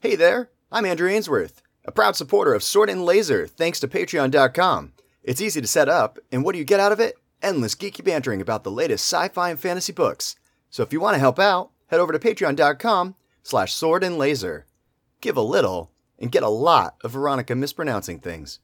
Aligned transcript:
Hey 0.00 0.14
there, 0.14 0.52
I'm 0.70 0.84
Andrew 0.84 1.08
Ainsworth, 1.10 1.60
a 1.84 1.90
proud 1.90 2.14
supporter 2.14 2.54
of 2.54 2.62
Sword 2.62 2.88
and 2.88 3.04
Laser 3.04 3.48
thanks 3.48 3.80
to 3.80 3.88
Patreon.com. 3.88 4.92
It's 5.24 5.40
easy 5.40 5.60
to 5.60 5.66
set 5.66 5.88
up, 5.88 6.20
and 6.30 6.44
what 6.44 6.52
do 6.52 6.60
you 6.60 6.64
get 6.64 6.78
out 6.78 6.92
of 6.92 7.00
it? 7.00 7.16
Endless 7.42 7.74
geeky 7.74 8.04
bantering 8.04 8.40
about 8.40 8.62
the 8.62 8.70
latest 8.70 9.12
sci-fi 9.12 9.50
and 9.50 9.58
fantasy 9.58 9.92
books. 9.92 10.36
So 10.70 10.84
if 10.84 10.92
you 10.92 11.00
want 11.00 11.14
to 11.14 11.18
help 11.18 11.40
out, 11.40 11.70
head 11.88 11.98
over 11.98 12.12
to 12.12 12.18
patreon.com 12.20 13.16
slash 13.42 13.74
sword 13.74 14.04
and 14.04 14.16
laser. 14.16 14.66
Give 15.20 15.36
a 15.36 15.42
little 15.42 15.90
and 16.16 16.30
get 16.30 16.44
a 16.44 16.48
lot 16.48 16.94
of 17.02 17.10
Veronica 17.10 17.56
mispronouncing 17.56 18.20
things. 18.20 18.60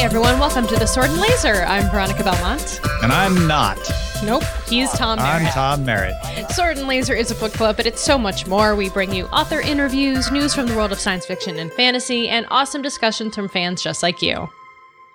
Hey 0.00 0.06
everyone, 0.06 0.38
welcome 0.38 0.66
to 0.66 0.76
the 0.76 0.86
Sword 0.86 1.10
and 1.10 1.20
Laser. 1.20 1.62
I'm 1.66 1.90
Veronica 1.90 2.24
Belmont. 2.24 2.80
And 3.02 3.12
I'm 3.12 3.46
not. 3.46 3.76
Nope, 4.24 4.44
he's 4.66 4.90
Tom 4.92 5.18
Merritt. 5.18 5.42
I'm 5.44 5.52
Tom 5.52 5.84
Merritt. 5.84 6.14
Sword 6.52 6.78
and 6.78 6.88
Laser 6.88 7.12
is 7.12 7.30
a 7.30 7.34
book 7.34 7.52
club, 7.52 7.76
but 7.76 7.84
it's 7.84 8.00
so 8.00 8.16
much 8.16 8.46
more. 8.46 8.74
We 8.74 8.88
bring 8.88 9.12
you 9.12 9.26
author 9.26 9.60
interviews, 9.60 10.32
news 10.32 10.54
from 10.54 10.68
the 10.68 10.74
world 10.74 10.90
of 10.90 10.98
science 10.98 11.26
fiction 11.26 11.58
and 11.58 11.70
fantasy, 11.70 12.30
and 12.30 12.46
awesome 12.48 12.80
discussions 12.80 13.34
from 13.34 13.50
fans 13.50 13.82
just 13.82 14.02
like 14.02 14.22
you. 14.22 14.48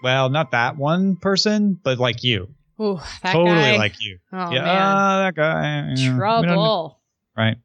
Well, 0.03 0.29
not 0.29 0.51
that 0.51 0.77
one 0.77 1.15
person, 1.15 1.79
but 1.81 1.97
like 1.97 2.23
you. 2.23 2.49
Ooh, 2.79 2.99
that 3.23 3.33
totally 3.33 3.55
guy. 3.55 3.77
like 3.77 3.95
you. 3.99 4.19
Oh 4.31 4.51
yeah, 4.51 4.61
man, 4.61 5.25
that 5.25 5.35
guy. 5.35 5.63
yeah, 5.63 5.87
we 5.87 5.95
don't 5.95 6.11
know. 6.11 6.17
trouble. 6.19 6.99
Right. 7.35 7.57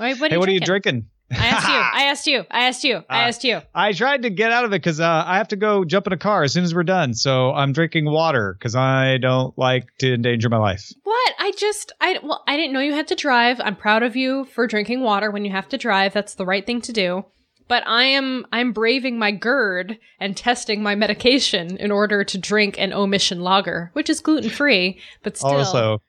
Wait, 0.00 0.18
what 0.18 0.30
hey, 0.30 0.36
are 0.36 0.40
what 0.40 0.48
are 0.48 0.52
you 0.52 0.60
drinking? 0.60 1.10
I 1.30 1.46
asked 1.48 1.68
you. 1.68 1.74
I 1.74 2.04
asked 2.04 2.26
you. 2.26 2.44
I 2.50 2.64
asked 2.66 2.84
you. 2.84 2.96
I 3.08 3.24
Uh, 3.24 3.28
asked 3.28 3.44
you. 3.44 3.60
I 3.74 3.92
tried 3.92 4.22
to 4.22 4.30
get 4.30 4.52
out 4.52 4.64
of 4.64 4.72
it 4.72 4.76
because 4.82 5.00
uh, 5.00 5.24
I 5.26 5.38
have 5.38 5.48
to 5.48 5.56
go 5.56 5.84
jump 5.84 6.06
in 6.06 6.12
a 6.12 6.16
car 6.18 6.42
as 6.44 6.52
soon 6.52 6.64
as 6.64 6.74
we're 6.74 6.82
done. 6.84 7.14
So 7.14 7.52
I'm 7.52 7.72
drinking 7.72 8.04
water 8.06 8.54
because 8.58 8.76
I 8.76 9.18
don't 9.18 9.56
like 9.58 9.86
to 9.98 10.14
endanger 10.14 10.48
my 10.48 10.58
life. 10.58 10.92
What? 11.02 11.34
I 11.38 11.52
just 11.56 11.92
I 12.00 12.18
well, 12.22 12.42
I 12.46 12.56
didn't 12.56 12.72
know 12.72 12.80
you 12.80 12.92
had 12.94 13.08
to 13.08 13.14
drive. 13.14 13.60
I'm 13.60 13.76
proud 13.76 14.02
of 14.02 14.16
you 14.16 14.44
for 14.46 14.66
drinking 14.66 15.00
water 15.00 15.30
when 15.30 15.44
you 15.44 15.50
have 15.50 15.68
to 15.70 15.78
drive. 15.78 16.12
That's 16.12 16.34
the 16.34 16.46
right 16.46 16.64
thing 16.64 16.80
to 16.82 16.92
do. 16.92 17.24
But 17.66 17.86
I 17.86 18.04
am 18.04 18.46
I'm 18.52 18.72
braving 18.72 19.18
my 19.18 19.30
GERD 19.32 19.98
and 20.20 20.36
testing 20.36 20.82
my 20.82 20.94
medication 20.94 21.78
in 21.78 21.90
order 21.90 22.22
to 22.22 22.38
drink 22.38 22.78
an 22.78 22.92
omission 22.92 23.40
lager, 23.40 23.90
which 23.94 24.10
is 24.10 24.20
gluten 24.20 24.50
free, 24.50 24.98
but 25.22 25.36
still 25.38 25.56
also, 25.56 26.02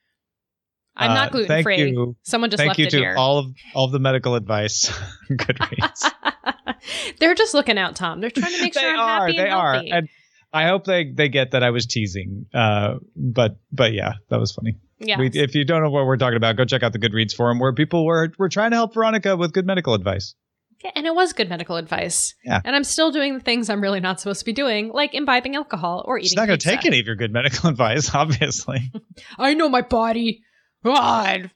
I'm 0.98 1.14
not 1.14 1.28
uh, 1.28 1.32
gluten 1.32 1.48
thank 1.48 1.64
free. 1.64 1.90
you- 1.92 2.16
Someone 2.24 2.50
just 2.50 2.60
thank 2.60 2.70
left 2.70 2.80
you 2.80 2.86
it 2.88 2.92
to 2.92 2.98
here. 2.98 3.16
all 3.18 3.38
of 3.40 3.46
all 3.74 3.86
of 3.86 3.92
the 3.92 4.00
medical 4.00 4.36
advice. 4.36 4.90
Goodreads. 5.32 6.12
They're 7.20 7.36
just 7.36 7.54
looking 7.54 7.78
out, 7.78 7.96
Tom. 7.96 8.22
They're 8.22 8.30
trying 8.32 8.54
to 8.54 8.62
make 8.62 8.74
sure 8.80 8.90
I'm 8.90 9.00
are. 9.00 9.20
happy 9.28 9.38
They 9.38 9.44
and 9.44 9.54
are. 9.54 9.74
healthy. 9.74 9.92
And 9.92 10.10
I 10.54 10.68
hope 10.68 10.86
they 10.86 11.12
they 11.12 11.30
get 11.30 11.52
that 11.52 11.64
I 11.64 11.72
was 11.72 11.86
teasing. 11.86 12.46
Uh, 12.54 12.96
but 13.16 13.58
but 13.72 13.94
yeah, 13.94 14.14
that 14.30 14.40
was 14.40 14.52
funny. 14.54 14.78
yeah. 15.00 15.20
We, 15.20 15.28
if 15.34 15.54
you 15.56 15.66
don't 15.66 15.84
know 15.84 15.90
what 15.90 16.06
we're 16.06 16.18
talking 16.18 16.38
about, 16.38 16.56
go 16.56 16.66
check 16.66 16.84
out 16.84 16.94
the 16.94 17.00
Goodreads 17.00 17.34
forum 17.36 17.60
where 17.60 17.74
people 17.74 18.06
were 18.06 18.32
were 18.38 18.50
trying 18.50 18.72
to 18.72 18.78
help 18.78 18.94
Veronica 18.94 19.36
with 19.36 19.54
good 19.54 19.66
medical 19.66 19.94
advice. 19.94 20.36
Yeah, 20.84 20.92
and 20.96 21.06
it 21.08 21.16
was 21.16 21.34
good 21.34 21.50
medical 21.50 21.78
advice. 21.78 22.36
Yeah. 22.44 22.62
And 22.64 22.76
I'm 22.76 22.84
still 22.84 23.10
doing 23.12 23.34
the 23.34 23.40
things 23.40 23.70
I'm 23.70 23.82
really 23.82 24.02
not 24.02 24.20
supposed 24.20 24.40
to 24.40 24.46
be 24.46 24.54
doing, 24.54 24.90
like 24.90 25.14
imbibing 25.16 25.56
alcohol 25.56 26.04
or 26.06 26.18
eating. 26.20 26.28
She's 26.30 26.36
not 26.36 26.48
going 26.48 26.60
to 26.60 26.68
take 26.70 26.86
any 26.86 27.00
of 27.00 27.06
your 27.08 27.16
good 27.16 27.32
medical 27.34 27.70
advice, 27.70 28.14
obviously. 28.14 28.92
I 29.40 29.56
know 29.56 29.68
my 29.70 29.82
body. 29.82 30.44
God. 30.86 31.50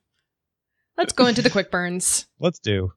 Let's 0.98 1.14
go 1.14 1.28
into 1.28 1.44
the 1.44 1.52
quick 1.52 1.70
burns. 1.70 2.28
Let's 2.40 2.58
do. 2.58 2.94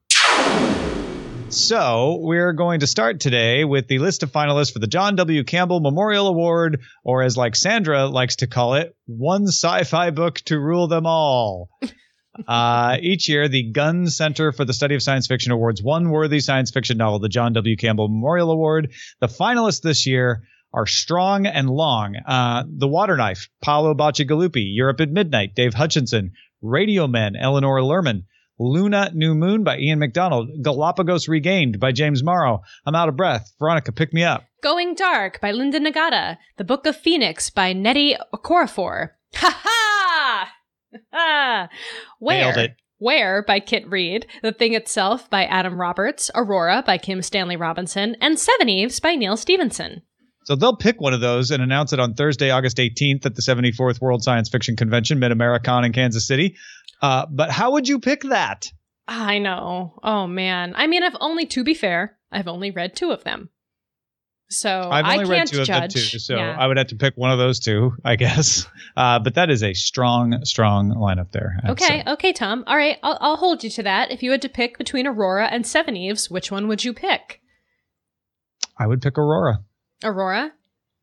So, 1.51 2.17
we're 2.23 2.55
going 2.55 2.81
to 2.81 2.87
start 2.87 3.21
today 3.21 3.67
with 3.67 3.87
the 3.87 3.99
list 3.99 4.23
of 4.23 4.33
finalists 4.33 4.73
for 4.73 4.79
the 4.79 4.87
John 4.87 5.15
W. 5.17 5.45
Campbell 5.45 5.81
Memorial 5.81 6.29
Award, 6.29 6.81
or 7.05 7.23
as 7.23 7.37
like 7.37 7.55
Sandra 7.55 8.07
likes 8.07 8.37
to 8.37 8.47
call 8.47 8.75
it, 8.75 8.97
one 9.05 9.47
sci-fi 9.47 10.09
book 10.09 10.37
to 10.47 10.59
rule 10.59 10.89
them 10.89 11.05
all. 11.05 11.69
uh, 12.48 12.97
each 13.03 13.29
year, 13.29 13.48
the 13.48 13.71
Gunn 13.71 14.07
Center 14.07 14.53
for 14.53 14.65
the 14.65 14.73
Study 14.73 14.95
of 14.95 15.03
Science 15.03 15.27
Fiction 15.27 15.53
awards 15.53 15.83
one 15.83 16.09
worthy 16.09 16.41
science 16.41 16.71
fiction 16.71 16.97
novel, 16.97 17.19
the 17.19 17.29
John 17.29 17.53
W. 17.53 17.77
Campbell 17.77 18.09
Memorial 18.09 18.51
Award. 18.51 18.92
The 19.21 19.29
finalists 19.29 19.83
this 19.83 20.07
year 20.07 20.45
are 20.73 20.87
strong 20.87 21.47
and 21.47 21.69
long. 21.69 22.17
Uh, 22.17 22.65
the 22.69 22.89
Water 22.89 23.17
Knife, 23.17 23.49
Paolo 23.61 23.95
Bacigalupi, 23.95 24.65
Europe 24.75 25.01
at 25.01 25.11
Midnight, 25.11 25.55
Dave 25.55 25.75
Hutchinson, 25.75 26.33
Radiomen, 26.63 27.37
Eleanor 27.39 27.81
Lerman, 27.81 28.25
Luna 28.59 29.11
New 29.15 29.35
Moon 29.35 29.65
by 29.65 29.79
Ian 29.79 29.99
McDonald, 29.99 30.49
Galapagos 30.63 31.29
Regained 31.29 31.81
by 31.81 31.93
James 31.93 32.23
Morrow. 32.23 32.63
I'm 32.87 32.95
out 32.95 33.09
of 33.09 33.17
breath. 33.17 33.53
Veronica, 33.59 33.93
pick 33.93 34.13
me 34.13 34.23
up. 34.25 34.45
Going 34.63 34.95
Dark 34.95 35.41
by 35.41 35.51
Linda 35.51 35.81
Nagata. 35.81 36.39
The 36.59 36.65
Book 36.65 36.87
of 36.87 36.97
Phoenix 36.97 37.51
by 37.51 37.73
Nettie 37.73 38.17
Okorafor. 38.35 39.11
Ha 39.37 39.61
ha! 39.63 40.53
Ah. 41.11 41.71
Where? 42.19 42.53
Nailed 42.53 42.59
it. 42.59 42.77
Where 42.99 43.43
by 43.43 43.61
Kit 43.61 43.89
Reed. 43.91 44.27
The 44.43 44.53
Thing 44.53 44.75
Itself 44.75 45.29
by 45.31 45.47
Adam 45.47 45.81
Roberts. 45.81 46.31
Aurora 46.35 46.83
by 46.87 46.99
Kim 46.99 47.23
Stanley 47.23 47.57
Robinson. 47.57 48.15
And 48.21 48.39
Seven 48.39 48.69
Eves 48.69 49.01
by 49.01 49.15
Neal 49.15 49.39
Stephenson. 49.39 50.03
So 50.45 50.57
they'll 50.57 50.77
pick 50.77 51.01
one 51.01 51.14
of 51.14 51.20
those 51.20 51.51
and 51.51 51.63
announce 51.63 51.92
it 51.92 52.01
on 52.01 52.14
Thursday, 52.14 52.51
August 52.51 52.77
18th 52.79 53.25
at 53.27 53.35
the 53.35 53.42
74th 53.42 54.01
World 54.01 54.23
Science 54.25 54.48
Fiction 54.48 54.75
Convention, 54.77 55.19
MidAmeriCon 55.20 55.86
in 55.86 55.92
Kansas 55.92 56.27
City. 56.27 56.57
Uh, 57.01 57.27
but 57.30 57.51
how 57.51 57.73
would 57.73 57.86
you 57.89 58.01
pick 58.01 58.23
that? 58.23 58.70
I 59.07 59.39
know. 59.39 59.98
Oh 60.03 60.27
man. 60.27 60.75
I 60.77 60.86
mean, 60.86 61.03
I've 61.03 61.17
only, 61.20 61.47
to 61.47 61.64
be 61.64 61.75
fair, 61.75 62.17
I've 62.30 62.48
only 62.48 62.70
read 62.70 62.95
two 62.97 63.11
of 63.11 63.25
them. 63.25 63.51
So 64.48 64.69
I've 64.91 65.05
only 65.07 65.25
I 65.25 65.29
read 65.29 65.36
can't 65.39 65.48
two 65.51 65.61
of 65.63 65.67
them 65.67 65.80
judge. 65.83 66.13
too, 66.13 66.19
so 66.19 66.36
Yeah. 66.36 66.55
I 66.59 66.67
would 66.67 66.77
have 66.77 66.89
to 66.89 66.97
pick 66.97 67.14
one 67.17 67.30
of 67.30 67.39
those 67.39 67.59
two, 67.59 67.92
I 68.05 68.17
guess. 68.24 68.67
Uh, 68.97 69.19
but 69.19 69.35
that 69.35 69.48
is 69.51 69.63
a 69.63 69.73
strong, 69.74 70.45
strong 70.45 70.91
lineup 70.95 71.33
there. 71.33 71.57
I 71.63 71.69
have 71.69 71.77
to 71.79 71.85
Okay, 71.85 72.03
say. 72.05 72.13
okay, 72.13 72.33
Tom. 72.33 72.63
All 72.67 72.77
right, 72.77 72.98
I'll, 73.03 73.17
I'll 73.20 73.36
hold 73.36 73.64
you 73.64 73.70
to 73.70 73.83
that. 73.85 74.11
If 74.11 74.23
you 74.23 74.30
had 74.30 74.42
to 74.42 74.48
pick 74.51 74.77
between 74.77 75.07
Aurora 75.07 75.47
and 75.47 75.67
Seven 75.67 75.97
Eves, 75.97 76.30
which 76.30 76.51
one 76.51 76.69
would 76.69 76.85
you 76.85 76.92
pick? 76.92 77.41
I 78.79 78.86
would 78.86 79.01
pick 79.01 79.17
Aurora. 79.17 79.61
Aurora? 80.05 80.52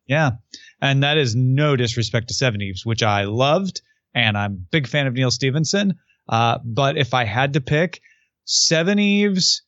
Yeah. 0.06 0.32
And 0.80 1.02
that 1.02 1.18
is 1.18 1.36
no 1.36 1.76
disrespect 1.76 2.28
to 2.28 2.34
Seven 2.34 2.60
Eves, 2.60 2.84
which 2.84 3.02
I 3.02 3.24
loved, 3.24 3.82
and 4.14 4.36
I'm 4.36 4.52
a 4.52 4.70
big 4.70 4.86
fan 4.86 5.06
of 5.06 5.14
Neal 5.14 5.30
Stephenson. 5.30 5.98
Uh, 6.28 6.58
but 6.64 6.96
if 6.96 7.14
I 7.14 7.24
had 7.24 7.52
to 7.54 7.60
pick, 7.60 8.00
Seven 8.44 8.98
Eves 8.98 9.62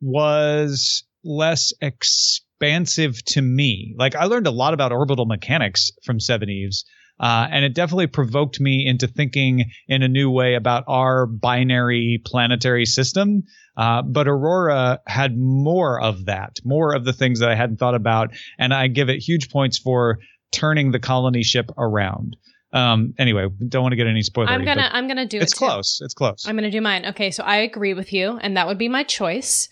was 0.00 1.04
less 1.24 1.72
expansive 1.80 3.22
to 3.26 3.42
me. 3.42 3.94
Like 3.98 4.14
I 4.14 4.24
learned 4.24 4.46
a 4.46 4.52
lot 4.52 4.74
about 4.74 4.92
orbital 4.92 5.26
mechanics 5.26 5.90
from 6.04 6.20
Seven 6.20 6.48
Eves. 6.48 6.84
Uh, 7.18 7.48
and 7.50 7.64
it 7.64 7.74
definitely 7.74 8.06
provoked 8.06 8.60
me 8.60 8.86
into 8.86 9.06
thinking 9.06 9.70
in 9.88 10.02
a 10.02 10.08
new 10.08 10.30
way 10.30 10.54
about 10.54 10.84
our 10.86 11.26
binary 11.26 12.20
planetary 12.24 12.84
system. 12.84 13.44
Uh, 13.76 14.02
but 14.02 14.28
Aurora 14.28 15.00
had 15.06 15.36
more 15.36 16.00
of 16.00 16.26
that, 16.26 16.58
more 16.64 16.94
of 16.94 17.04
the 17.04 17.12
things 17.12 17.40
that 17.40 17.50
I 17.50 17.54
hadn't 17.54 17.78
thought 17.78 17.94
about. 17.94 18.32
And 18.58 18.72
I 18.72 18.88
give 18.88 19.08
it 19.08 19.18
huge 19.18 19.50
points 19.50 19.78
for 19.78 20.18
turning 20.52 20.90
the 20.90 20.98
colony 20.98 21.42
ship 21.42 21.70
around. 21.78 22.36
Um, 22.72 23.14
anyway, 23.18 23.46
don't 23.68 23.82
want 23.82 23.92
to 23.92 23.96
get 23.96 24.06
any 24.06 24.22
spoilers. 24.22 24.50
I'm 24.50 24.64
gonna 24.64 24.90
I'm 24.92 25.08
gonna 25.08 25.24
do 25.24 25.38
It's 25.38 25.44
it. 25.44 25.54
It's 25.54 25.58
close. 25.58 26.00
It's 26.02 26.14
close. 26.14 26.46
I'm 26.46 26.56
gonna 26.56 26.70
do 26.70 26.80
mine. 26.80 27.06
Okay, 27.06 27.30
so 27.30 27.42
I 27.42 27.58
agree 27.58 27.94
with 27.94 28.12
you, 28.12 28.38
and 28.42 28.56
that 28.56 28.66
would 28.66 28.76
be 28.76 28.88
my 28.88 29.02
choice. 29.04 29.68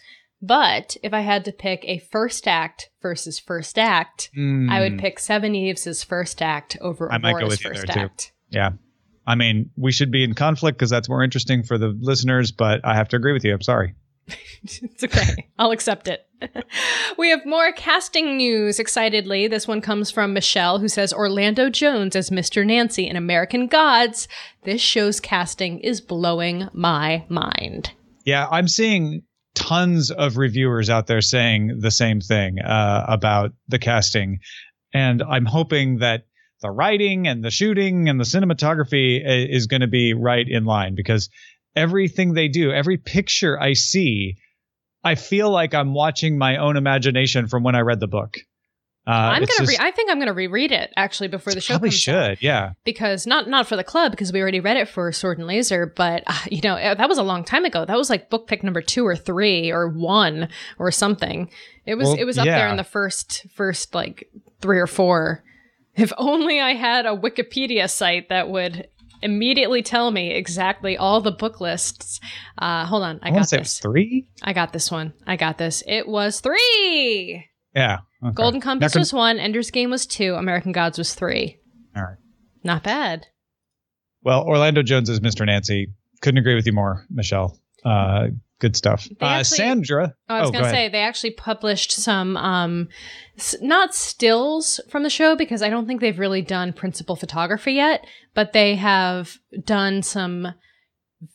But 0.46 0.96
if 1.02 1.14
I 1.14 1.20
had 1.20 1.44
to 1.46 1.52
pick 1.52 1.84
a 1.84 1.98
first 1.98 2.46
act 2.46 2.90
versus 3.00 3.38
first 3.38 3.78
act, 3.78 4.30
I 4.36 4.80
would 4.80 4.94
Mm, 4.94 5.00
pick 5.00 5.18
Seven 5.18 5.54
Eves' 5.54 6.02
first 6.04 6.42
act 6.42 6.76
over 6.80 7.10
I 7.10 7.18
might 7.18 7.38
go 7.40 7.46
with 7.46 7.60
first 7.62 7.86
there, 7.86 7.94
too. 7.94 8.00
act. 8.00 8.32
Yeah. 8.50 8.70
I 9.26 9.36
mean, 9.36 9.70
we 9.76 9.90
should 9.90 10.10
be 10.10 10.22
in 10.22 10.34
conflict 10.34 10.76
because 10.78 10.90
that's 10.90 11.08
more 11.08 11.24
interesting 11.24 11.62
for 11.62 11.78
the 11.78 11.96
listeners, 11.98 12.52
but 12.52 12.82
I 12.84 12.94
have 12.94 13.08
to 13.08 13.16
agree 13.16 13.32
with 13.32 13.42
you. 13.44 13.54
I'm 13.54 13.62
sorry. 13.62 13.94
it's 14.62 15.02
okay. 15.02 15.48
I'll 15.58 15.70
accept 15.70 16.08
it. 16.08 16.26
we 17.18 17.30
have 17.30 17.46
more 17.46 17.72
casting 17.72 18.36
news 18.36 18.78
excitedly. 18.78 19.48
This 19.48 19.66
one 19.66 19.80
comes 19.80 20.10
from 20.10 20.34
Michelle, 20.34 20.78
who 20.78 20.88
says 20.88 21.12
Orlando 21.12 21.70
Jones 21.70 22.14
as 22.16 22.28
Mr. 22.28 22.66
Nancy 22.66 23.08
in 23.08 23.16
American 23.16 23.66
Gods. 23.66 24.28
This 24.64 24.82
show's 24.82 25.20
casting 25.20 25.78
is 25.78 26.02
blowing 26.02 26.68
my 26.74 27.24
mind. 27.30 27.92
Yeah, 28.26 28.46
I'm 28.50 28.68
seeing 28.68 29.22
tons 29.54 30.10
of 30.10 30.36
reviewers 30.36 30.90
out 30.90 31.06
there 31.06 31.20
saying 31.20 31.78
the 31.80 31.90
same 31.90 32.20
thing 32.20 32.58
uh, 32.60 33.04
about 33.08 33.52
the 33.68 33.78
casting, 33.78 34.40
and 34.92 35.22
I'm 35.22 35.44
hoping 35.46 35.98
that 35.98 36.24
the 36.60 36.70
writing 36.70 37.26
and 37.28 37.44
the 37.44 37.50
shooting 37.50 38.08
and 38.08 38.18
the 38.18 38.24
cinematography 38.24 39.20
is 39.24 39.66
going 39.66 39.82
to 39.82 39.86
be 39.86 40.14
right 40.14 40.46
in 40.48 40.64
line 40.64 40.94
because 40.94 41.28
everything 41.76 42.32
they 42.32 42.48
do, 42.48 42.72
every 42.72 42.96
picture 42.96 43.60
I 43.60 43.74
see, 43.74 44.36
I 45.02 45.14
feel 45.16 45.50
like 45.50 45.74
I'm 45.74 45.92
watching 45.92 46.38
my 46.38 46.56
own 46.56 46.76
imagination 46.76 47.48
from 47.48 47.62
when 47.64 47.74
I 47.74 47.80
read 47.80 48.00
the 48.00 48.06
book. 48.06 48.38
Uh, 49.06 49.10
I'm 49.10 49.40
gonna. 49.40 49.46
just- 49.46 49.68
Re- 49.68 49.76
I 49.78 49.90
think 49.90 50.10
I'm 50.10 50.18
gonna 50.18 50.32
reread 50.32 50.72
it 50.72 50.90
actually 50.96 51.28
before 51.28 51.52
the 51.52 51.60
show 51.60 51.74
probably 51.74 51.90
comes 51.90 52.08
out. 52.08 52.28
should. 52.30 52.42
Yeah. 52.42 52.72
because 52.84 53.26
not 53.26 53.48
not 53.48 53.66
for 53.66 53.76
the 53.76 53.84
club 53.84 54.12
because 54.12 54.32
we 54.32 54.40
already 54.40 54.60
read 54.60 54.78
it 54.78 54.88
for 54.88 55.12
Sword 55.12 55.38
and 55.38 55.46
Laser, 55.46 55.86
but 55.86 56.22
uh, 56.26 56.38
you 56.50 56.62
know 56.62 56.74
uh, 56.74 56.94
that 56.94 57.08
was 57.08 57.18
a 57.18 57.22
long 57.22 57.44
time 57.44 57.64
ago. 57.64 57.84
That 57.84 57.98
was 57.98 58.08
like 58.08 58.30
book 58.30 58.46
pick 58.46 58.64
number 58.64 58.80
two 58.80 59.06
or 59.06 59.14
three 59.16 59.70
or 59.70 59.88
one 59.88 60.48
or 60.78 60.90
something. 60.90 61.50
It 61.84 61.96
was 61.96 62.08
Well, 62.08 62.16
it 62.18 62.24
was 62.24 62.38
up 62.38 62.46
there 62.46 62.56
yeah. 62.66 62.70
in 62.70 62.78
the 62.78 62.84
first 62.84 63.46
first 63.54 63.94
like 63.94 64.30
three 64.60 64.78
or 64.78 64.86
four. 64.86 65.44
If 65.96 66.12
only 66.18 66.60
I 66.60 66.72
had 66.72 67.06
a 67.06 67.10
Wikipedia 67.10 67.88
site 67.90 68.30
that 68.30 68.48
would 68.48 68.88
immediately 69.22 69.82
tell 69.82 70.10
me 70.10 70.32
exactly 70.32 70.96
all 70.96 71.20
the 71.20 71.30
book 71.30 71.60
lists. 71.60 72.20
Uh, 72.58 72.84
hold 72.84 73.02
on, 73.02 73.20
I, 73.22 73.28
I, 73.28 73.30
got 73.30 73.38
to 73.38 73.44
say 73.44 73.56
it 73.58 73.60
was 73.60 73.68
this. 73.68 73.80
three. 73.80 74.26
I 74.42 74.52
got 74.52 74.72
this 74.72 74.90
one. 74.90 75.12
I 75.26 75.36
got 75.36 75.56
this. 75.58 75.82
It 75.86 76.08
was 76.08 76.40
three. 76.40 77.46
Yeah. 77.74 77.98
Okay. 78.24 78.34
Golden 78.34 78.60
Compass 78.60 78.94
was 78.94 79.12
one. 79.12 79.38
Ender's 79.38 79.70
Game 79.70 79.90
was 79.90 80.06
two. 80.06 80.34
American 80.34 80.72
Gods 80.72 80.98
was 80.98 81.14
three. 81.14 81.58
All 81.96 82.02
right. 82.02 82.16
Not 82.62 82.82
bad. 82.82 83.26
Well, 84.22 84.42
Orlando 84.44 84.82
Jones 84.82 85.10
is 85.10 85.20
Mr. 85.20 85.44
Nancy. 85.44 85.88
Couldn't 86.22 86.38
agree 86.38 86.54
with 86.54 86.66
you 86.66 86.72
more, 86.72 87.04
Michelle. 87.10 87.58
Uh, 87.84 88.28
good 88.58 88.74
stuff. 88.74 89.06
They 89.20 89.26
Uh, 89.26 89.42
Sandra. 89.42 90.14
Oh, 90.28 90.34
I 90.34 90.40
was 90.40 90.48
oh, 90.48 90.52
gonna 90.52 90.64
go 90.64 90.70
say 90.70 90.88
they 90.88 91.02
actually 91.02 91.32
published 91.32 91.92
some, 91.92 92.36
um, 92.38 92.88
s- 93.36 93.56
not 93.60 93.94
stills 93.94 94.80
from 94.88 95.02
the 95.02 95.10
show 95.10 95.36
because 95.36 95.60
I 95.60 95.68
don't 95.68 95.86
think 95.86 96.00
they've 96.00 96.18
really 96.18 96.40
done 96.40 96.72
principal 96.72 97.16
photography 97.16 97.72
yet, 97.74 98.06
but 98.32 98.54
they 98.54 98.76
have 98.76 99.36
done 99.64 100.02
some 100.02 100.54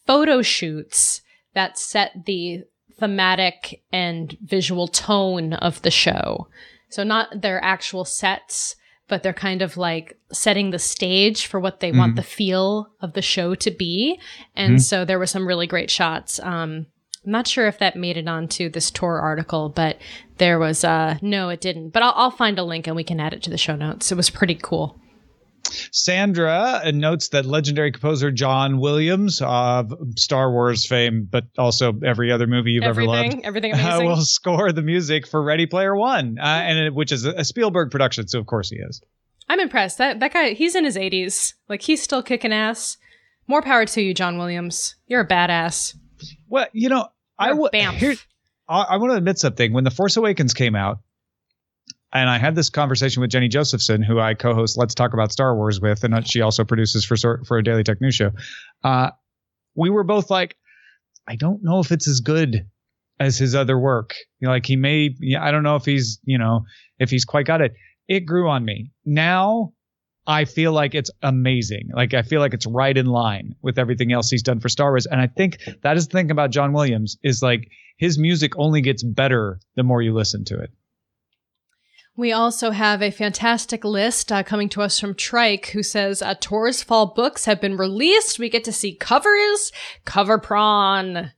photo 0.07 0.41
shoots 0.41 1.21
that 1.53 1.77
set 1.77 2.25
the 2.25 2.63
thematic 2.99 3.83
and 3.91 4.35
visual 4.41 4.87
tone 4.87 5.53
of 5.53 5.81
the 5.83 5.91
show. 5.91 6.47
So 6.89 7.03
not 7.03 7.41
their 7.41 7.63
actual 7.63 8.03
sets, 8.05 8.75
but 9.07 9.23
they're 9.23 9.33
kind 9.33 9.61
of 9.61 9.77
like 9.77 10.17
setting 10.31 10.69
the 10.71 10.79
stage 10.79 11.47
for 11.47 11.59
what 11.59 11.79
they 11.79 11.91
want 11.91 12.13
Mhm. 12.13 12.15
the 12.17 12.23
feel 12.23 12.89
of 13.01 13.13
the 13.13 13.21
show 13.21 13.55
to 13.55 13.71
be. 13.71 14.19
And 14.55 14.75
Mhm. 14.77 14.81
so 14.81 15.05
there 15.05 15.17
were 15.19 15.25
some 15.25 15.47
really 15.47 15.65
great 15.67 15.89
shots. 15.89 16.39
Um, 16.39 16.85
I'm 17.25 17.31
not 17.31 17.47
sure 17.47 17.67
if 17.67 17.79
that 17.79 17.95
made 17.95 18.17
it 18.17 18.27
onto 18.27 18.69
this 18.69 18.89
Tor 18.91 19.19
article, 19.19 19.69
but 19.69 19.97
there 20.37 20.57
was 20.59 20.83
uh 20.83 21.17
no, 21.21 21.49
it 21.49 21.59
didn't. 21.61 21.89
But 21.89 22.03
I'll, 22.03 22.13
I'll 22.15 22.31
find 22.31 22.57
a 22.59 22.63
link 22.63 22.87
and 22.87 22.95
we 22.95 23.03
can 23.03 23.19
add 23.19 23.33
it 23.33 23.43
to 23.43 23.49
the 23.49 23.57
show 23.57 23.75
notes. 23.75 24.11
It 24.11 24.15
was 24.15 24.29
pretty 24.29 24.55
cool. 24.55 24.99
Sandra 25.91 26.81
uh, 26.83 26.91
notes 26.91 27.29
that 27.29 27.45
legendary 27.45 27.91
composer 27.91 28.31
John 28.31 28.79
Williams 28.79 29.41
of 29.43 29.93
Star 30.15 30.51
Wars 30.51 30.85
fame, 30.85 31.27
but 31.29 31.45
also 31.57 31.93
every 32.05 32.31
other 32.31 32.47
movie 32.47 32.71
you've 32.71 32.83
ever 32.83 33.03
loved, 33.03 33.19
everything, 33.19 33.45
everything 33.45 33.73
uh, 33.75 33.99
will 34.01 34.21
score 34.21 34.71
the 34.71 34.81
music 34.81 35.27
for 35.27 35.41
Ready 35.41 35.65
Player 35.65 35.95
One, 35.95 36.37
uh, 36.39 36.43
and 36.43 36.79
it, 36.79 36.93
which 36.93 37.11
is 37.11 37.25
a 37.25 37.43
Spielberg 37.43 37.91
production, 37.91 38.27
so 38.27 38.39
of 38.39 38.45
course 38.45 38.69
he 38.69 38.77
is. 38.77 39.01
I'm 39.47 39.59
impressed. 39.59 39.97
That 39.97 40.19
that 40.19 40.33
guy, 40.33 40.51
he's 40.51 40.75
in 40.75 40.85
his 40.85 40.95
80s. 40.95 41.53
Like 41.67 41.81
he's 41.81 42.01
still 42.01 42.21
kicking 42.21 42.53
ass. 42.53 42.97
More 43.47 43.63
power 43.63 43.85
to 43.85 44.01
you, 44.01 44.13
John 44.13 44.37
Williams. 44.37 44.95
You're 45.07 45.21
a 45.21 45.27
badass. 45.27 45.95
Well, 46.47 46.67
you 46.71 46.89
know, 46.89 47.07
I 47.39 47.47
You're 47.47 47.55
a 47.55 47.57
would. 47.57 47.71
I, 48.67 48.81
I 48.81 48.97
want 48.97 49.11
to 49.11 49.17
admit 49.17 49.39
something. 49.39 49.73
When 49.73 49.83
The 49.83 49.91
Force 49.91 50.15
Awakens 50.17 50.53
came 50.53 50.75
out, 50.75 50.99
and 52.11 52.29
I 52.29 52.37
had 52.37 52.55
this 52.55 52.69
conversation 52.69 53.21
with 53.21 53.29
Jenny 53.29 53.47
Josephson, 53.47 54.01
who 54.01 54.19
I 54.19 54.33
co-host 54.33 54.77
Let's 54.77 54.95
Talk 54.95 55.13
About 55.13 55.31
Star 55.31 55.55
Wars 55.55 55.79
with, 55.79 56.03
and 56.03 56.27
she 56.27 56.41
also 56.41 56.63
produces 56.63 57.05
for 57.05 57.43
for 57.45 57.57
a 57.57 57.63
Daily 57.63 57.83
Tech 57.83 58.01
News 58.01 58.15
show. 58.15 58.31
Uh, 58.83 59.11
we 59.75 59.89
were 59.89 60.03
both 60.03 60.29
like, 60.29 60.55
I 61.27 61.35
don't 61.35 61.63
know 61.63 61.79
if 61.79 61.91
it's 61.91 62.07
as 62.07 62.19
good 62.19 62.65
as 63.19 63.37
his 63.37 63.53
other 63.53 63.77
work. 63.77 64.15
You 64.39 64.47
know, 64.47 64.53
like 64.53 64.65
he 64.65 64.75
may, 64.75 65.15
I 65.39 65.51
don't 65.51 65.63
know 65.63 65.75
if 65.75 65.85
he's, 65.85 66.19
you 66.23 66.37
know, 66.37 66.65
if 66.97 67.09
he's 67.09 67.25
quite 67.25 67.45
got 67.45 67.61
it. 67.61 67.73
It 68.07 68.21
grew 68.21 68.49
on 68.49 68.65
me. 68.65 68.91
Now 69.05 69.73
I 70.25 70.45
feel 70.45 70.71
like 70.71 70.95
it's 70.95 71.11
amazing. 71.21 71.89
Like 71.93 72.13
I 72.13 72.23
feel 72.23 72.39
like 72.39 72.53
it's 72.53 72.65
right 72.65 72.97
in 72.97 73.05
line 73.05 73.55
with 73.61 73.77
everything 73.77 74.11
else 74.11 74.29
he's 74.29 74.43
done 74.43 74.59
for 74.59 74.69
Star 74.69 74.91
Wars. 74.91 75.05
And 75.05 75.21
I 75.21 75.27
think 75.27 75.59
that 75.83 75.97
is 75.97 76.07
the 76.07 76.13
thing 76.13 76.31
about 76.31 76.51
John 76.51 76.73
Williams 76.73 77.17
is 77.23 77.43
like 77.43 77.69
his 77.97 78.17
music 78.17 78.53
only 78.57 78.81
gets 78.81 79.03
better 79.03 79.59
the 79.75 79.83
more 79.83 80.01
you 80.01 80.13
listen 80.13 80.45
to 80.45 80.59
it. 80.59 80.71
We 82.19 82.33
also 82.33 82.71
have 82.71 83.01
a 83.01 83.11
fantastic 83.11 83.85
list 83.85 84.29
uh, 84.29 84.43
coming 84.43 84.67
to 84.69 84.81
us 84.81 84.99
from 84.99 85.15
Trike, 85.15 85.67
who 85.67 85.81
says 85.81 86.21
uh, 86.21 86.35
Tor's 86.37 86.83
Fall 86.83 87.13
books 87.15 87.45
have 87.45 87.61
been 87.61 87.77
released. 87.77 88.39
We 88.39 88.49
get 88.49 88.65
to 88.65 88.73
see 88.73 88.93
covers, 88.93 89.71
cover 90.03 90.37
prawn, 90.37 91.31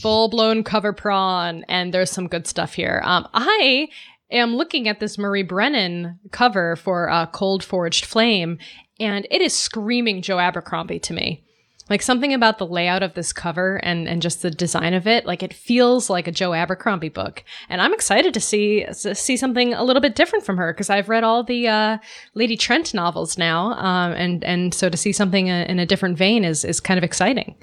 full 0.00 0.30
blown 0.30 0.64
cover 0.64 0.94
prawn, 0.94 1.62
and 1.68 1.92
there's 1.92 2.10
some 2.10 2.26
good 2.26 2.46
stuff 2.46 2.72
here. 2.72 3.02
Um, 3.04 3.28
I 3.34 3.88
am 4.30 4.56
looking 4.56 4.88
at 4.88 4.98
this 4.98 5.18
Marie 5.18 5.42
Brennan 5.42 6.18
cover 6.32 6.74
for 6.76 7.10
uh, 7.10 7.26
Cold 7.26 7.62
Forged 7.62 8.06
Flame, 8.06 8.56
and 8.98 9.26
it 9.30 9.42
is 9.42 9.54
screaming 9.54 10.22
Joe 10.22 10.38
Abercrombie 10.38 11.00
to 11.00 11.12
me. 11.12 11.44
Like 11.90 12.02
something 12.02 12.34
about 12.34 12.58
the 12.58 12.66
layout 12.66 13.02
of 13.02 13.14
this 13.14 13.32
cover 13.32 13.76
and, 13.76 14.08
and 14.08 14.20
just 14.20 14.42
the 14.42 14.50
design 14.50 14.94
of 14.94 15.06
it, 15.06 15.24
like 15.24 15.42
it 15.42 15.54
feels 15.54 16.10
like 16.10 16.26
a 16.26 16.32
Joe 16.32 16.52
Abercrombie 16.52 17.08
book. 17.08 17.44
And 17.68 17.80
I'm 17.80 17.94
excited 17.94 18.34
to 18.34 18.40
see 18.40 18.86
see 18.92 19.36
something 19.36 19.74
a 19.74 19.84
little 19.84 20.02
bit 20.02 20.14
different 20.14 20.44
from 20.44 20.56
her 20.58 20.72
because 20.72 20.90
I've 20.90 21.08
read 21.08 21.24
all 21.24 21.42
the 21.42 21.68
uh, 21.68 21.98
Lady 22.34 22.56
Trent 22.56 22.92
novels 22.94 23.38
now, 23.38 23.72
um, 23.72 24.12
and 24.12 24.44
and 24.44 24.74
so 24.74 24.88
to 24.88 24.96
see 24.96 25.12
something 25.12 25.46
in 25.46 25.78
a 25.78 25.86
different 25.86 26.18
vein 26.18 26.44
is 26.44 26.64
is 26.64 26.80
kind 26.80 26.98
of 26.98 27.04
exciting. 27.04 27.56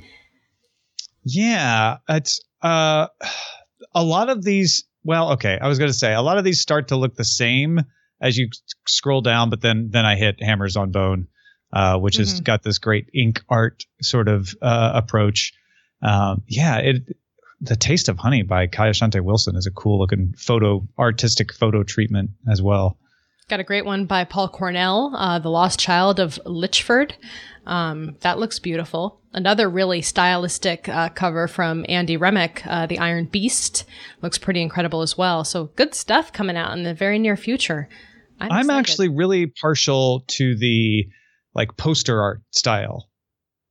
Yeah, 1.24 1.98
it's 2.10 2.42
uh 2.62 3.08
a 3.94 4.04
lot 4.04 4.30
of 4.30 4.44
these 4.44 4.86
well, 5.06 5.34
okay, 5.34 5.60
I 5.62 5.68
was 5.68 5.78
going 5.78 5.90
to 5.90 5.98
say 5.98 6.14
a 6.14 6.22
lot 6.22 6.38
of 6.38 6.44
these 6.44 6.60
start 6.60 6.88
to 6.90 6.96
look 6.96 7.16
the 7.16 7.24
same 7.24 7.80
as 8.22 8.38
you 8.38 8.50
scroll 8.88 9.22
down, 9.22 9.50
but 9.50 9.62
then 9.62 9.90
then 9.92 10.06
I 10.06 10.16
hit 10.16 10.42
Hammers 10.42 10.76
on 10.76 10.92
Bone, 10.92 11.28
uh, 11.76 11.98
which 12.00 12.16
has 12.16 12.40
Mhm. 12.42 12.44
got 12.46 12.64
this 12.64 12.80
great 12.80 13.08
ink 13.14 13.44
art 13.50 13.84
sort 14.02 14.28
of 14.28 14.56
uh, 14.62 14.92
approach. 14.96 15.54
Um, 16.02 16.42
yeah, 16.48 16.78
it 16.78 17.04
the 17.62 17.76
Taste 17.76 18.10
of 18.10 18.18
Honey 18.18 18.44
by 18.44 18.68
Kai 18.68 18.90
Ashante 18.90 19.22
Wilson 19.22 19.56
is 19.56 19.66
a 19.66 19.72
cool 19.72 20.00
looking 20.00 20.34
photo 20.38 20.88
artistic 21.00 21.54
photo 21.54 21.84
treatment 21.84 22.32
as 22.50 22.62
well. 22.62 22.98
Got 23.48 23.60
a 23.60 23.64
great 23.64 23.86
one 23.86 24.06
by 24.06 24.24
Paul 24.24 24.50
Cornell, 24.50 25.14
uh, 25.16 25.38
The 25.40 25.50
Lost 25.50 25.80
Child 25.80 26.20
of 26.20 26.40
Lychford. 26.46 27.12
Um, 27.66 28.16
that 28.22 28.40
looks 28.40 28.60
beautiful. 28.60 29.22
Another 29.34 29.70
really 29.70 30.02
stylistic 30.02 30.90
uh, 30.90 31.10
cover 31.10 31.48
from 31.48 31.86
Andy 31.88 32.18
Remic, 32.18 32.64
uh, 32.66 32.88
The 32.88 33.00
Iron 33.00 33.26
Beast. 33.26 33.86
Looks 34.22 34.38
pretty 34.38 34.62
incredible 34.62 35.02
as 35.02 35.18
well. 35.18 35.44
So 35.44 35.66
good 35.76 35.94
stuff 35.94 36.34
coming 36.34 36.58
out 36.58 36.76
in 36.76 36.84
the 36.84 36.94
very 36.94 37.20
near 37.20 37.38
future. 37.38 37.88
I'm, 38.40 38.52
I'm 38.52 38.70
actually 38.70 39.10
really 39.10 39.46
partial 39.48 40.24
to 40.28 40.56
the 40.58 41.08
like 41.56 41.76
poster 41.78 42.22
art 42.22 42.42
style, 42.52 43.10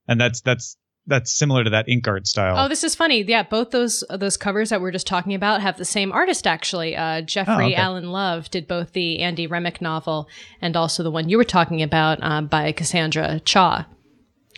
and 0.09 0.21
that's 0.21 0.41
that's 0.41 0.77
that's 1.07 1.37
similar 1.37 1.63
to 1.65 1.71
that 1.71 1.87
ink 1.89 2.09
art 2.09 2.27
style. 2.27 2.57
Oh, 2.59 2.69
this 2.69 2.83
is 2.83 2.95
funny. 2.95 3.23
Yeah, 3.23 3.43
both 3.43 3.71
those 3.71 4.03
those 4.11 4.37
covers 4.39 4.71
that 4.71 4.81
we 4.81 4.89
are 4.89 4.93
just 4.93 5.07
talking 5.07 5.35
about 5.35 5.61
have 5.61 5.77
the 5.77 5.85
same 5.85 6.11
artist. 6.13 6.47
Actually, 6.47 6.97
uh, 6.97 7.21
Jeffrey 7.21 7.53
Oh, 7.55 7.67
okay. 7.67 7.75
Alan 7.75 8.11
Love 8.11 8.51
did 8.51 8.67
both 8.67 8.93
the 8.93 9.21
Andy 9.21 9.47
Remic 9.47 9.81
novel 9.83 10.29
and 10.63 10.77
also 10.77 11.03
the 11.03 11.11
one 11.11 11.29
you 11.29 11.37
were 11.37 11.45
talking 11.45 11.83
about 11.83 12.19
uh, 12.23 12.41
by 12.41 12.73
Cassandra 12.73 13.41
Khaw. 13.45 13.85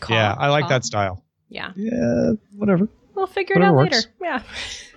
Yeah, 0.09 0.35
I 0.39 0.49
like 0.51 0.69
that 0.69 0.85
style. 0.85 1.25
Yeah, 1.49 1.73
Yeah, 1.77 2.33
whatever. 2.55 2.89
we'll 3.15 3.27
figure 3.27 3.57
it 3.57 3.63
out 3.63 3.75
works. 3.75 3.93
later. 3.97 4.09
Yeah. 4.21 4.43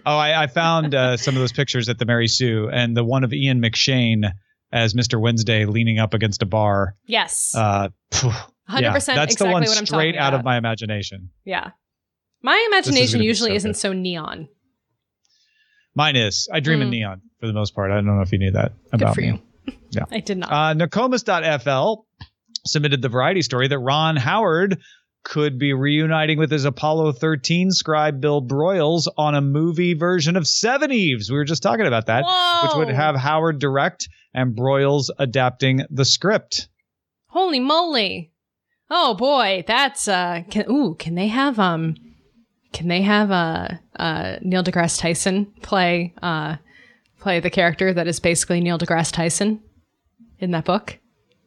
Oh, 0.05 0.17
I, 0.17 0.43
I 0.43 0.47
found 0.47 0.95
uh, 0.95 1.17
some 1.17 1.35
of 1.35 1.41
those 1.41 1.51
pictures 1.51 1.89
at 1.89 1.99
the 1.99 2.05
Mary 2.05 2.27
Sue, 2.29 2.69
and 2.71 2.95
the 2.95 3.03
one 3.03 3.25
of 3.25 3.33
Ian 3.33 3.61
McShane 3.61 4.31
as 4.71 4.93
Mr. 4.93 5.19
Wednesday 5.19 5.65
leaning 5.65 5.99
up 5.99 6.13
against 6.13 6.41
a 6.41 6.45
bar. 6.45 6.95
Yes. 7.05 7.53
Uh, 7.55 7.89
phew, 8.11 8.31
Hundred 8.67 8.87
yeah, 8.87 8.93
percent. 8.93 9.15
That's 9.15 9.33
Exactly 9.33 9.47
the 9.49 9.53
one 9.53 9.63
what 9.63 9.77
I'm 9.77 9.85
straight 9.85 10.15
out 10.15 10.33
of 10.35 10.43
my 10.43 10.57
imagination. 10.57 11.31
Yeah. 11.43 11.71
My 12.43 12.63
imagination 12.71 13.17
gonna 13.19 13.25
usually 13.25 13.49
so 13.51 13.55
isn't 13.55 13.71
good. 13.71 13.77
so 13.79 13.93
neon. 13.93 14.47
Mine 15.95 16.15
is. 16.15 16.47
I 16.53 16.59
dream 16.59 16.81
in 16.81 16.87
Mm. 16.89 16.91
neon 16.91 17.21
for 17.39 17.47
the 17.47 17.53
most 17.53 17.73
part. 17.75 17.91
I 17.91 17.95
don't 17.95 18.05
know 18.05 18.21
if 18.21 18.31
you 18.31 18.37
knew 18.37 18.51
that 18.51 18.73
Good 18.91 19.01
about 19.01 19.15
for 19.15 19.21
me. 19.21 19.27
you. 19.65 19.73
Yeah. 19.91 20.05
I 20.11 20.19
did 20.19 20.37
not. 20.37 20.51
Uh, 20.51 20.73
Nokomis.fl 20.75 22.05
submitted 22.65 23.01
the 23.01 23.09
variety 23.09 23.41
story 23.41 23.67
that 23.67 23.79
Ron 23.79 24.15
Howard 24.15 24.79
could 25.23 25.59
be 25.59 25.73
reuniting 25.73 26.39
with 26.39 26.51
his 26.51 26.65
Apollo 26.65 27.13
13 27.13 27.71
scribe 27.71 28.21
Bill 28.21 28.41
Broyles 28.41 29.07
on 29.17 29.35
a 29.35 29.41
movie 29.41 29.93
version 29.93 30.35
of 30.35 30.47
Seven 30.47 30.91
Eves. 30.91 31.29
We 31.29 31.37
were 31.37 31.45
just 31.45 31.63
talking 31.63 31.85
about 31.85 32.07
that, 32.07 32.23
which 32.63 32.75
would 32.75 32.93
have 32.93 33.15
Howard 33.15 33.59
direct 33.59 34.09
and 34.33 34.55
Broyles 34.55 35.09
adapting 35.17 35.85
the 35.89 36.05
script. 36.05 36.69
Holy 37.27 37.59
moly! 37.59 38.31
Oh 38.89 39.13
boy, 39.13 39.63
that's 39.67 40.07
uh. 40.07 40.41
Can, 40.49 40.65
ooh, 40.69 40.95
can 40.95 41.15
they 41.15 41.27
have 41.27 41.59
um? 41.59 41.95
Can 42.71 42.87
they 42.87 43.01
have 43.01 43.31
uh, 43.31 43.69
uh 43.97 44.37
Neil 44.41 44.63
deGrasse 44.63 44.99
Tyson 44.99 45.45
play 45.61 46.13
uh 46.21 46.57
play 47.19 47.39
the 47.39 47.49
character 47.49 47.93
that 47.93 48.07
is 48.07 48.19
basically 48.19 48.61
Neil 48.61 48.79
deGrasse 48.79 49.11
Tyson 49.11 49.61
in 50.39 50.51
that 50.51 50.65
book? 50.65 50.97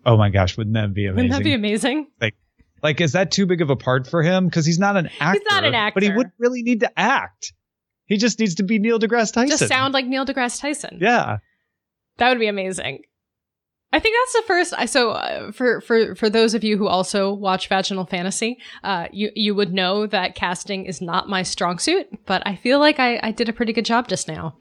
Oh 0.04 0.16
my 0.16 0.30
gosh, 0.30 0.56
wouldn't 0.56 0.74
that 0.74 0.94
be 0.94 1.06
amazing? 1.06 1.16
Wouldn't 1.16 1.32
that 1.32 1.44
be 1.44 1.54
amazing? 1.54 2.06
like, 2.20 2.34
is 3.00 3.12
that 3.12 3.30
too 3.30 3.46
big 3.46 3.60
of 3.60 3.70
a 3.70 3.76
part 3.76 4.06
for 4.06 4.22
him? 4.22 4.46
Because 4.46 4.66
he's 4.66 4.78
not 4.78 4.96
an 4.96 5.08
actor. 5.20 5.38
He's 5.40 5.50
not 5.50 5.64
an 5.64 5.74
actor. 5.74 5.94
But 5.94 6.02
he 6.02 6.10
wouldn't 6.10 6.34
really 6.38 6.62
need 6.62 6.80
to 6.80 6.98
act. 6.98 7.52
He 8.06 8.16
just 8.16 8.38
needs 8.38 8.56
to 8.56 8.62
be 8.62 8.78
Neil 8.78 8.98
deGrasse 8.98 9.32
Tyson. 9.32 9.48
Just 9.56 9.68
sound 9.68 9.94
like 9.94 10.06
Neil 10.06 10.26
deGrasse 10.26 10.60
Tyson. 10.60 10.98
Yeah. 11.00 11.38
That 12.18 12.28
would 12.28 12.38
be 12.40 12.48
amazing. 12.48 13.02
I 13.94 13.98
think 14.00 14.16
that's 14.20 14.32
the 14.32 14.42
first. 14.46 14.90
So 14.92 15.10
uh, 15.10 15.52
for 15.52 15.80
for 15.82 16.14
for 16.14 16.30
those 16.30 16.54
of 16.54 16.64
you 16.64 16.78
who 16.78 16.86
also 16.88 17.32
watch 17.32 17.68
Vaginal 17.68 18.06
Fantasy, 18.06 18.58
uh, 18.82 19.08
you 19.12 19.30
you 19.34 19.54
would 19.54 19.72
know 19.72 20.06
that 20.06 20.34
casting 20.34 20.86
is 20.86 21.00
not 21.02 21.28
my 21.28 21.42
strong 21.42 21.78
suit, 21.78 22.06
but 22.26 22.42
I 22.46 22.56
feel 22.56 22.78
like 22.78 22.98
I, 22.98 23.20
I 23.22 23.32
did 23.32 23.48
a 23.50 23.52
pretty 23.52 23.72
good 23.74 23.84
job 23.84 24.08
just 24.08 24.28
now. 24.28 24.56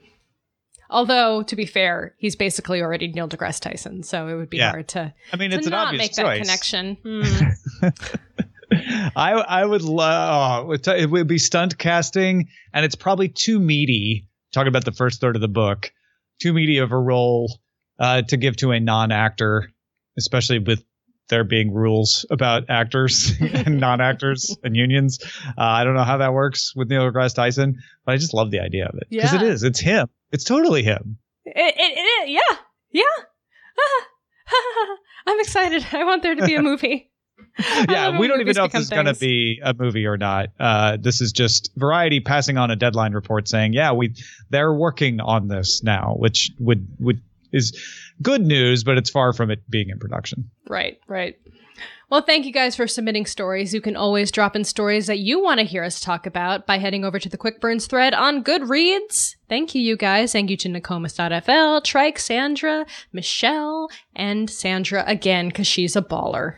Although 0.90 1.42
to 1.44 1.56
be 1.56 1.64
fair, 1.64 2.14
he's 2.18 2.36
basically 2.36 2.82
already 2.82 3.08
Neil 3.08 3.26
deGrasse 3.26 3.60
Tyson, 3.60 4.02
so 4.02 4.28
it 4.28 4.34
would 4.34 4.50
be 4.50 4.58
Yeah. 4.58 4.70
hard 4.70 4.88
to 4.88 5.14
I 5.32 5.36
mean, 5.36 5.50
to 5.50 5.56
it's 5.56 5.66
an 5.66 5.70
not 5.70 5.86
obvious 5.88 6.02
make 6.02 6.10
choice. 6.14 6.16
that 6.16 6.38
connection. 6.38 6.96
Hmm. 7.02 7.22
I 9.16 9.32
I 9.32 9.64
would 9.64 9.82
love 9.82 10.68
oh, 10.70 10.92
it 10.92 11.10
would 11.10 11.26
be 11.26 11.38
stunt 11.38 11.76
casting, 11.78 12.48
and 12.72 12.84
it's 12.84 12.94
probably 12.94 13.28
too 13.28 13.58
meaty. 13.58 14.28
Talking 14.52 14.68
about 14.68 14.84
the 14.84 14.92
first 14.92 15.20
third 15.20 15.34
of 15.36 15.42
the 15.42 15.48
book, 15.48 15.92
too 16.40 16.52
meaty 16.52 16.78
of 16.78 16.92
a 16.92 16.98
role 16.98 17.58
uh, 17.98 18.22
to 18.22 18.36
give 18.36 18.56
to 18.58 18.72
a 18.72 18.80
non-actor, 18.80 19.70
especially 20.18 20.58
with 20.58 20.84
there 21.28 21.44
being 21.44 21.72
rules 21.72 22.26
about 22.30 22.68
actors 22.68 23.32
and 23.40 23.80
non-actors 23.80 24.54
and 24.62 24.76
unions. 24.76 25.18
Uh, 25.46 25.52
I 25.56 25.84
don't 25.84 25.94
know 25.94 26.04
how 26.04 26.18
that 26.18 26.32
works 26.34 26.74
with 26.76 26.88
Neil 26.90 27.10
deGrasse 27.10 27.34
Tyson, 27.34 27.78
but 28.04 28.12
I 28.12 28.16
just 28.18 28.34
love 28.34 28.50
the 28.50 28.60
idea 28.60 28.86
of 28.86 28.94
it 28.96 29.08
because 29.10 29.32
it 29.32 29.40
Yeah. 29.40 29.46
is. 29.48 29.62
It's 29.62 29.80
him. 29.80 30.08
It's 30.32 30.44
totally 30.44 30.82
him. 30.82 31.18
It, 31.44 31.56
it, 31.56 31.98
it, 31.98 32.28
yeah, 32.30 32.56
yeah. 32.90 33.24
I'm 35.26 35.40
excited. 35.40 35.86
I 35.92 36.04
want 36.04 36.22
there 36.22 36.34
to 36.34 36.44
be 36.44 36.54
a 36.56 36.62
movie. 36.62 37.10
Yeah, 37.88 38.18
we 38.18 38.28
don't 38.28 38.40
even 38.40 38.54
know 38.54 38.64
if 38.64 38.72
this 38.72 38.82
is 38.82 38.90
going 38.90 39.06
to 39.06 39.14
be 39.14 39.60
a 39.62 39.74
movie 39.74 40.06
or 40.06 40.16
not. 40.16 40.48
Uh, 40.58 40.96
this 41.00 41.20
is 41.20 41.32
just 41.32 41.70
Variety 41.76 42.20
passing 42.20 42.58
on 42.58 42.70
a 42.70 42.76
deadline 42.76 43.12
report 43.12 43.48
saying, 43.48 43.72
"Yeah, 43.72 43.92
we 43.92 44.14
they're 44.50 44.72
working 44.72 45.20
on 45.20 45.48
this 45.48 45.82
now," 45.82 46.14
which 46.18 46.50
would 46.58 46.86
would 46.98 47.20
is 47.52 47.78
good 48.22 48.42
news, 48.42 48.84
but 48.84 48.98
it's 48.98 49.10
far 49.10 49.32
from 49.32 49.50
it 49.50 49.68
being 49.70 49.90
in 49.90 49.98
production. 49.98 50.50
Right, 50.68 50.98
right. 51.06 51.36
Well, 52.12 52.20
thank 52.20 52.44
you 52.44 52.52
guys 52.52 52.76
for 52.76 52.86
submitting 52.86 53.24
stories. 53.24 53.72
You 53.72 53.80
can 53.80 53.96
always 53.96 54.30
drop 54.30 54.54
in 54.54 54.64
stories 54.64 55.06
that 55.06 55.20
you 55.20 55.42
want 55.42 55.60
to 55.60 55.64
hear 55.64 55.82
us 55.82 55.98
talk 55.98 56.26
about 56.26 56.66
by 56.66 56.76
heading 56.76 57.06
over 57.06 57.18
to 57.18 57.26
the 57.26 57.38
Quick 57.38 57.58
Burns 57.58 57.86
thread 57.86 58.12
on 58.12 58.44
Goodreads. 58.44 59.36
Thank 59.48 59.74
you, 59.74 59.80
you 59.80 59.96
guys. 59.96 60.32
Thank 60.32 60.50
you 60.50 60.58
to 60.58 60.68
Nokomis.fl, 60.68 61.80
Trike, 61.80 62.18
Sandra, 62.18 62.84
Michelle, 63.14 63.88
and 64.14 64.50
Sandra 64.50 65.04
again, 65.06 65.48
because 65.48 65.66
she's 65.66 65.96
a 65.96 66.02
baller. 66.02 66.56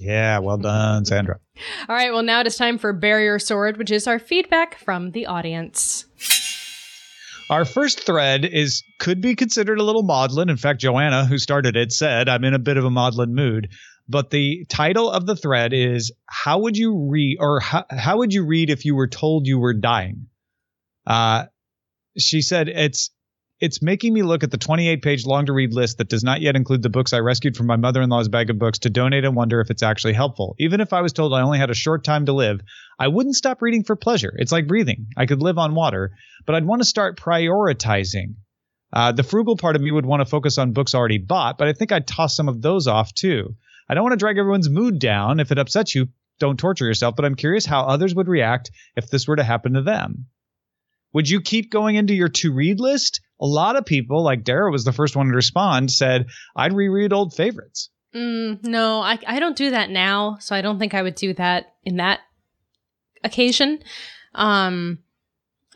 Yeah, 0.00 0.38
well 0.38 0.56
done, 0.56 1.04
Sandra. 1.04 1.38
All 1.88 1.94
right, 1.94 2.10
well, 2.10 2.22
now 2.22 2.40
it 2.40 2.46
is 2.46 2.56
time 2.56 2.78
for 2.78 2.92
Barrier 2.94 3.38
Sword, 3.38 3.76
which 3.76 3.90
is 3.90 4.06
our 4.06 4.18
feedback 4.18 4.78
from 4.78 5.10
the 5.10 5.26
audience. 5.26 6.06
Our 7.50 7.66
first 7.66 8.06
thread 8.06 8.44
is 8.44 8.82
could 8.98 9.20
be 9.20 9.34
considered 9.34 9.78
a 9.78 9.82
little 9.82 10.02
maudlin. 10.02 10.48
In 10.48 10.56
fact, 10.56 10.80
Joanna, 10.80 11.26
who 11.26 11.36
started 11.36 11.76
it, 11.76 11.92
said, 11.92 12.28
"I'm 12.28 12.44
in 12.44 12.54
a 12.54 12.58
bit 12.58 12.76
of 12.76 12.84
a 12.84 12.90
maudlin 12.90 13.34
mood." 13.34 13.68
But 14.08 14.30
the 14.30 14.64
title 14.68 15.10
of 15.10 15.26
the 15.26 15.36
thread 15.36 15.72
is 15.72 16.12
"How 16.26 16.60
would 16.60 16.76
you 16.76 17.08
read?" 17.10 17.36
or 17.38 17.60
"How, 17.60 17.84
how 17.90 18.18
would 18.18 18.32
you 18.32 18.46
read 18.46 18.70
if 18.70 18.84
you 18.84 18.94
were 18.94 19.08
told 19.08 19.46
you 19.46 19.58
were 19.58 19.74
dying?" 19.74 20.28
Uh, 21.06 21.46
she 22.16 22.40
said, 22.40 22.68
"It's 22.68 23.10
it's 23.60 23.82
making 23.82 24.14
me 24.14 24.22
look 24.22 24.42
at 24.42 24.50
the 24.50 24.56
28 24.56 25.02
page 25.02 25.26
long 25.26 25.46
to 25.46 25.52
read 25.52 25.74
list 25.74 25.98
that 25.98 26.08
does 26.08 26.24
not 26.24 26.40
yet 26.40 26.56
include 26.56 26.82
the 26.82 26.88
books 26.88 27.12
I 27.12 27.18
rescued 27.18 27.56
from 27.56 27.66
my 27.66 27.76
mother 27.76 28.00
in 28.00 28.08
law's 28.08 28.28
bag 28.28 28.48
of 28.48 28.58
books 28.58 28.80
to 28.80 28.90
donate 28.90 29.24
and 29.24 29.36
wonder 29.36 29.60
if 29.60 29.70
it's 29.70 29.82
actually 29.82 30.14
helpful. 30.14 30.54
Even 30.58 30.80
if 30.80 30.94
I 30.94 31.02
was 31.02 31.12
told 31.12 31.34
I 31.34 31.42
only 31.42 31.58
had 31.58 31.70
a 31.70 31.74
short 31.74 32.02
time 32.02 32.26
to 32.26 32.32
live, 32.32 32.60
I 32.98 33.08
wouldn't 33.08 33.36
stop 33.36 33.60
reading 33.60 33.84
for 33.84 33.96
pleasure. 33.96 34.32
It's 34.36 34.52
like 34.52 34.66
breathing. 34.66 35.08
I 35.16 35.26
could 35.26 35.42
live 35.42 35.58
on 35.58 35.74
water, 35.74 36.12
but 36.46 36.54
I'd 36.54 36.64
want 36.64 36.80
to 36.80 36.88
start 36.88 37.20
prioritizing. 37.20 38.36
Uh, 38.92 39.12
the 39.12 39.22
frugal 39.22 39.56
part 39.56 39.76
of 39.76 39.82
me 39.82 39.92
would 39.92 40.06
want 40.06 40.20
to 40.20 40.26
focus 40.26 40.56
on 40.56 40.72
books 40.72 40.94
already 40.94 41.18
bought, 41.18 41.58
but 41.58 41.68
I 41.68 41.74
think 41.74 41.92
I'd 41.92 42.06
toss 42.06 42.34
some 42.34 42.48
of 42.48 42.62
those 42.62 42.86
off 42.86 43.14
too. 43.14 43.54
I 43.88 43.94
don't 43.94 44.04
want 44.04 44.14
to 44.14 44.18
drag 44.18 44.38
everyone's 44.38 44.70
mood 44.70 44.98
down. 44.98 45.38
If 45.38 45.52
it 45.52 45.58
upsets 45.58 45.94
you, 45.94 46.08
don't 46.38 46.58
torture 46.58 46.86
yourself, 46.86 47.14
but 47.14 47.26
I'm 47.26 47.34
curious 47.34 47.66
how 47.66 47.82
others 47.82 48.14
would 48.14 48.26
react 48.26 48.70
if 48.96 49.10
this 49.10 49.28
were 49.28 49.36
to 49.36 49.44
happen 49.44 49.74
to 49.74 49.82
them. 49.82 50.26
Would 51.12 51.28
you 51.28 51.40
keep 51.40 51.70
going 51.70 51.96
into 51.96 52.14
your 52.14 52.28
to 52.28 52.52
read 52.52 52.80
list? 52.80 53.20
A 53.40 53.46
lot 53.46 53.76
of 53.76 53.84
people, 53.86 54.22
like 54.22 54.44
Dara 54.44 54.70
was 54.70 54.84
the 54.84 54.92
first 54.92 55.16
one 55.16 55.26
to 55.28 55.32
respond, 55.34 55.90
said, 55.90 56.26
I'd 56.54 56.72
reread 56.74 57.12
old 57.12 57.34
favorites. 57.34 57.88
Mm, 58.14 58.62
no, 58.64 59.00
I, 59.00 59.18
I 59.26 59.38
don't 59.40 59.56
do 59.56 59.70
that 59.70 59.88
now, 59.90 60.36
so 60.40 60.54
I 60.54 60.60
don't 60.62 60.78
think 60.78 60.94
I 60.94 61.02
would 61.02 61.14
do 61.14 61.32
that 61.34 61.74
in 61.84 61.96
that 61.96 62.20
occasion. 63.24 63.78
Um, 64.34 64.98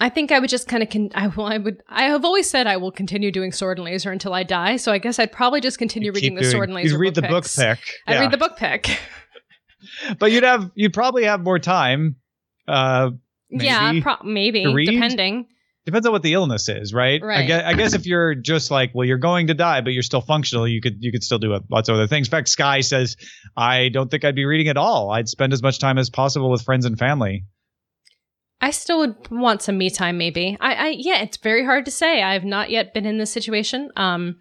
I 0.01 0.09
think 0.09 0.33
I 0.33 0.41
would 0.41 0.51
just 0.51 0.67
kind 0.69 0.83
of 0.83 0.91
con- 0.91 1.11
I, 1.15 1.29
will, 1.29 1.47
I 1.47 1.59
would 1.59 1.83
I 1.89 2.05
have 2.05 2.25
always 2.25 2.51
said 2.51 2.67
I 2.67 2.77
will 2.77 2.91
continue 2.91 3.31
doing 3.31 3.53
sword 3.53 3.79
and 3.79 3.85
laser 3.85 4.11
until 4.11 4.35
I 4.35 4.43
die. 4.43 4.77
So 4.77 4.91
I 4.93 4.99
guess 4.99 5.19
I'd 5.19 5.31
probably 5.33 5.61
just 5.61 5.79
continue 5.79 6.07
You'd 6.09 6.17
reading 6.17 6.35
the 6.35 6.41
doing- 6.43 6.53
sword 6.53 6.69
and 6.69 6.75
laser. 6.77 6.91
You'd 6.95 6.99
read 7.01 7.15
the 7.15 7.23
book 7.23 7.45
picks. 7.45 7.57
pick. 7.57 7.79
I 8.07 8.15
Yeah. 8.15 8.21
read 8.21 8.31
the 8.33 8.37
book 8.39 8.57
pick. 8.57 8.99
but 10.19 10.33
you'd 10.33 10.43
have 10.43 10.71
you'd 10.75 10.93
probably 10.95 11.25
have 11.25 11.41
more 11.43 11.59
time. 11.61 12.17
Uh, 12.67 13.11
yeah, 13.51 13.93
Maybe 13.93 14.03
pro- 14.03 14.23
maybe 14.25 14.85
depending. 14.85 15.47
Depends 15.85 16.07
on 16.07 16.13
what 16.13 16.23
the 16.23 16.33
illness 16.33 16.69
is, 16.69 16.95
right? 16.95 17.23
I 17.23 17.27
Right. 17.27 17.47
guess, 17.47 17.63
I 17.65 17.75
guess 17.75 17.95
if 17.95 18.07
you're 18.07 18.35
just 18.35 18.71
like, 18.71 18.93
well, 18.95 19.07
you're 19.07 19.19
going 19.19 19.49
to 19.49 19.55
die, 19.55 19.81
but 19.81 19.93
you're 19.93 20.03
still 20.03 20.21
functional, 20.21 20.67
you 20.67 20.81
could 20.81 20.97
you 21.01 21.13
could 21.13 21.23
still 21.23 21.39
do 21.39 21.59
lots 21.71 21.89
of 21.89 21.95
other 21.95 22.07
things. 22.07 22.29
In 22.29 22.31
fact, 22.31 22.49
Sky 22.49 22.81
says, 22.81 23.17
I 23.57 23.89
don't 23.91 24.11
think 24.11 24.25
I'd 24.25 24.35
be 24.35 24.45
reading 24.45 24.69
at 24.69 24.77
all. 24.77 25.11
I'd 25.11 25.29
spend 25.29 25.53
as 25.53 25.63
much 25.63 25.79
time 25.79 25.99
as 25.99 26.11
possible 26.11 26.51
with 26.51 26.63
friends 26.63 26.85
and 26.87 26.99
family. 26.99 27.45
I 28.61 28.71
still 28.71 28.99
would 29.01 29.31
want 29.31 29.61
some 29.63 29.77
me 29.77 29.91
time, 29.91 30.17
maybe. 30.17 30.57
I, 30.61 30.75
I 30.75 30.89
yeah, 30.97 31.23
it's 31.23 31.37
very 31.37 31.65
hard 31.65 31.85
to 31.85 31.91
say. 31.91 32.23
I've 32.23 32.45
not 32.45 32.71
yet 32.71 32.95
been 32.95 33.05
in 33.05 33.19
this 33.19 33.31
situation. 33.33 33.91
Um, 33.97 34.37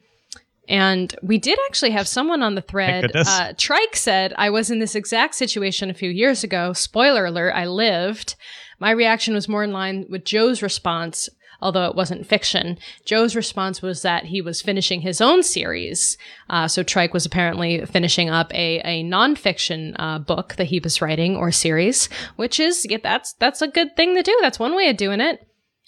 and 0.70 1.14
we 1.22 1.40
did 1.40 1.60
actually 1.68 1.92
have 1.92 2.08
someone 2.08 2.42
on 2.42 2.56
the 2.56 2.62
thread. 2.62 3.12
Uh, 3.14 3.52
Trike 3.58 3.98
said 3.98 4.34
I 4.38 4.50
was 4.50 4.72
in 4.72 4.80
this 4.80 4.96
exact 4.96 5.36
situation 5.36 5.90
a 5.90 5.94
few 5.94 6.10
years 6.10 6.42
ago. 6.44 6.72
Spoiler 6.72 7.26
alert: 7.26 7.52
I 7.52 7.66
lived. 7.66 8.36
My 8.80 8.92
reaction 8.92 9.34
was 9.34 9.48
more 9.50 9.64
in 9.64 9.72
line 9.72 10.06
with 10.10 10.26
Joe's 10.26 10.62
response, 10.62 11.30
although 11.62 11.86
it 11.86 11.96
wasn't 11.96 12.28
fiction. 12.28 12.78
Joe's 13.06 13.36
response 13.36 13.82
was 13.82 14.02
that 14.02 14.26
he 14.26 14.42
was 14.42 14.62
finishing 14.62 15.02
his 15.02 15.22
own 15.22 15.44
series. 15.44 16.18
Uh, 16.50 16.68
so 16.68 16.84
Trike 16.84 17.14
was 17.14 17.26
apparently 17.26 17.86
finishing 17.86 18.30
up 18.30 18.54
a, 18.54 18.80
a 18.80 19.04
nonfiction 19.04 19.96
uh, 19.98 20.20
book 20.20 20.56
that 20.56 20.68
he 20.68 20.80
was 20.80 21.02
writing 21.02 21.36
or 21.36 21.52
series, 21.52 22.10
which 22.36 22.60
is 22.60 22.86
yeah, 22.90 22.98
that's 23.02 23.34
that's 23.40 23.62
a 23.62 23.68
good 23.68 23.96
thing 23.96 24.16
to 24.16 24.24
do. 24.24 24.38
That's 24.42 24.60
one 24.60 24.76
way 24.76 24.90
of 24.90 24.98
doing 24.98 25.22
it. 25.22 25.40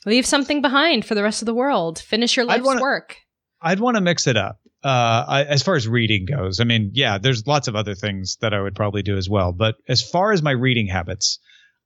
Leave 0.05 0.25
something 0.25 0.61
behind 0.61 1.03
for 1.03 1.15
the 1.15 1.23
rest 1.23 1.41
of 1.41 1.47
the 1.47 1.53
world. 1.55 1.99
Finish 1.99 2.37
your 2.37 2.43
I'd 2.45 2.55
life's 2.57 2.65
wanna- 2.65 2.81
work. 2.81 3.17
I'd 3.61 3.79
want 3.79 3.95
to 3.95 4.01
mix 4.01 4.27
it 4.27 4.37
up. 4.37 4.59
Uh, 4.83 5.25
I, 5.27 5.43
as 5.45 5.63
far 5.63 5.73
as 5.75 5.87
reading 5.87 6.27
goes, 6.27 6.59
I 6.59 6.63
mean, 6.63 6.91
yeah, 6.93 7.17
there's 7.17 7.47
lots 7.47 7.67
of 7.67 7.75
other 7.75 7.95
things 7.95 8.37
that 8.41 8.53
I 8.53 8.61
would 8.61 8.75
probably 8.75 9.01
do 9.01 9.17
as 9.17 9.27
well. 9.27 9.51
But 9.51 9.75
as 9.89 10.07
far 10.07 10.31
as 10.31 10.43
my 10.43 10.51
reading 10.51 10.85
habits, 10.85 11.39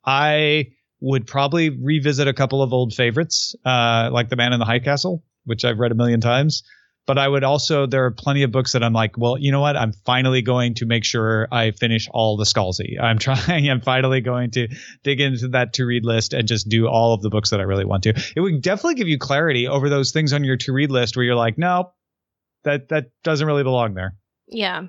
I 0.05 0.65
would 1.01 1.27
probably 1.27 1.69
revisit 1.69 2.27
a 2.27 2.33
couple 2.33 2.61
of 2.61 2.73
old 2.73 2.93
favorites, 2.93 3.55
uh, 3.65 4.09
like 4.11 4.29
The 4.29 4.35
Man 4.35 4.53
in 4.53 4.59
the 4.59 4.65
High 4.65 4.79
Castle, 4.79 5.23
which 5.45 5.63
I've 5.63 5.79
read 5.79 5.91
a 5.91 5.95
million 5.95 6.21
times. 6.21 6.63
But 7.05 7.17
I 7.17 7.27
would 7.27 7.43
also, 7.43 7.87
there 7.87 8.05
are 8.05 8.11
plenty 8.11 8.43
of 8.43 8.51
books 8.51 8.73
that 8.73 8.83
I'm 8.83 8.93
like, 8.93 9.17
well, 9.17 9.35
you 9.35 9.51
know 9.51 9.61
what? 9.61 9.75
I'm 9.75 9.93
finally 10.05 10.43
going 10.43 10.75
to 10.75 10.85
make 10.85 11.03
sure 11.03 11.47
I 11.51 11.71
finish 11.71 12.07
all 12.11 12.37
the 12.37 12.43
Scalzi. 12.43 13.01
I'm 13.01 13.17
trying, 13.19 13.67
I'm 13.67 13.81
finally 13.81 14.21
going 14.21 14.51
to 14.51 14.67
dig 15.03 15.19
into 15.19 15.47
that 15.49 15.73
to 15.73 15.85
read 15.85 16.05
list 16.05 16.33
and 16.33 16.47
just 16.47 16.69
do 16.69 16.87
all 16.87 17.15
of 17.15 17.21
the 17.21 17.31
books 17.31 17.49
that 17.49 17.59
I 17.59 17.63
really 17.63 17.85
want 17.85 18.03
to. 18.03 18.13
It 18.35 18.41
would 18.41 18.61
definitely 18.61 18.95
give 18.95 19.07
you 19.07 19.17
clarity 19.17 19.67
over 19.67 19.89
those 19.89 20.11
things 20.11 20.33
on 20.33 20.43
your 20.43 20.57
to 20.57 20.73
read 20.73 20.91
list 20.91 21.15
where 21.15 21.25
you're 21.25 21.35
like, 21.35 21.57
nope, 21.57 21.93
that, 22.63 22.89
that 22.89 23.07
doesn't 23.23 23.47
really 23.47 23.63
belong 23.63 23.95
there. 23.95 24.15
Yeah. 24.47 24.83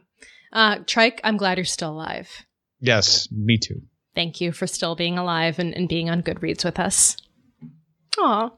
Uh, 0.52 0.80
Trike, 0.86 1.22
I'm 1.24 1.38
glad 1.38 1.56
you're 1.56 1.64
still 1.64 1.92
alive. 1.92 2.28
Yes, 2.80 3.28
me 3.30 3.56
too. 3.56 3.82
Thank 4.20 4.38
you 4.38 4.52
for 4.52 4.66
still 4.66 4.94
being 4.94 5.16
alive 5.16 5.58
and, 5.58 5.74
and 5.74 5.88
being 5.88 6.10
on 6.10 6.22
Goodreads 6.22 6.62
with 6.62 6.78
us. 6.78 7.16
Aw. 8.18 8.50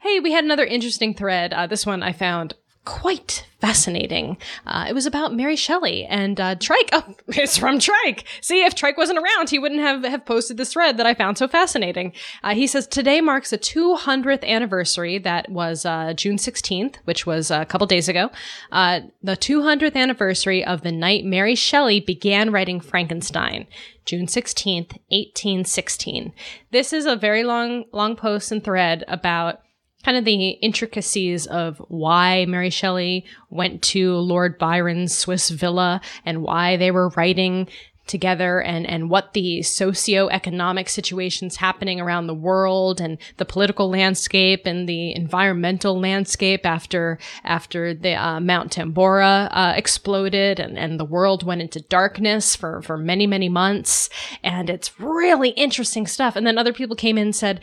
Hey, 0.00 0.18
we 0.18 0.32
had 0.32 0.44
another 0.44 0.64
interesting 0.64 1.12
thread. 1.12 1.52
Uh, 1.52 1.66
this 1.66 1.84
one 1.84 2.02
I 2.02 2.14
found 2.14 2.54
quite 2.84 3.46
fascinating. 3.60 4.36
Uh, 4.66 4.84
it 4.88 4.92
was 4.92 5.06
about 5.06 5.34
Mary 5.34 5.56
Shelley 5.56 6.04
and 6.04 6.38
uh, 6.38 6.54
Trike. 6.56 6.90
Oh, 6.92 7.14
it's 7.28 7.56
from 7.56 7.78
Trike. 7.78 8.24
See, 8.42 8.62
if 8.62 8.74
Trike 8.74 8.98
wasn't 8.98 9.18
around, 9.18 9.48
he 9.48 9.58
wouldn't 9.58 9.80
have, 9.80 10.04
have 10.04 10.26
posted 10.26 10.58
this 10.58 10.74
thread 10.74 10.98
that 10.98 11.06
I 11.06 11.14
found 11.14 11.38
so 11.38 11.48
fascinating. 11.48 12.12
Uh, 12.42 12.54
he 12.54 12.66
says 12.66 12.86
today 12.86 13.22
marks 13.22 13.50
the 13.50 13.58
200th 13.58 14.44
anniversary. 14.44 15.18
That 15.18 15.50
was 15.50 15.86
uh, 15.86 16.12
June 16.14 16.36
16th, 16.36 16.96
which 17.04 17.24
was 17.24 17.50
a 17.50 17.64
couple 17.64 17.86
days 17.86 18.08
ago. 18.08 18.30
Uh, 18.70 19.00
the 19.22 19.36
200th 19.36 19.96
anniversary 19.96 20.62
of 20.64 20.82
the 20.82 20.92
night 20.92 21.24
Mary 21.24 21.54
Shelley 21.54 22.00
began 22.00 22.52
writing 22.52 22.80
Frankenstein. 22.80 23.66
June 24.04 24.26
16th, 24.26 24.92
1816. 25.08 26.34
This 26.70 26.92
is 26.92 27.06
a 27.06 27.16
very 27.16 27.42
long, 27.42 27.84
long 27.92 28.16
post 28.16 28.52
and 28.52 28.62
thread 28.62 29.02
about 29.08 29.60
kind 30.04 30.16
of 30.16 30.24
the 30.24 30.50
intricacies 30.50 31.46
of 31.46 31.78
why 31.88 32.44
Mary 32.46 32.70
Shelley 32.70 33.24
went 33.50 33.82
to 33.82 34.14
Lord 34.16 34.58
Byron's 34.58 35.16
Swiss 35.16 35.50
villa 35.50 36.00
and 36.24 36.42
why 36.42 36.76
they 36.76 36.90
were 36.90 37.08
writing 37.10 37.68
together 38.06 38.60
and, 38.60 38.86
and 38.86 39.08
what 39.08 39.32
the 39.32 39.60
socioeconomic 39.60 40.88
situations 40.88 41.56
happening 41.56 42.00
around 42.00 42.26
the 42.26 42.34
world 42.34 43.00
and 43.00 43.18
the 43.38 43.44
political 43.44 43.88
landscape 43.88 44.66
and 44.66 44.88
the 44.88 45.14
environmental 45.14 45.98
landscape 45.98 46.66
after 46.66 47.18
after 47.44 47.94
the 47.94 48.14
uh, 48.14 48.40
Mount 48.40 48.72
Tambora 48.72 49.48
uh, 49.50 49.72
exploded 49.76 50.60
and, 50.60 50.78
and 50.78 51.00
the 51.00 51.04
world 51.04 51.44
went 51.44 51.62
into 51.62 51.80
darkness 51.80 52.54
for, 52.54 52.82
for 52.82 52.98
many, 52.98 53.26
many 53.26 53.48
months. 53.48 54.10
And 54.42 54.68
it's 54.68 55.00
really 55.00 55.50
interesting 55.50 56.06
stuff. 56.06 56.36
And 56.36 56.46
then 56.46 56.58
other 56.58 56.72
people 56.72 56.96
came 56.96 57.16
in 57.16 57.28
and 57.28 57.36
said, 57.36 57.60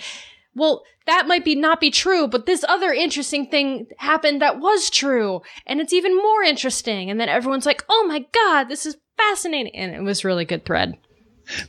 well, 0.56 0.84
that 1.06 1.28
might 1.28 1.46
be 1.46 1.56
not 1.56 1.80
be 1.80 1.92
true, 1.92 2.28
but 2.28 2.46
this 2.46 2.64
other 2.68 2.92
interesting 2.92 3.48
thing 3.48 3.88
happened 3.98 4.42
that 4.42 4.60
was 4.60 4.90
true, 4.90 5.42
and 5.66 5.80
it's 5.80 5.94
even 5.94 6.16
more 6.16 6.44
interesting. 6.44 7.10
And 7.10 7.20
then 7.20 7.30
everyone's 7.30 7.66
like, 7.66 7.84
"Oh 7.90 8.06
my 8.08 8.26
god, 8.34 8.66
this 8.66 8.86
is 8.86 8.98
fascinating!" 9.18 9.76
And 9.76 9.94
it 9.94 10.02
was 10.02 10.26
really 10.26 10.46
good 10.46 10.66
thread. 10.66 10.98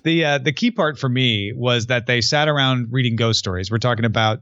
The 0.05 0.25
uh, 0.25 0.39
the 0.39 0.53
key 0.53 0.71
part 0.71 0.99
for 0.99 1.09
me 1.09 1.53
was 1.55 1.87
that 1.87 2.07
they 2.07 2.21
sat 2.21 2.49
around 2.49 2.89
reading 2.91 3.17
ghost 3.17 3.39
stories. 3.39 3.71
We're 3.71 3.79
talking 3.79 4.05
about 4.05 4.41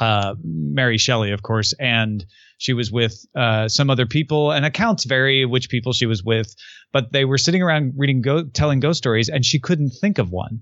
uh, 0.00 0.34
Mary 0.42 0.98
Shelley, 0.98 1.32
of 1.32 1.42
course, 1.42 1.72
and 1.78 2.24
she 2.58 2.72
was 2.72 2.90
with 2.90 3.24
uh, 3.36 3.68
some 3.68 3.90
other 3.90 4.06
people, 4.06 4.52
and 4.52 4.64
accounts 4.64 5.04
vary 5.04 5.44
which 5.44 5.68
people 5.68 5.92
she 5.92 6.06
was 6.06 6.22
with, 6.22 6.54
but 6.92 7.12
they 7.12 7.24
were 7.24 7.38
sitting 7.38 7.62
around 7.62 7.94
reading 7.96 8.20
go- 8.20 8.44
telling 8.44 8.80
ghost 8.80 8.98
stories, 8.98 9.28
and 9.28 9.44
she 9.44 9.58
couldn't 9.58 9.90
think 9.90 10.18
of 10.18 10.30
one. 10.30 10.60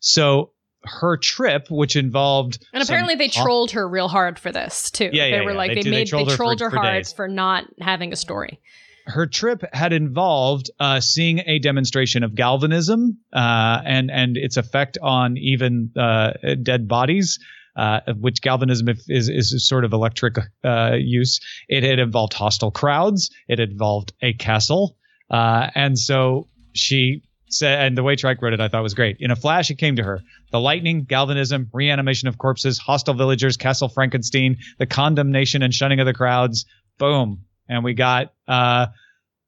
So 0.00 0.52
her 0.84 1.16
trip, 1.16 1.70
which 1.70 1.96
involved 1.96 2.64
and 2.72 2.82
apparently 2.82 3.14
they 3.14 3.28
trolled 3.28 3.72
her 3.72 3.88
real 3.88 4.08
hard 4.08 4.38
for 4.38 4.52
this 4.52 4.90
too. 4.90 5.10
Yeah, 5.12 5.26
yeah 5.26 5.38
they 5.38 5.44
were 5.44 5.52
yeah. 5.52 5.56
like 5.56 5.74
they, 5.74 5.82
they, 5.82 5.90
made 5.90 6.06
they 6.06 6.10
trolled, 6.10 6.28
they 6.28 6.32
her, 6.32 6.36
trolled 6.36 6.58
for, 6.58 6.70
her, 6.70 6.76
hard 6.76 6.94
days. 7.04 7.12
for 7.12 7.28
not 7.28 7.64
having 7.80 8.12
a 8.12 8.16
story. 8.16 8.60
Her 9.06 9.26
trip 9.26 9.62
had 9.72 9.92
involved 9.92 10.70
uh, 10.78 11.00
seeing 11.00 11.40
a 11.46 11.58
demonstration 11.58 12.22
of 12.22 12.34
galvanism 12.34 13.18
uh, 13.32 13.80
and 13.84 14.10
and 14.10 14.36
its 14.36 14.56
effect 14.56 14.98
on 15.02 15.36
even 15.38 15.90
uh, 15.96 16.32
dead 16.62 16.88
bodies. 16.88 17.38
Uh, 17.76 18.00
which 18.18 18.42
galvanism 18.42 18.88
is, 18.88 19.04
is 19.08 19.28
is 19.28 19.68
sort 19.68 19.84
of 19.84 19.92
electric 19.92 20.34
uh, 20.64 20.96
use. 20.98 21.38
It 21.68 21.84
had 21.84 22.00
involved 22.00 22.32
hostile 22.32 22.72
crowds. 22.72 23.30
It 23.46 23.60
involved 23.60 24.12
a 24.20 24.32
castle, 24.32 24.96
uh, 25.30 25.68
and 25.76 25.96
so 25.96 26.48
she 26.74 27.22
said, 27.48 27.86
and 27.86 27.96
the 27.96 28.02
way 28.02 28.16
Trike 28.16 28.40
wrote 28.42 28.52
it, 28.52 28.60
I 28.60 28.68
thought 28.68 28.82
was 28.82 28.94
great. 28.94 29.16
In 29.20 29.30
a 29.30 29.36
flash, 29.36 29.70
it 29.70 29.76
came 29.76 29.96
to 29.96 30.02
her: 30.02 30.20
the 30.52 30.60
lightning, 30.60 31.04
galvanism, 31.04 31.68
reanimation 31.72 32.28
of 32.28 32.38
corpses, 32.38 32.78
hostile 32.78 33.14
villagers, 33.14 33.56
Castle 33.56 33.88
Frankenstein, 33.88 34.58
the 34.78 34.86
condemnation 34.86 35.62
and 35.62 35.72
shunning 35.72 36.00
of 36.00 36.06
the 36.06 36.14
crowds. 36.14 36.66
Boom, 36.98 37.44
and 37.68 37.84
we 37.84 37.94
got 37.94 38.32
uh, 38.46 38.86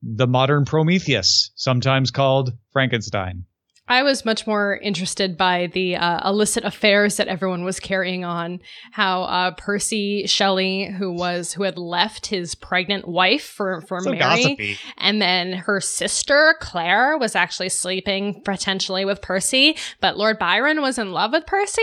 the 0.03 0.27
modern 0.27 0.65
Prometheus, 0.65 1.51
sometimes 1.55 2.11
called 2.11 2.53
Frankenstein. 2.73 3.45
I 3.91 4.05
was 4.05 4.25
much 4.25 4.47
more 4.47 4.77
interested 4.77 5.37
by 5.37 5.67
the 5.67 5.97
uh, 5.97 6.29
illicit 6.31 6.63
affairs 6.65 7.17
that 7.17 7.27
everyone 7.27 7.65
was 7.65 7.81
carrying 7.81 8.25
on. 8.25 8.61
How 8.93 9.23
uh, 9.25 9.51
Percy 9.57 10.29
Shelley, 10.29 10.87
who 10.87 11.13
was 11.13 11.53
who 11.53 11.65
had 11.65 11.77
left 11.77 12.27
his 12.27 12.55
pregnant 12.55 13.09
wife 13.09 13.43
for 13.43 13.81
for 13.83 13.99
So 14.01 14.11
Mary, 14.11 14.19
gossipy. 14.21 14.79
and 14.97 15.21
then 15.21 15.53
her 15.55 15.81
sister 15.81 16.55
Claire 16.61 17.19
was 17.19 17.35
actually 17.35 17.69
sleeping 17.69 18.43
potentially 18.45 19.05
with 19.05 19.21
Percy, 19.21 19.77
but 20.01 20.17
Lord 20.17 20.39
Byron 20.39 20.81
was 20.83 20.97
in 20.97 21.11
love 21.11 21.33
with 21.33 21.45
Percy, 21.47 21.83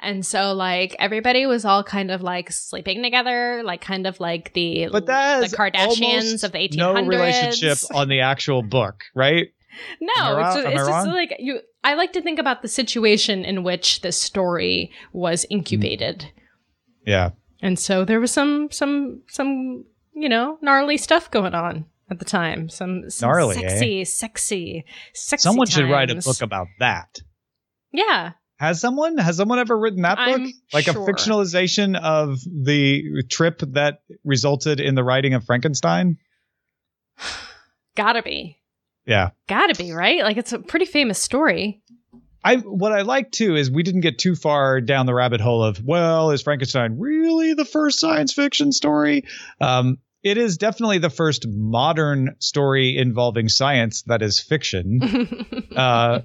and 0.00 0.26
so 0.26 0.54
like 0.54 0.96
everybody 0.98 1.46
was 1.46 1.64
all 1.64 1.84
kind 1.84 2.10
of 2.10 2.20
like 2.20 2.50
sleeping 2.50 3.00
together, 3.00 3.62
like 3.64 3.80
kind 3.80 4.08
of 4.08 4.18
like 4.18 4.52
the 4.54 4.88
But 4.90 5.06
that 5.06 5.48
the 5.48 5.56
Kardashians 5.56 6.42
of 6.42 6.50
the 6.50 6.58
1800s. 6.58 6.76
no 6.76 7.06
relationship 7.06 7.78
on 7.94 8.08
the 8.08 8.20
actual 8.20 8.62
book, 8.62 9.04
right? 9.14 9.52
No, 10.00 10.38
it's 10.38 10.54
just, 10.54 10.66
it's 10.68 10.86
just 10.88 11.06
like 11.08 11.36
you. 11.38 11.60
I 11.82 11.94
like 11.94 12.12
to 12.14 12.22
think 12.22 12.38
about 12.38 12.62
the 12.62 12.68
situation 12.68 13.44
in 13.44 13.62
which 13.62 14.00
this 14.00 14.20
story 14.20 14.90
was 15.12 15.44
incubated, 15.50 16.30
Yeah. 17.06 17.30
and 17.60 17.78
so 17.78 18.04
there 18.04 18.20
was 18.20 18.30
some 18.30 18.70
some 18.70 19.22
some 19.28 19.84
you 20.14 20.28
know 20.28 20.58
gnarly 20.62 20.96
stuff 20.96 21.30
going 21.30 21.54
on 21.54 21.86
at 22.10 22.18
the 22.18 22.24
time. 22.24 22.68
Some, 22.68 23.08
some 23.10 23.28
Gnarly, 23.30 23.56
eh? 23.56 23.68
sexy, 23.68 24.04
sexy, 24.04 24.84
sexy. 25.14 25.42
Someone 25.42 25.66
should 25.66 25.90
write 25.90 26.10
a 26.10 26.16
book 26.16 26.42
about 26.42 26.66
that. 26.78 27.20
Yeah, 27.92 28.32
Has 28.56 28.80
someone 28.80 29.18
has 29.18 29.36
someone 29.36 29.58
ever 29.58 29.78
written 29.78 30.02
that 30.02 30.16
book? 30.16 30.40
I'm 30.40 30.52
like 30.72 30.84
sure. 30.86 31.02
a 31.02 31.12
fictionalization 31.12 31.98
of 31.98 32.38
the 32.44 33.22
trip 33.30 33.60
that 33.72 34.00
resulted 34.24 34.80
in 34.80 34.94
the 34.94 35.04
writing 35.04 35.34
of 35.34 35.44
Frankenstein? 35.44 36.18
gotta 37.96 38.22
be, 38.22 38.58
Yeah. 39.06 39.30
gotta 39.48 39.74
be 39.74 39.92
right. 39.92 40.22
Like 40.22 40.36
it's 40.36 40.52
a 40.52 40.58
pretty 40.58 40.86
famous 40.86 41.18
story. 41.18 41.82
I 42.42 42.56
what 42.56 42.92
I 42.92 43.02
like 43.02 43.30
too 43.30 43.56
is 43.56 43.70
we 43.70 43.82
didn't 43.82 44.02
get 44.02 44.18
too 44.18 44.34
far 44.34 44.80
down 44.80 45.06
the 45.06 45.14
rabbit 45.14 45.40
hole 45.40 45.62
of 45.62 45.82
well, 45.82 46.30
is 46.30 46.42
Frankenstein 46.42 46.98
really 46.98 47.54
the 47.54 47.64
first 47.64 47.98
science 48.00 48.32
fiction 48.32 48.72
story? 48.72 49.24
Um, 49.60 49.98
it 50.22 50.38
is 50.38 50.56
definitely 50.56 50.98
the 50.98 51.10
first 51.10 51.46
modern 51.48 52.36
story 52.38 52.96
involving 52.96 53.48
science 53.48 54.02
that 54.04 54.22
is 54.22 54.40
fiction. 54.40 55.00
Uh, 55.76 56.20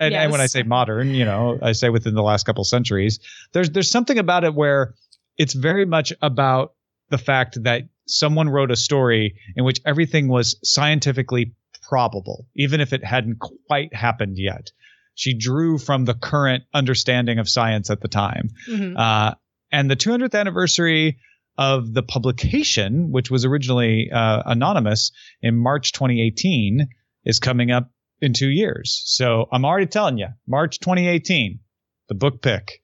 And, 0.00 0.14
and 0.14 0.30
when 0.32 0.40
I 0.40 0.46
say 0.46 0.62
modern, 0.62 1.14
you 1.14 1.24
know, 1.24 1.58
I 1.60 1.72
say 1.72 1.88
within 1.88 2.14
the 2.14 2.22
last 2.22 2.46
couple 2.46 2.62
centuries. 2.64 3.18
There's 3.52 3.70
there's 3.70 3.90
something 3.90 4.16
about 4.18 4.44
it 4.44 4.54
where 4.54 4.94
it's 5.36 5.54
very 5.54 5.84
much 5.86 6.12
about 6.22 6.74
the 7.10 7.18
fact 7.18 7.62
that 7.64 7.82
someone 8.10 8.48
wrote 8.48 8.70
a 8.70 8.76
story 8.76 9.36
in 9.56 9.64
which 9.64 9.80
everything 9.86 10.28
was 10.28 10.58
scientifically 10.62 11.54
probable, 11.82 12.46
even 12.56 12.80
if 12.80 12.92
it 12.92 13.04
hadn't 13.04 13.38
quite 13.38 13.94
happened 13.94 14.36
yet. 14.38 14.70
She 15.14 15.36
drew 15.36 15.78
from 15.78 16.04
the 16.04 16.14
current 16.14 16.64
understanding 16.72 17.38
of 17.38 17.48
science 17.48 17.90
at 17.90 18.00
the 18.00 18.08
time. 18.08 18.50
Mhm. 18.68 18.96
Uh, 18.96 19.34
and 19.72 19.90
the 19.90 19.96
200th 19.96 20.34
anniversary 20.38 21.18
of 21.56 21.92
the 21.92 22.02
publication, 22.02 23.10
which 23.10 23.30
was 23.30 23.44
originally 23.44 24.10
uh, 24.12 24.42
anonymous 24.46 25.10
in 25.42 25.56
March 25.56 25.92
2018, 25.92 26.88
is 27.24 27.40
coming 27.40 27.70
up 27.70 27.90
in 28.20 28.32
two 28.32 28.48
years. 28.48 29.02
So 29.06 29.46
I'm 29.50 29.64
already 29.64 29.86
telling 29.86 30.18
you, 30.18 30.28
March 30.46 30.78
2018, 30.78 31.60
the 32.08 32.14
book 32.14 32.42
pick 32.42 32.82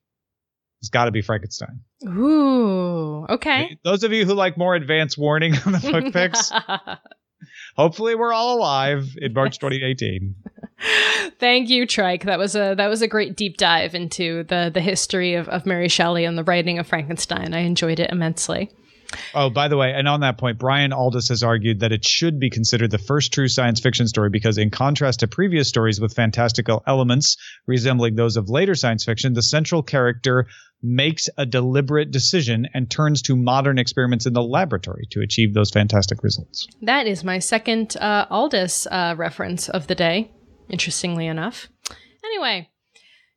has 0.82 0.88
got 0.90 1.04
to 1.04 1.12
be 1.12 1.22
Frankenstein. 1.22 1.80
Ooh, 2.06 3.26
okay. 3.28 3.78
Those 3.84 4.02
of 4.02 4.12
you 4.12 4.24
who 4.24 4.34
like 4.34 4.58
more 4.58 4.74
advanced 4.74 5.18
warning 5.18 5.54
on 5.66 5.72
the 5.72 5.78
book 5.78 6.12
picks, 6.12 6.52
hopefully 7.76 8.14
we're 8.14 8.32
all 8.32 8.56
alive 8.56 9.08
in 9.16 9.32
March 9.32 9.58
2018. 9.58 10.34
Thank 11.38 11.68
you, 11.68 11.86
Trike. 11.86 12.24
That 12.24 12.38
was 12.38 12.54
a 12.54 12.74
that 12.76 12.88
was 12.88 13.02
a 13.02 13.08
great 13.08 13.36
deep 13.36 13.56
dive 13.56 13.94
into 13.94 14.44
the 14.44 14.70
the 14.72 14.80
history 14.80 15.34
of, 15.34 15.48
of 15.48 15.66
Mary 15.66 15.88
Shelley 15.88 16.24
and 16.24 16.36
the 16.36 16.44
writing 16.44 16.78
of 16.78 16.86
Frankenstein. 16.86 17.54
I 17.54 17.60
enjoyed 17.60 18.00
it 18.00 18.10
immensely. 18.10 18.70
Oh, 19.34 19.50
by 19.50 19.68
the 19.68 19.76
way, 19.76 19.92
and 19.92 20.08
on 20.08 20.20
that 20.20 20.38
point, 20.38 20.58
Brian 20.58 20.90
Aldiss 20.90 21.28
has 21.28 21.42
argued 21.42 21.80
that 21.80 21.92
it 21.92 22.04
should 22.04 22.38
be 22.38 22.50
considered 22.50 22.90
the 22.90 22.98
first 22.98 23.32
true 23.32 23.48
science 23.48 23.80
fiction 23.80 24.08
story 24.08 24.30
because, 24.30 24.58
in 24.58 24.70
contrast 24.70 25.20
to 25.20 25.28
previous 25.28 25.68
stories 25.68 26.00
with 26.00 26.14
fantastical 26.14 26.82
elements 26.86 27.36
resembling 27.66 28.16
those 28.16 28.36
of 28.36 28.48
later 28.48 28.74
science 28.74 29.04
fiction, 29.04 29.32
the 29.32 29.42
central 29.42 29.82
character 29.82 30.46
makes 30.82 31.28
a 31.38 31.46
deliberate 31.46 32.10
decision 32.10 32.68
and 32.74 32.90
turns 32.90 33.22
to 33.22 33.34
modern 33.34 33.78
experiments 33.78 34.26
in 34.26 34.34
the 34.34 34.42
laboratory 34.42 35.06
to 35.10 35.20
achieve 35.20 35.54
those 35.54 35.70
fantastic 35.70 36.22
results. 36.22 36.66
That 36.82 37.06
is 37.06 37.24
my 37.24 37.38
second 37.38 37.96
uh, 37.98 38.26
Aldiss 38.30 38.86
uh, 38.90 39.16
reference 39.16 39.68
of 39.68 39.86
the 39.86 39.94
day. 39.94 40.30
Interestingly 40.68 41.26
enough. 41.26 41.68
Anyway, 42.24 42.68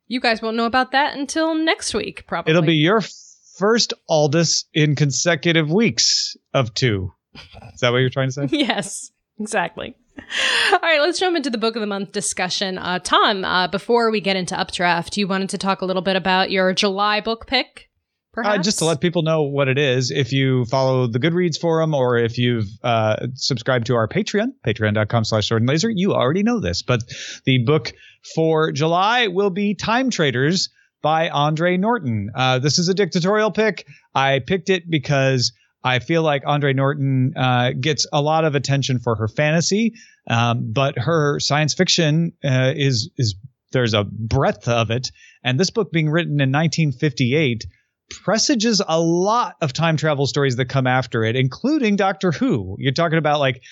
you 0.06 0.20
guys 0.20 0.42
won't 0.42 0.56
know 0.56 0.66
about 0.66 0.92
that 0.92 1.16
until 1.16 1.54
next 1.54 1.94
week, 1.94 2.26
probably. 2.26 2.50
It'll 2.50 2.62
be 2.62 2.74
your 2.74 3.00
first 3.58 3.92
Aldiss 4.08 4.64
in 4.72 4.96
consecutive 4.96 5.70
weeks 5.70 6.36
of 6.54 6.72
two. 6.74 7.12
Is 7.74 7.80
that 7.80 7.92
what 7.92 7.98
you're 7.98 8.10
trying 8.10 8.28
to 8.28 8.32
say? 8.32 8.48
yes, 8.56 9.10
exactly. 9.38 9.94
All 10.72 10.78
right, 10.82 11.00
let's 11.00 11.18
jump 11.18 11.36
into 11.36 11.50
the 11.50 11.58
book 11.58 11.76
of 11.76 11.80
the 11.80 11.86
month 11.86 12.12
discussion. 12.12 12.78
Uh, 12.78 12.98
Tom, 12.98 13.44
uh, 13.44 13.68
before 13.68 14.10
we 14.10 14.20
get 14.20 14.36
into 14.36 14.58
Updraft, 14.58 15.16
you 15.16 15.28
wanted 15.28 15.50
to 15.50 15.58
talk 15.58 15.80
a 15.80 15.84
little 15.84 16.02
bit 16.02 16.16
about 16.16 16.50
your 16.50 16.72
July 16.72 17.20
book 17.20 17.46
pick. 17.46 17.88
Uh, 18.36 18.58
just 18.58 18.78
to 18.78 18.84
let 18.84 19.00
people 19.00 19.22
know 19.22 19.42
what 19.42 19.66
it 19.66 19.78
is, 19.78 20.12
if 20.12 20.32
you 20.32 20.64
follow 20.66 21.08
the 21.08 21.18
Goodreads 21.18 21.58
forum 21.58 21.92
or 21.92 22.18
if 22.18 22.38
you've 22.38 22.68
uh, 22.84 23.26
subscribed 23.34 23.86
to 23.86 23.96
our 23.96 24.06
Patreon, 24.06 24.48
patreon.com 24.64 25.24
slash 25.24 25.48
sword 25.48 25.62
and 25.62 25.68
laser, 25.68 25.90
you 25.90 26.14
already 26.14 26.44
know 26.44 26.60
this. 26.60 26.82
But 26.82 27.02
the 27.46 27.64
book 27.64 27.92
for 28.36 28.70
July 28.70 29.26
will 29.26 29.50
be 29.50 29.74
Time 29.74 30.10
Traders 30.10 30.68
by 31.02 31.28
Andre 31.28 31.76
Norton. 31.76 32.30
Uh, 32.34 32.58
this 32.58 32.78
is 32.78 32.88
a 32.88 32.94
dictatorial 32.94 33.50
pick. 33.50 33.86
I 34.14 34.40
picked 34.44 34.70
it 34.70 34.88
because 34.88 35.52
I 35.84 36.00
feel 36.00 36.22
like 36.22 36.42
Andre 36.44 36.72
Norton 36.72 37.34
uh, 37.36 37.72
gets 37.78 38.06
a 38.12 38.20
lot 38.20 38.44
of 38.44 38.54
attention 38.54 38.98
for 38.98 39.14
her 39.16 39.28
fantasy, 39.28 39.94
um, 40.28 40.72
but 40.72 40.98
her 40.98 41.38
science 41.40 41.74
fiction 41.74 42.32
uh, 42.44 42.72
is 42.74 43.10
is 43.16 43.36
there's 43.72 43.94
a 43.94 44.04
breadth 44.04 44.66
of 44.68 44.90
it. 44.90 45.10
And 45.44 45.58
this 45.58 45.70
book 45.70 45.92
being 45.92 46.08
written 46.08 46.40
in 46.40 46.50
1958 46.50 47.66
presages 48.10 48.80
a 48.86 49.00
lot 49.00 49.56
of 49.60 49.72
time 49.72 49.96
travel 49.96 50.26
stories 50.26 50.56
that 50.56 50.66
come 50.66 50.86
after 50.86 51.22
it, 51.24 51.36
including 51.36 51.96
Doctor 51.96 52.32
Who. 52.32 52.76
You're 52.78 52.92
talking 52.92 53.18
about 53.18 53.40
like 53.40 53.62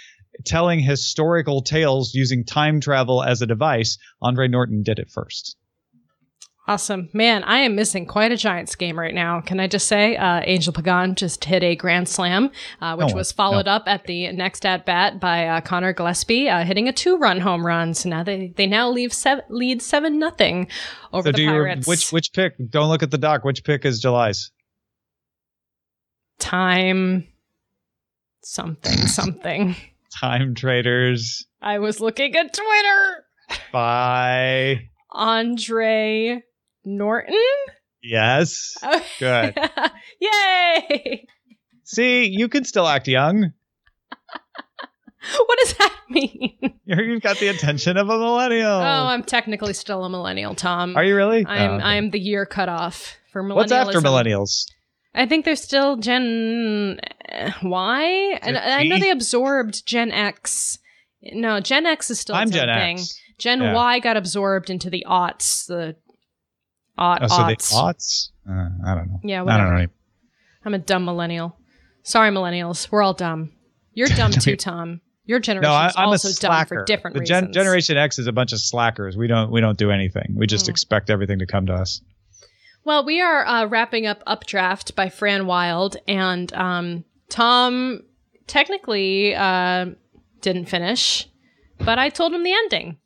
telling 0.45 0.81
historical 0.81 1.63
tales 1.63 2.15
using 2.15 2.45
time 2.45 2.81
travel 2.81 3.23
as 3.23 3.43
a 3.43 3.47
device, 3.47 3.99
Andre 4.21 4.49
Norton 4.49 4.83
did 4.83 4.99
it 4.99 5.11
first. 5.11 5.57
Awesome. 6.69 7.09
Man, 7.13 7.45
I 7.45 7.59
am 7.61 7.77
missing 7.77 8.07
quite 8.07 8.33
a 8.33 8.37
Giants 8.37 8.75
game 8.75 8.99
right 8.99 9.15
now. 9.15 9.41
Can 9.41 9.61
I 9.61 9.69
just 9.69 9.87
say, 9.87 10.17
uh, 10.17 10.41
Angel 10.45 10.73
Pagan 10.73 11.15
just 11.15 11.45
hit 11.45 11.63
a 11.63 11.77
grand 11.77 12.09
slam, 12.09 12.51
uh, 12.81 12.97
which 12.97 13.11
No, 13.11 13.15
was 13.15 13.31
followed 13.31 13.69
up 13.69 13.85
at 13.87 14.07
the 14.07 14.33
next 14.33 14.67
at 14.67 14.85
bat 14.85 15.21
by 15.21 15.47
uh, 15.47 15.61
Conor 15.61 15.95
Gillaspie, 15.95 16.51
uh, 16.51 16.65
hitting 16.65 16.89
a 16.89 16.93
two 16.93 17.19
run 17.19 17.39
home 17.39 17.65
run. 17.65 17.95
So 17.95 18.09
now 18.09 18.25
they, 18.25 18.53
they 18.57 18.67
now 18.67 18.91
leave 18.91 19.13
seven, 19.13 19.45
lead 19.49 19.81
7 19.81 20.19
nothing 20.19 20.67
over 21.13 21.29
So 21.29 21.33
the 21.33 21.43
you 21.43 21.49
Pirates. 21.51 21.87
which 21.87 22.11
which 22.11 22.33
pick? 22.33 22.55
Don't 22.69 22.89
look 22.89 23.05
at 23.05 23.13
the 23.13 23.19
doc. 23.19 23.45
Which 23.45 23.63
pick 23.63 23.85
is 23.85 24.01
July's? 24.01 24.51
Time 26.41 27.29
something, 28.43 28.97
something. 29.07 29.77
Time 30.21 30.55
traders 30.57 31.47
I 31.63 31.79
was 31.79 32.01
looking 32.01 32.35
at 32.35 32.53
Twitter. 32.53 33.25
Bye. 33.73 34.89
Andre 35.13 36.43
Norton? 36.87 37.35
yes. 38.03 38.75
Oh, 38.83 39.03
Good. 39.19 39.59
Yay! 40.21 41.27
See, 41.85 42.27
you 42.27 42.49
can 42.49 42.65
still 42.65 42.87
act 42.89 43.09
young. 43.09 43.53
What 45.39 45.59
does 45.59 45.75
that 45.79 45.95
mean? 46.09 46.57
You've 46.85 47.21
got 47.23 47.39
the 47.39 47.49
attention 47.49 47.97
of 47.97 48.09
a 48.09 48.17
millennial. 48.17 48.71
Oh, 48.71 49.07
I'm 49.09 49.25
technically 49.25 49.73
still 49.73 50.05
a 50.05 50.09
millennial, 50.09 50.55
Tom. 50.55 50.97
Are 50.97 51.03
you 51.03 51.17
really? 51.17 51.45
I'm 51.45 51.71
Oh, 51.71 51.75
okay. 51.77 51.85
I'm 51.85 52.11
the 52.11 52.21
year 52.21 52.47
cut 52.47 52.69
off 52.69 53.17
for 53.33 53.43
millennials. 53.43 53.55
What's 53.57 53.73
after 53.73 54.01
millennials? 54.01 54.67
I 55.15 55.27
think 55.27 55.45
they're 55.45 55.57
still 55.57 55.97
Gen 55.97 57.01
Y, 57.63 58.39
and 58.43 58.57
I 58.57 58.85
know 58.85 58.99
they 59.01 59.11
absorbed 59.11 59.85
Gen 59.85 60.13
X. 60.13 60.79
No, 61.23 61.59
Gen 61.61 61.87
X 61.87 62.11
is 62.11 62.21
still 62.21 62.37
I'm 62.37 62.51
Gen 62.51 62.69
thing. 62.69 62.99
X. 62.99 63.19
Gen 63.39 63.61
Yeah. 63.63 63.75
Y 63.75 63.99
got 63.99 64.17
absorbed 64.17 64.71
into 64.71 64.91
the 64.91 65.05
aughts, 65.09 65.67
the 65.67 65.97
aught 66.99 67.23
Oh, 67.23 67.27
so 67.29 67.37
the 67.47 67.57
aughts. 67.57 67.73
aughts? 67.73 68.29
Uh, 68.49 68.69
I 68.87 68.95
don't 68.95 69.09
know. 69.11 69.21
Yeah, 69.23 69.41
I 69.41 69.43
whatever. 69.43 69.71
don't 69.71 69.79
know. 69.83 69.87
I'm 70.65 70.75
a 70.75 70.79
dumb 70.79 71.05
millennial. 71.05 71.57
Sorry, 72.03 72.31
millennials. 72.31 72.91
We're 72.91 73.03
all 73.03 73.15
dumb. 73.15 73.53
You're 73.95 74.09
dumb 74.09 74.31
too, 74.33 74.57
Tom. 74.57 75.01
Your 75.25 75.39
No, 75.39 75.43
generation's 75.43 75.97
I, 75.97 76.03
I'm 76.03 76.09
a 76.09 76.11
also 76.13 76.29
dumb 76.41 76.67
for 76.67 76.85
different 76.85 77.17
the 77.17 77.25
gen- 77.25 77.53
Generation 77.53 77.97
X 77.97 78.19
is 78.21 78.29
a 78.29 78.33
bunch 78.33 78.53
of 78.53 78.61
slackers. 78.61 79.17
We 79.17 79.27
don't 79.27 79.51
we 79.51 79.61
don't 79.61 79.77
do 79.79 79.91
anything. 79.91 80.35
We 80.37 80.47
just 80.47 80.67
Mm. 80.67 80.71
expect 80.71 81.11
everything 81.11 81.41
to 81.41 81.47
come 81.47 81.67
to 81.67 81.75
us. 81.75 82.01
Well, 82.85 83.05
we 83.05 83.21
are 83.21 83.45
uh, 83.45 83.67
wrapping 83.67 84.07
up 84.07 84.23
Updraft 84.27 84.95
by 84.95 85.09
Fran 85.09 85.47
Wilde, 85.47 85.97
and 86.07 86.53
um, 86.53 87.05
Tom 87.29 88.03
technically 88.47 89.35
uh, 89.35 89.87
didn't 90.41 90.67
finish, 90.67 91.29
but 91.79 91.99
I 91.99 92.09
told 92.11 92.33
him 92.33 92.45
the 92.45 92.53
ending. 92.53 92.99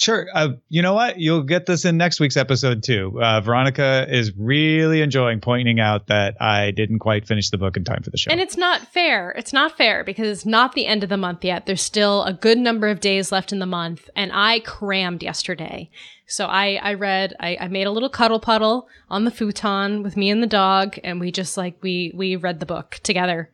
Sure. 0.00 0.28
Uh, 0.34 0.48
you 0.70 0.80
know 0.80 0.94
what? 0.94 1.18
You'll 1.18 1.42
get 1.42 1.66
this 1.66 1.84
in 1.84 1.98
next 1.98 2.20
week's 2.20 2.38
episode 2.38 2.82
too. 2.82 3.20
Uh, 3.20 3.42
Veronica 3.42 4.06
is 4.08 4.32
really 4.34 5.02
enjoying 5.02 5.40
pointing 5.40 5.78
out 5.78 6.06
that 6.06 6.40
I 6.40 6.70
didn't 6.70 7.00
quite 7.00 7.26
finish 7.26 7.50
the 7.50 7.58
book 7.58 7.76
in 7.76 7.84
time 7.84 8.02
for 8.02 8.08
the 8.08 8.16
show. 8.16 8.30
And 8.30 8.40
it's 8.40 8.56
not 8.56 8.80
fair. 8.80 9.32
It's 9.32 9.52
not 9.52 9.76
fair 9.76 10.02
because 10.02 10.26
it's 10.26 10.46
not 10.46 10.72
the 10.72 10.86
end 10.86 11.02
of 11.02 11.10
the 11.10 11.18
month 11.18 11.44
yet. 11.44 11.66
There's 11.66 11.82
still 11.82 12.24
a 12.24 12.32
good 12.32 12.56
number 12.56 12.88
of 12.88 13.00
days 13.00 13.30
left 13.30 13.52
in 13.52 13.58
the 13.58 13.66
month, 13.66 14.08
and 14.16 14.32
I 14.32 14.60
crammed 14.60 15.22
yesterday. 15.22 15.90
So 16.26 16.46
I, 16.46 16.80
I 16.82 16.94
read, 16.94 17.36
I, 17.38 17.58
I 17.60 17.68
made 17.68 17.86
a 17.86 17.90
little 17.90 18.08
cuddle 18.08 18.40
puddle 18.40 18.88
on 19.10 19.24
the 19.26 19.30
futon 19.30 20.02
with 20.02 20.16
me 20.16 20.30
and 20.30 20.42
the 20.42 20.46
dog, 20.46 20.98
and 21.04 21.20
we 21.20 21.30
just 21.30 21.58
like 21.58 21.76
we 21.82 22.10
we 22.14 22.36
read 22.36 22.58
the 22.60 22.64
book 22.64 23.00
together. 23.02 23.50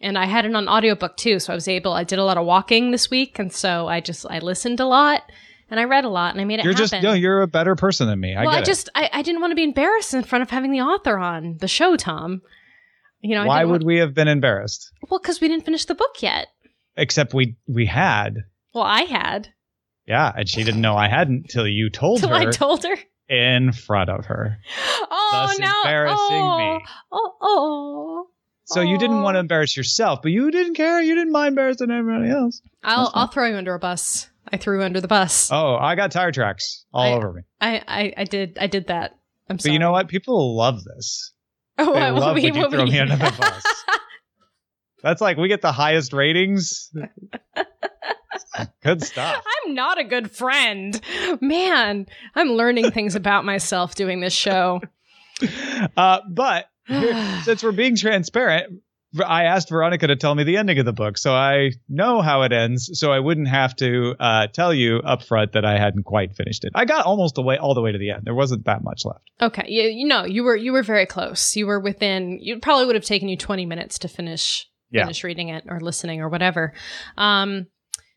And 0.00 0.16
I 0.16 0.24
had 0.24 0.46
it 0.46 0.54
on 0.54 0.68
audiobook 0.68 1.18
too, 1.18 1.38
so 1.38 1.52
I 1.52 1.54
was 1.54 1.68
able. 1.68 1.92
I 1.92 2.04
did 2.04 2.18
a 2.18 2.24
lot 2.24 2.38
of 2.38 2.46
walking 2.46 2.92
this 2.92 3.10
week, 3.10 3.38
and 3.38 3.52
so 3.52 3.88
I 3.88 4.00
just 4.00 4.24
I 4.30 4.38
listened 4.38 4.80
a 4.80 4.86
lot 4.86 5.24
and 5.72 5.80
I 5.80 5.84
read 5.84 6.04
a 6.04 6.10
lot, 6.10 6.34
and 6.34 6.40
I 6.40 6.44
made 6.44 6.58
it 6.60 6.64
you're 6.64 6.74
happen. 6.74 6.86
just 6.86 7.02
no, 7.02 7.14
you're 7.14 7.40
a 7.40 7.48
better 7.48 7.74
person 7.74 8.06
than 8.06 8.20
me. 8.20 8.36
I 8.36 8.44
well, 8.44 8.54
I 8.54 8.62
just 8.62 8.90
I, 8.94 9.08
I 9.10 9.22
didn't 9.22 9.40
want 9.40 9.52
to 9.52 9.56
be 9.56 9.64
embarrassed 9.64 10.12
in 10.12 10.22
front 10.22 10.42
of 10.42 10.50
having 10.50 10.70
the 10.70 10.82
author 10.82 11.16
on 11.16 11.56
the 11.60 11.66
show, 11.66 11.96
Tom. 11.96 12.42
You 13.22 13.34
know. 13.36 13.42
I 13.44 13.46
Why 13.46 13.58
didn't 13.60 13.70
would 13.70 13.80
want- 13.80 13.86
we 13.86 13.96
have 13.96 14.12
been 14.14 14.28
embarrassed? 14.28 14.92
well, 15.08 15.18
because 15.18 15.40
we 15.40 15.48
didn't 15.48 15.64
finish 15.64 15.86
the 15.86 15.94
book 15.94 16.20
yet. 16.20 16.48
Except 16.96 17.32
we 17.32 17.56
we 17.66 17.86
had. 17.86 18.34
Well, 18.74 18.84
I 18.84 19.02
had 19.02 19.48
Yeah, 20.06 20.30
and 20.36 20.46
she 20.46 20.62
didn't 20.62 20.82
know 20.82 20.94
I 20.94 21.08
hadn't 21.08 21.48
till 21.48 21.66
you 21.66 21.88
told 21.88 22.20
her. 22.20 22.26
till 22.26 22.36
her 22.36 22.48
I 22.48 22.50
told 22.50 22.84
her. 22.84 22.96
in 23.30 23.72
front 23.72 24.10
of 24.10 24.26
her, 24.26 24.58
Oh, 25.10 25.28
thus 25.32 25.58
now 25.58 25.74
embarrassing 25.84 26.18
oh, 26.20 26.58
me. 26.58 26.84
Oh, 27.10 27.32
oh. 27.40 28.26
So 28.64 28.82
you 28.82 28.98
didn't 28.98 29.22
want 29.22 29.36
to 29.36 29.38
oh. 29.38 29.40
embarrass 29.40 29.74
yourself, 29.74 30.20
but 30.22 30.32
you 30.32 30.50
didn't 30.50 30.74
care. 30.74 31.00
You 31.00 31.14
didn't 31.14 31.32
mind 31.32 31.48
embarrassing 31.52 31.90
everybody 31.90 32.30
else. 32.30 32.60
I'll 32.82 33.10
I'll 33.14 33.26
throw 33.28 33.46
you 33.46 33.56
under 33.56 33.74
a 33.74 33.78
bus. 33.78 34.28
I 34.50 34.56
threw 34.56 34.82
under 34.82 35.00
the 35.00 35.08
bus. 35.08 35.50
Oh, 35.52 35.76
I 35.76 35.94
got 35.94 36.10
tire 36.12 36.32
tracks 36.32 36.84
all 36.92 37.02
I- 37.04 37.12
over 37.12 37.32
me. 37.32 37.42
I, 37.60 37.82
I 37.86 38.14
I 38.18 38.24
did 38.24 38.58
I 38.60 38.66
did 38.66 38.88
that. 38.88 39.18
I'm 39.48 39.56
But 39.56 39.62
sorry. 39.62 39.72
you 39.74 39.78
know 39.78 39.92
what? 39.92 40.08
People 40.08 40.56
love 40.56 40.82
this. 40.84 41.32
Oh, 41.78 41.92
They 41.94 42.00
what- 42.00 42.12
what 42.14 42.20
love 42.20 42.34
we- 42.36 42.42
when 42.44 42.54
you 42.54 42.70
throw 42.70 42.84
we- 42.84 42.90
me 42.90 42.98
under 42.98 43.16
the 43.16 43.34
bus. 43.38 43.64
That's 45.02 45.20
like 45.20 45.36
we 45.36 45.48
get 45.48 45.62
the 45.62 45.72
highest 45.72 46.12
ratings. 46.12 46.90
Good 48.82 49.02
stuff. 49.02 49.42
I'm 49.66 49.74
not 49.74 49.98
a 49.98 50.04
good 50.04 50.30
friend. 50.30 51.00
Man, 51.40 52.06
I'm 52.34 52.48
learning 52.50 52.90
things 52.90 53.14
about 53.14 53.44
myself 53.44 53.94
doing 53.94 54.20
this 54.20 54.32
show. 54.34 54.80
Uh, 55.96 56.20
but 56.30 56.66
here- 56.86 57.40
since 57.42 57.64
we're 57.64 57.72
being 57.72 57.96
transparent, 57.96 58.80
I 59.20 59.44
asked 59.44 59.68
Veronica 59.68 60.06
to 60.06 60.16
tell 60.16 60.34
me 60.34 60.44
the 60.44 60.56
ending 60.56 60.78
of 60.78 60.86
the 60.86 60.92
book, 60.92 61.18
so 61.18 61.34
I 61.34 61.72
know 61.88 62.22
how 62.22 62.42
it 62.42 62.52
ends, 62.52 62.90
so 62.98 63.12
I 63.12 63.18
wouldn't 63.18 63.48
have 63.48 63.76
to 63.76 64.14
uh, 64.18 64.46
tell 64.46 64.72
you 64.72 64.98
up 64.98 65.22
front 65.22 65.52
that 65.52 65.64
I 65.64 65.78
hadn't 65.78 66.04
quite 66.04 66.34
finished 66.34 66.64
it. 66.64 66.72
I 66.74 66.84
got 66.86 67.04
almost 67.04 67.34
the 67.34 67.42
way 67.42 67.58
all 67.58 67.74
the 67.74 67.82
way 67.82 67.92
to 67.92 67.98
the 67.98 68.10
end. 68.10 68.22
There 68.24 68.34
wasn't 68.34 68.64
that 68.64 68.82
much 68.82 69.02
left. 69.04 69.30
Okay, 69.40 69.64
you, 69.68 69.82
you 69.82 70.06
know, 70.06 70.24
you 70.24 70.42
were 70.44 70.56
you 70.56 70.72
were 70.72 70.82
very 70.82 71.04
close. 71.06 71.54
You 71.56 71.66
were 71.66 71.80
within. 71.80 72.38
You 72.40 72.58
probably 72.60 72.86
would 72.86 72.94
have 72.94 73.04
taken 73.04 73.28
you 73.28 73.36
20 73.36 73.66
minutes 73.66 73.98
to 74.00 74.08
finish 74.08 74.66
Yeah. 74.90 75.02
finish 75.02 75.24
reading 75.24 75.48
it 75.50 75.64
or 75.68 75.80
listening 75.80 76.20
or 76.20 76.28
whatever. 76.28 76.72
Um, 77.18 77.66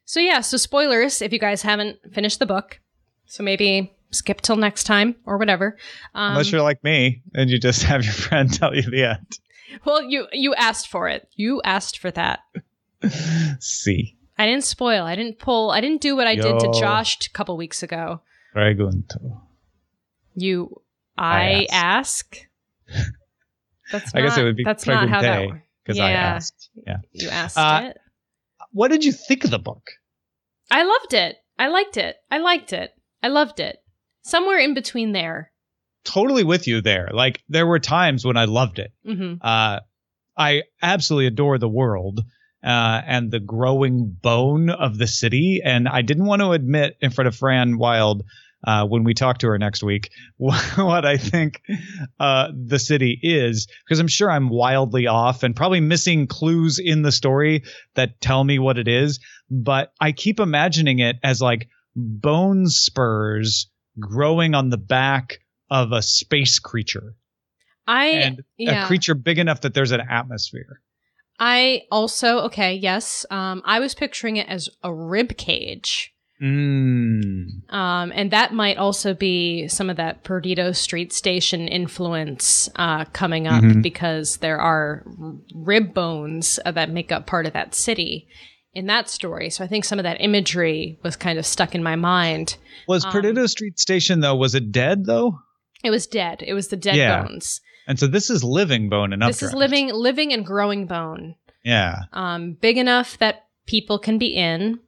so 0.05 0.19
yeah, 0.19 0.41
so 0.41 0.57
spoilers 0.57 1.21
if 1.21 1.33
you 1.33 1.39
guys 1.39 1.61
haven't 1.63 1.97
finished 2.13 2.39
the 2.39 2.45
book. 2.45 2.79
So 3.25 3.43
maybe 3.43 3.91
skip 4.11 4.39
till 4.39 4.55
next 4.55 4.83
time 4.85 5.15
or 5.25 5.37
whatever. 5.37 5.77
Um, 6.13 6.31
Unless 6.31 6.51
you're 6.51 6.61
like 6.61 6.83
me 6.83 7.23
and 7.33 7.49
you 7.49 7.59
just 7.59 7.83
have 7.91 8.03
your 8.03 8.13
friend 8.13 8.53
tell 8.53 8.73
you 8.73 8.83
the 8.83 9.03
end. 9.09 9.39
Well, 9.83 10.01
you 10.03 10.27
you 10.31 10.53
asked 10.55 10.87
for 10.87 11.07
it. 11.09 11.27
You 11.35 11.61
asked 11.65 11.97
for 11.99 12.11
that. 12.11 12.39
See, 13.59 14.15
I 14.37 14.45
didn't 14.45 14.63
spoil. 14.63 15.03
I 15.05 15.15
didn't 15.15 15.39
pull. 15.39 15.71
I 15.71 15.81
didn't 15.81 16.01
do 16.01 16.15
what 16.15 16.27
I 16.27 16.35
did 16.35 16.59
to 16.59 16.71
Josh 16.79 17.17
a 17.27 17.29
couple 17.31 17.57
weeks 17.57 17.83
ago. 17.83 18.21
pregunto. 18.55 19.41
You, 20.35 20.81
I 21.17 21.65
I, 21.65 21.67
ask. 21.71 22.37
That's 23.91 24.13
I 24.15 24.21
guess 24.21 24.37
it 24.37 24.41
not- 24.41 24.45
would 24.45 24.55
be 24.55 24.63
That's 24.63 24.85
not 24.87 25.09
how 25.09 25.21
that. 25.21 25.47
Because 25.83 25.99
I 25.99 26.11
Yeah. 26.11 26.17
asked. 26.17 26.69
Yeah. 26.85 26.97
You 27.11 27.29
asked 27.29 27.57
Uh, 27.57 27.91
it. 27.91 27.97
What 28.71 28.89
did 28.91 29.03
you 29.05 29.11
think 29.11 29.43
of 29.43 29.51
the 29.51 29.59
book? 29.59 29.91
I 30.71 30.83
loved 30.83 31.13
it. 31.13 31.37
I 31.59 31.67
liked 31.67 31.95
it. 31.95 32.17
I 32.31 32.39
liked 32.39 32.73
it. 32.73 32.91
I 33.21 33.27
loved 33.27 33.59
it. 33.59 33.81
Somewhere 34.23 34.57
in 34.57 34.73
between 34.73 35.11
there. 35.11 35.51
Totally 36.05 36.43
with 36.43 36.67
you 36.67 36.81
there. 36.81 37.09
Like 37.13 37.43
there 37.49 37.67
were 37.67 37.79
times 37.79 38.23
when 38.25 38.37
I 38.37 38.45
loved 38.45 38.79
it. 38.79 38.91
hmm 39.05 39.33
Uh, 39.41 39.79
I 40.37 40.63
absolutely 40.81 41.27
adore 41.27 41.57
the 41.57 41.69
world 41.69 42.19
uh, 42.63 43.01
and 43.05 43.31
the 43.31 43.39
growing 43.39 44.09
bone 44.21 44.69
of 44.69 44.97
the 44.97 45.07
city. 45.07 45.61
And 45.63 45.87
I 45.87 46.01
didn't 46.01 46.25
want 46.25 46.41
to 46.41 46.51
admit 46.51 46.97
in 47.01 47.11
front 47.11 47.27
of 47.27 47.35
Fran 47.35 47.77
Wilde 47.77 48.23
uh, 48.67 48.85
when 48.85 49.03
we 49.03 49.13
talk 49.13 49.37
to 49.39 49.47
her 49.47 49.57
next 49.57 49.83
week 49.83 50.09
what 50.37 51.05
I 51.05 51.17
think 51.17 51.61
uh, 52.19 52.49
the 52.53 52.79
city 52.79 53.17
is, 53.21 53.67
because 53.85 53.99
I'm 53.99 54.07
sure 54.07 54.29
I'm 54.29 54.49
wildly 54.49 55.07
off 55.07 55.43
and 55.43 55.55
probably 55.55 55.79
missing 55.81 56.27
clues 56.27 56.79
in 56.79 57.01
the 57.01 57.11
story 57.11 57.63
that 57.95 58.19
tell 58.21 58.43
me 58.43 58.59
what 58.59 58.77
it 58.77 58.87
is. 58.87 59.19
But 59.49 59.93
I 60.01 60.11
keep 60.11 60.39
imagining 60.39 60.99
it 60.99 61.17
as 61.23 61.41
like 61.41 61.69
bone 61.95 62.67
spurs 62.67 63.69
growing 63.99 64.53
on 64.55 64.69
the 64.69 64.77
back 64.77 65.39
of 65.69 65.91
a 65.91 66.01
space 66.01 66.59
creature 66.59 67.15
I 67.87 68.05
and 68.07 68.43
yeah. 68.57 68.83
a 68.85 68.87
creature 68.87 69.13
big 69.15 69.37
enough 69.39 69.61
that 69.61 69.73
there's 69.73 69.91
an 69.91 70.01
atmosphere. 70.01 70.81
I 71.39 71.83
also 71.91 72.39
okay. 72.45 72.73
Yes. 72.73 73.25
Um. 73.29 73.61
I 73.65 73.79
was 73.79 73.93
picturing 73.93 74.37
it 74.37 74.47
as 74.47 74.69
a 74.83 74.93
rib 74.93 75.37
cage. 75.37 76.11
Mm. 76.41 77.71
Um, 77.73 78.11
and 78.13 78.31
that 78.31 78.53
might 78.53 78.77
also 78.77 79.13
be 79.13 79.67
some 79.69 79.89
of 79.89 79.97
that 79.97 80.23
Perdido 80.23 80.73
Street 80.73 81.13
Station 81.13 81.67
influence 81.67 82.69
uh, 82.75 83.05
coming 83.05 83.47
up 83.47 83.63
Mhm. 83.63 83.81
because 83.81 84.37
there 84.37 84.59
are 84.59 85.05
rib 85.53 85.93
bones 85.93 86.59
uh, 86.65 86.71
that 86.71 86.89
make 86.89 87.11
up 87.11 87.25
part 87.25 87.45
of 87.45 87.53
that 87.53 87.73
city 87.73 88.27
in 88.73 88.87
that 88.87 89.09
story. 89.09 89.49
So 89.49 89.63
I 89.63 89.67
think 89.67 89.85
some 89.85 89.97
of 89.99 90.03
that 90.03 90.17
imagery 90.19 90.99
was 91.03 91.15
kind 91.15 91.39
of 91.39 91.45
stuck 91.45 91.73
in 91.73 91.81
my 91.83 91.95
mind. 91.95 92.57
Was 92.87 93.05
Um, 93.05 93.11
Perdido 93.13 93.45
Street 93.47 93.79
Station 93.79 94.19
though? 94.19 94.35
Was 94.35 94.55
it 94.55 94.71
dead 94.73 95.05
though? 95.05 95.39
It 95.85 95.91
was 95.91 96.07
dead. 96.07 96.43
It 96.45 96.53
was 96.53 96.69
the 96.69 96.77
dead 96.77 96.95
Yeah. 96.95 97.21
bones. 97.23 97.61
And 97.87 97.99
so 97.99 98.07
this 98.07 98.29
is 98.29 98.43
living 98.43 98.89
bone 98.89 99.13
and 99.13 99.21
This 99.21 99.43
is 99.43 99.53
living, 99.53 99.89
living 99.93 100.33
and 100.33 100.45
growing 100.45 100.87
bone. 100.87 101.35
Yeah. 101.63 101.95
Um, 102.13 102.53
big 102.53 102.77
enough 102.77 103.17
that 103.19 103.45
people 103.67 103.99
can 103.99 104.17
be 104.17 104.27
in, 104.27 104.79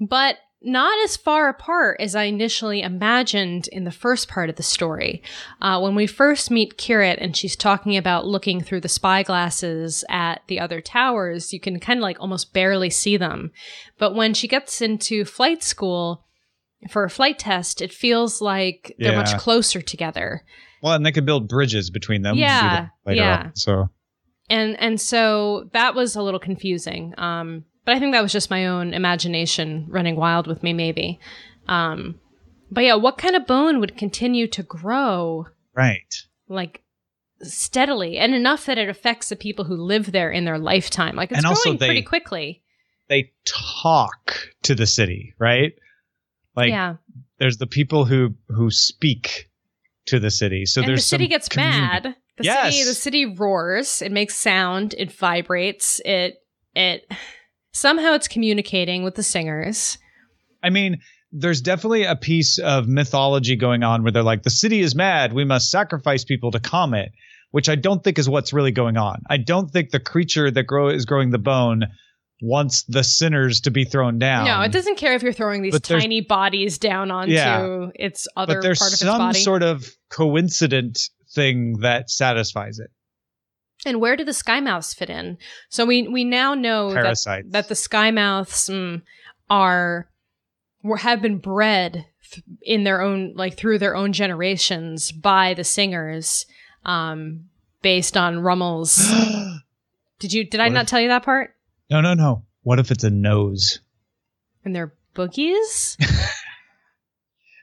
but 0.00 0.36
not 0.62 1.02
as 1.04 1.16
far 1.16 1.48
apart 1.48 1.98
as 2.00 2.14
I 2.14 2.24
initially 2.24 2.82
imagined 2.82 3.66
in 3.68 3.84
the 3.84 3.90
first 3.90 4.28
part 4.28 4.50
of 4.50 4.56
the 4.56 4.62
story. 4.62 5.22
Uh, 5.62 5.80
when 5.80 5.94
we 5.94 6.06
first 6.06 6.50
meet 6.50 6.76
Kirit 6.76 7.16
and 7.18 7.34
she's 7.34 7.56
talking 7.56 7.96
about 7.96 8.26
looking 8.26 8.60
through 8.60 8.80
the 8.80 8.88
spyglasses 8.88 10.04
at 10.10 10.42
the 10.48 10.60
other 10.60 10.82
towers, 10.82 11.52
you 11.54 11.60
can 11.60 11.80
kind 11.80 11.98
of 11.98 12.02
like 12.02 12.20
almost 12.20 12.52
barely 12.52 12.90
see 12.90 13.16
them. 13.16 13.52
But 13.98 14.14
when 14.14 14.34
she 14.34 14.48
gets 14.48 14.82
into 14.82 15.24
flight 15.24 15.62
school 15.62 16.24
for 16.88 17.04
a 17.04 17.10
flight 17.10 17.38
test, 17.38 17.82
it 17.82 17.92
feels 17.92 18.40
like 18.40 18.94
they're 18.98 19.16
much 19.16 19.36
closer 19.38 19.82
together. 19.82 20.44
Well, 20.82 20.94
and 20.94 21.04
they 21.04 21.12
could 21.12 21.26
build 21.26 21.48
bridges 21.48 21.90
between 21.90 22.22
them. 22.22 22.36
Yeah, 22.36 22.88
later 23.04 23.20
yeah. 23.20 23.42
on, 23.46 23.56
so 23.56 23.90
and 24.48 24.78
and 24.80 25.00
so 25.00 25.68
that 25.72 25.94
was 25.94 26.16
a 26.16 26.22
little 26.22 26.40
confusing 26.40 27.14
um 27.18 27.64
but 27.84 27.94
i 27.94 28.00
think 28.00 28.12
that 28.12 28.22
was 28.22 28.32
just 28.32 28.50
my 28.50 28.66
own 28.66 28.92
imagination 28.92 29.86
running 29.88 30.16
wild 30.16 30.46
with 30.48 30.62
me 30.62 30.72
maybe 30.72 31.20
um 31.68 32.18
but 32.70 32.82
yeah 32.82 32.94
what 32.94 33.16
kind 33.16 33.36
of 33.36 33.46
bone 33.46 33.78
would 33.78 33.96
continue 33.96 34.48
to 34.48 34.62
grow 34.64 35.46
right. 35.74 36.14
like 36.48 36.82
steadily 37.42 38.18
and 38.18 38.34
enough 38.34 38.66
that 38.66 38.76
it 38.76 38.88
affects 38.88 39.28
the 39.28 39.36
people 39.36 39.64
who 39.64 39.76
live 39.76 40.10
there 40.12 40.30
in 40.30 40.44
their 40.44 40.58
lifetime 40.58 41.14
like 41.16 41.30
it's 41.30 41.38
And 41.38 41.46
also 41.46 41.70
growing 41.70 41.78
they- 41.78 41.86
pretty 41.86 42.02
quickly 42.02 42.62
They 43.08 43.32
talk 43.44 44.48
to 44.62 44.74
the 44.74 44.86
city, 44.86 45.34
right? 45.38 45.72
Like 46.56 46.70
yeah 46.70 46.96
there's 47.38 47.58
the 47.58 47.66
people 47.66 48.04
who 48.04 48.34
who 48.48 48.70
speak 48.70 49.48
to 50.06 50.18
the 50.18 50.30
city. 50.30 50.66
So 50.66 50.82
and 50.82 50.96
the 50.96 51.00
city 51.00 51.26
gets 51.28 51.48
communi- 51.48 51.56
mad 51.56 52.14
the 52.38 52.44
Yes. 52.44 52.74
city 52.74 52.84
the 52.88 52.94
city 52.94 53.26
roars 53.26 54.02
it 54.02 54.12
makes 54.12 54.34
sound 54.36 54.94
it 54.98 55.12
vibrates 55.12 56.00
it 56.04 56.36
it 56.74 57.10
somehow 57.72 58.14
it's 58.14 58.28
communicating 58.28 59.02
with 59.02 59.14
the 59.14 59.22
singers 59.22 59.98
I 60.62 60.68
mean, 60.70 60.98
there's 61.32 61.60
definitely 61.62 62.04
a 62.04 62.16
piece 62.16 62.58
of 62.58 62.86
mythology 62.88 63.56
going 63.56 63.82
on 63.82 64.02
where 64.02 64.12
they're 64.12 64.22
like, 64.22 64.42
the 64.42 64.50
city 64.50 64.80
is 64.80 64.94
mad. 64.94 65.32
We 65.32 65.44
must 65.44 65.70
sacrifice 65.70 66.22
people 66.24 66.50
to 66.50 66.60
calm 66.60 66.92
it, 66.92 67.12
which 67.50 67.68
I 67.70 67.76
don't 67.76 68.04
think 68.04 68.18
is 68.18 68.28
what's 68.28 68.52
really 68.52 68.72
going 68.72 68.98
on. 68.98 69.22
I 69.30 69.38
don't 69.38 69.70
think 69.70 69.88
the 69.90 70.00
creature 70.00 70.50
that 70.50 70.64
grow 70.64 70.88
is 70.88 71.06
growing 71.06 71.30
the 71.30 71.38
bone 71.38 71.84
wants 72.42 72.82
the 72.84 73.04
sinners 73.04 73.60
to 73.62 73.70
be 73.70 73.84
thrown 73.84 74.18
down. 74.18 74.46
No, 74.46 74.60
it 74.62 74.72
doesn't 74.72 74.96
care 74.96 75.14
if 75.14 75.22
you're 75.22 75.32
throwing 75.32 75.62
these 75.62 75.78
tiny 75.80 76.20
bodies 76.22 76.78
down 76.78 77.10
onto 77.10 77.32
Yeah. 77.34 77.88
its 77.94 78.26
other 78.36 78.54
But 78.56 78.62
there's 78.62 78.78
part 78.78 78.90
of 78.90 78.92
its 78.94 79.00
some 79.02 79.18
body. 79.18 79.40
sort 79.40 79.62
of 79.62 79.86
coincident 80.10 80.98
thing 81.34 81.80
that 81.80 82.10
satisfies 82.10 82.78
it. 82.78 82.90
and 83.86 83.98
where 84.00 84.14
do 84.16 84.24
the 84.24 84.32
sky 84.34 84.60
mouths 84.60 84.92
fit 84.94 85.08
in? 85.10 85.38
So 85.70 85.84
we 85.86 86.06
we 86.08 86.22
now 86.24 86.54
know 86.54 86.92
that, 86.92 87.02
Parasites. 87.02 87.50
that 87.52 87.68
the 87.68 87.74
sky 87.74 88.10
mouths 88.10 88.68
mm, 88.68 89.00
are 89.48 90.08
were, 90.82 90.98
have 90.98 91.22
been 91.22 91.38
bred 91.38 92.06
th- 92.30 92.44
in 92.62 92.84
their 92.84 93.00
own 93.00 93.32
like 93.36 93.56
through 93.56 93.78
their 93.78 93.96
own 93.96 94.12
generations 94.12 95.12
by 95.12 95.54
the 95.54 95.64
singers, 95.64 96.44
um, 96.84 97.46
based 97.82 98.16
on 98.16 98.40
Rumul's. 98.40 98.96
Did 100.18 100.32
you? 100.34 100.44
Did 100.44 100.60
I 100.60 100.64
What 100.66 100.72
not 100.72 100.82
if- 100.84 100.88
tell 100.88 101.00
you 101.00 101.08
that 101.08 101.22
part? 101.22 101.54
No, 101.90 102.00
no, 102.00 102.14
no. 102.14 102.44
What 102.62 102.78
if 102.78 102.90
it's 102.90 103.04
a 103.04 103.10
nose? 103.10 103.80
And 104.64 104.74
they're 104.74 104.94
boogies? 105.14 105.96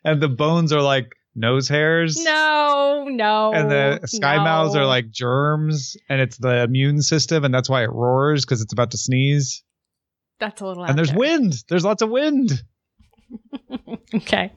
And 0.03 0.21
the 0.21 0.29
bones 0.29 0.71
are 0.71 0.81
like 0.81 1.11
nose 1.35 1.67
hairs? 1.67 2.23
no, 2.23 3.07
no. 3.09 3.51
And 3.53 3.69
the 3.69 3.99
sky 4.07 4.37
mouths 4.37 4.73
are 4.75 4.85
like 4.85 5.11
germs, 5.11 5.97
and 6.07 6.21
it's 6.21 6.37
the 6.37 6.63
immune 6.63 7.01
system, 7.01 7.43
and 7.43 7.53
that's 7.53 7.69
why 7.69 7.83
it 7.83 7.91
roars 7.91 8.45
because 8.45 8.61
it's 8.61 8.71
about 8.71 8.91
to 8.91 8.97
sneeze. 8.97 9.63
That's 10.39 10.61
a 10.61 10.65
little. 10.65 10.85
And 10.85 10.97
there's 10.97 11.09
there. 11.09 11.17
wind. 11.19 11.55
There's 11.67 11.83
lots 11.83 12.01
of 12.01 12.09
wind. 12.09 12.51
Okay. 14.15 14.53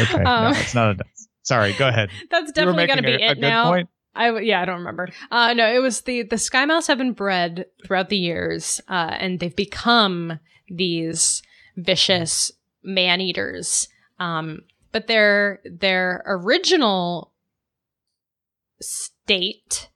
Okay, 0.00 0.22
Um, 0.22 0.52
no, 0.52 0.58
it's 0.60 0.74
not 0.74 1.00
a. 1.00 1.04
Sorry, 1.42 1.72
go 1.72 1.88
ahead. 1.88 2.10
That's 2.30 2.52
definitely 2.52 2.86
going 2.86 2.98
to 2.98 3.02
be 3.02 3.14
a, 3.14 3.16
a 3.16 3.30
it 3.32 3.34
good 3.34 3.40
now. 3.40 3.70
point. 3.70 3.88
I 4.16 4.40
yeah, 4.40 4.60
I 4.62 4.64
don't 4.64 4.78
remember. 4.78 5.08
Uh, 5.30 5.52
no, 5.52 5.72
it 5.72 5.80
was 5.80 6.02
the 6.02 6.22
the 6.22 6.38
sky 6.38 6.64
mouse 6.64 6.86
have 6.88 6.98
been 6.98 7.12
bred 7.12 7.66
throughout 7.84 8.08
the 8.08 8.16
years, 8.18 8.80
uh, 8.88 9.16
and 9.18 9.38
they've 9.40 9.54
become 9.54 10.40
these 10.68 11.42
vicious 11.76 12.52
man 12.82 13.20
eaters. 13.20 13.88
Um, 14.18 14.60
but 14.92 15.06
their 15.06 15.60
their 15.64 16.22
original 16.26 17.32
state 18.80 19.88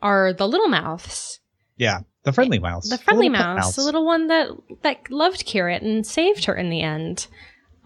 are 0.00 0.32
the 0.32 0.46
little 0.48 0.68
mouths, 0.68 1.40
Yeah, 1.76 2.00
the 2.22 2.32
friendly 2.32 2.58
mouse. 2.58 2.88
the 2.88 2.98
friendly 2.98 3.28
little 3.28 3.44
pet 3.44 3.56
mouse, 3.56 3.76
the 3.76 3.82
little 3.82 4.04
one 4.04 4.28
that 4.28 4.48
that 4.82 5.10
loved 5.10 5.46
Kirit 5.46 5.82
and 5.82 6.06
saved 6.06 6.44
her 6.44 6.54
in 6.54 6.70
the 6.70 6.82
end. 6.82 7.26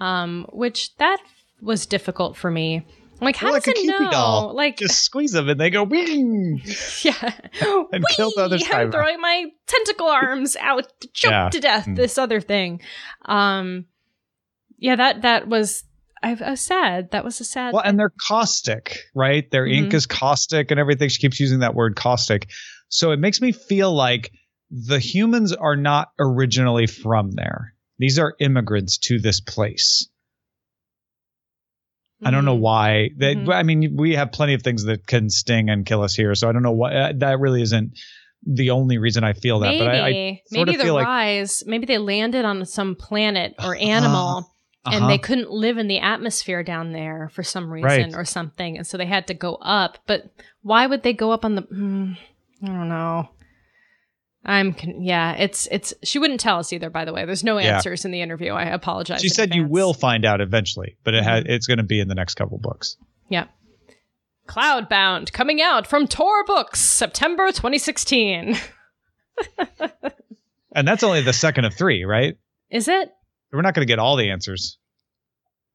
Um, 0.00 0.46
which 0.52 0.96
that 0.96 1.18
was 1.60 1.86
difficult 1.86 2.36
for 2.36 2.50
me. 2.50 2.84
Like, 3.22 3.36
how 3.36 3.52
They're 3.52 3.60
does 3.60 3.68
a 3.68 3.80
it 3.80 3.86
know? 3.86 4.10
doll. 4.10 4.54
Like, 4.54 4.76
Just 4.78 5.04
squeeze 5.04 5.32
them, 5.32 5.48
and 5.48 5.58
they 5.60 5.70
go 5.70 5.84
wing. 5.84 6.60
yeah. 7.02 7.32
And 7.92 8.04
kill 8.16 8.32
the 8.34 8.42
other 8.44 8.56
Whee! 8.56 8.66
I'm 8.72 8.90
throwing 8.90 9.20
my 9.20 9.46
tentacle 9.66 10.08
arms 10.08 10.56
out 10.56 10.84
to 11.00 11.08
choke 11.12 11.30
Yeah. 11.30 11.48
to 11.50 11.60
death 11.60 11.86
Mm. 11.86 11.96
this 11.96 12.18
other 12.18 12.40
thing. 12.40 12.80
Um, 13.26 13.86
yeah, 14.78 14.96
that 14.96 15.22
that 15.22 15.46
was 15.48 15.84
I, 16.24 16.34
was 16.34 16.60
sad. 16.60 17.10
That 17.10 17.24
was 17.24 17.40
a 17.40 17.44
sad. 17.44 17.72
Well, 17.74 17.82
and 17.84 17.98
they're 17.98 18.12
caustic, 18.28 18.98
right? 19.14 19.50
Their 19.50 19.66
ink 19.66 19.90
Mhm. 19.90 19.94
is 19.94 20.06
caustic 20.06 20.70
and 20.70 20.78
everything. 20.78 21.08
She 21.08 21.18
keeps 21.20 21.40
using 21.40 21.60
that 21.60 21.74
word 21.74 21.96
caustic. 21.96 22.48
So 22.88 23.10
it 23.10 23.18
makes 23.18 23.40
me 23.40 23.50
feel 23.52 23.92
like 23.92 24.30
the 24.70 24.98
humans 25.00 25.52
are 25.52 25.76
not 25.76 26.08
originally 26.20 26.86
from 26.86 27.32
there. 27.32 27.74
These 27.98 28.18
are 28.20 28.34
immigrants 28.40 28.98
to 28.98 29.18
this 29.18 29.40
place. 29.40 30.08
I 32.24 32.30
don't 32.30 32.44
know 32.44 32.56
Mhm. 32.56 32.60
why. 32.60 33.10
They, 33.16 33.34
Mhm. 33.36 33.52
I 33.52 33.62
mean, 33.62 33.96
we 33.96 34.14
have 34.14 34.32
plenty 34.32 34.54
of 34.54 34.62
things 34.62 34.84
that 34.84 35.06
can 35.06 35.28
sting 35.30 35.68
and 35.70 35.84
kill 35.84 36.02
us 36.02 36.14
here. 36.14 36.34
So 36.34 36.48
I 36.48 36.52
don't 36.52 36.62
know 36.62 36.72
why. 36.72 36.94
Uh, 36.94 37.12
that 37.16 37.38
really 37.40 37.62
isn't 37.62 37.98
the 38.46 38.70
only 38.70 38.98
reason 38.98 39.22
I 39.24 39.32
feel 39.34 39.60
that. 39.60 39.68
Maybe, 39.68 39.78
But 39.84 39.88
I, 39.94 40.08
I 40.08 40.40
maybe 40.50 40.76
the 40.76 40.84
feel 40.84 40.94
like- 40.94 41.06
rise. 41.06 41.62
Maybe 41.66 41.86
they 41.86 41.98
landed 41.98 42.44
on 42.44 42.64
some 42.66 42.94
planet 42.96 43.54
or 43.62 43.76
animal. 43.76 44.48
uh-huh. 44.84 44.96
And 44.96 45.08
they 45.08 45.18
couldn't 45.18 45.48
live 45.52 45.78
in 45.78 45.86
the 45.86 46.00
atmosphere 46.00 46.64
down 46.64 46.92
there 46.92 47.30
for 47.32 47.44
some 47.44 47.70
reason 47.72 47.84
Right. 47.88 48.14
or 48.16 48.24
something, 48.24 48.76
and 48.76 48.84
so 48.84 48.98
they 48.98 49.06
had 49.06 49.28
to 49.28 49.34
go 49.34 49.54
up. 49.62 49.98
But 50.08 50.24
why 50.62 50.88
would 50.88 51.04
they 51.04 51.12
go 51.12 51.30
up 51.30 51.44
on 51.44 51.54
the? 51.54 51.62
Mm, 51.62 52.16
I 52.64 52.66
don't 52.66 52.88
know. 52.88 53.28
I'm 54.44 54.72
con- 54.74 55.02
yeah. 55.02 55.34
It's 55.34 55.68
it's. 55.70 55.94
She 56.02 56.18
wouldn't 56.18 56.40
tell 56.40 56.58
us 56.58 56.72
either. 56.72 56.90
By 56.90 57.04
the 57.04 57.12
way, 57.12 57.24
there's 57.24 57.44
no 57.44 57.58
Yeah. 57.58 57.76
answers 57.76 58.04
in 58.04 58.10
the 58.10 58.20
interview. 58.22 58.52
I 58.52 58.64
apologize. 58.64 59.20
she 59.20 59.28
said 59.28 59.54
you 59.54 59.64
will 59.66 59.94
find 59.94 60.24
out 60.24 60.40
eventually, 60.40 60.96
but 61.04 61.14
it 61.14 61.22
had 61.22 61.44
Mhm. 61.44 61.50
it's 61.50 61.66
going 61.68 61.78
to 61.78 61.84
be 61.84 62.00
in 62.00 62.08
the 62.08 62.14
next 62.16 62.34
couple 62.34 62.58
books. 62.58 62.96
Yeah. 63.28 63.44
Cloudbound 64.48 65.32
coming 65.32 65.62
out 65.62 65.86
from 65.86 66.08
Tor 66.08 66.44
Books, 66.44 66.80
September 66.80 67.52
2016. 67.52 68.56
And 70.74 70.88
that's 70.88 71.02
only 71.02 71.20
the 71.20 71.34
second 71.34 71.66
of 71.66 71.74
three, 71.74 72.04
right? 72.04 72.34
Is 72.70 72.88
it? 72.88 73.10
We're 73.52 73.60
not 73.60 73.74
going 73.74 73.86
to 73.86 73.90
get 73.90 73.98
all 73.98 74.16
the 74.16 74.30
answers. 74.30 74.78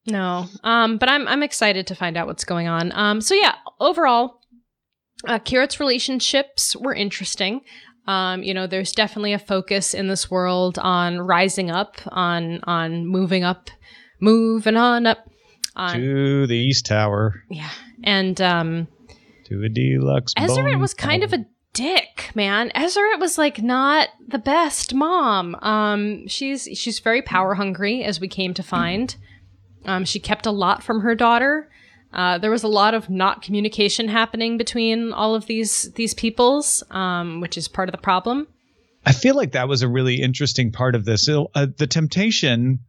No. 0.08 0.46
Um, 0.64 0.98
but 0.98 1.08
I'm 1.08 1.28
I'm 1.28 1.44
excited 1.44 1.86
to 1.88 1.96
find 1.96 2.18
out 2.18 2.26
what's 2.26 2.44
going 2.46 2.68
on. 2.68 2.92
Um, 2.94 3.22
so 3.22 3.36
yeah, 3.36 3.56
overall, 3.80 4.40
uh, 5.28 5.38
Kirit's 5.38 5.80
relationships 5.80 6.76
were 6.76 6.96
interesting. 6.96 7.62
Um, 8.08 8.42
you 8.42 8.54
know, 8.54 8.68
there's 8.68 8.94
definitely 8.94 9.34
a 9.34 9.40
focus 9.40 9.94
in 9.94 10.08
this 10.08 10.32
world 10.32 10.80
on 10.80 11.20
rising 11.20 11.70
up, 11.70 11.98
on 12.08 12.62
on 12.64 13.06
moving 13.06 13.44
up, 13.44 13.70
moving 14.20 14.78
on 14.78 15.06
up. 15.06 15.30
On, 15.76 16.00
to 16.00 16.48
the 16.48 16.56
East 16.56 16.86
Tower, 16.86 17.44
yeah, 17.50 17.70
and 18.04 18.40
um, 18.42 18.88
to 19.46 19.64
a 19.64 19.70
deluxe. 19.70 20.34
Bone 20.34 20.80
was 20.80 20.94
kind 20.94 21.24
of 21.24 21.34
a 21.34 21.46
dick, 21.74 22.32
man. 22.34 22.72
Ezarit 22.76 23.20
was 23.20 23.38
like 23.38 23.62
not 23.62 24.10
the 24.26 24.40
best 24.40 24.94
mom. 24.94 25.56
Um, 25.56 26.28
she's 26.28 26.68
she's 26.74 27.00
very 27.00 27.22
power 27.22 27.56
hungry, 27.56 28.04
as 28.04 28.20
we 28.20 28.28
came 28.28 28.54
to 28.56 28.64
find. 28.64 29.16
Um, 29.86 30.04
she 30.04 30.20
kept 30.20 30.46
a 30.46 30.52
lot 30.52 30.84
from 30.84 31.02
her 31.02 31.14
daughter. 31.14 31.70
Uh, 32.14 32.38
there 32.38 32.52
was 32.52 32.64
a 32.64 32.68
lot 32.68 32.94
of 32.94 33.10
not 33.10 33.42
communication 33.42 34.08
happening 34.08 34.58
between 34.58 35.14
all 35.14 35.36
of 35.36 35.46
these 35.46 35.92
these 35.94 36.14
peoples, 36.14 36.84
um, 36.92 37.42
which 37.42 37.58
is 37.58 37.68
part 37.68 37.90
of 37.90 37.92
the 37.92 38.02
problem. 38.02 38.48
I 39.06 39.14
feel 39.14 39.36
like 39.36 39.54
that 39.54 39.68
was 39.68 39.84
a 39.84 39.88
really 39.88 40.22
interesting 40.22 40.72
part 40.72 40.96
of 40.96 41.06
this. 41.06 41.30
Uh, 41.30 41.68
the 41.78 41.88
temptation 41.88 42.80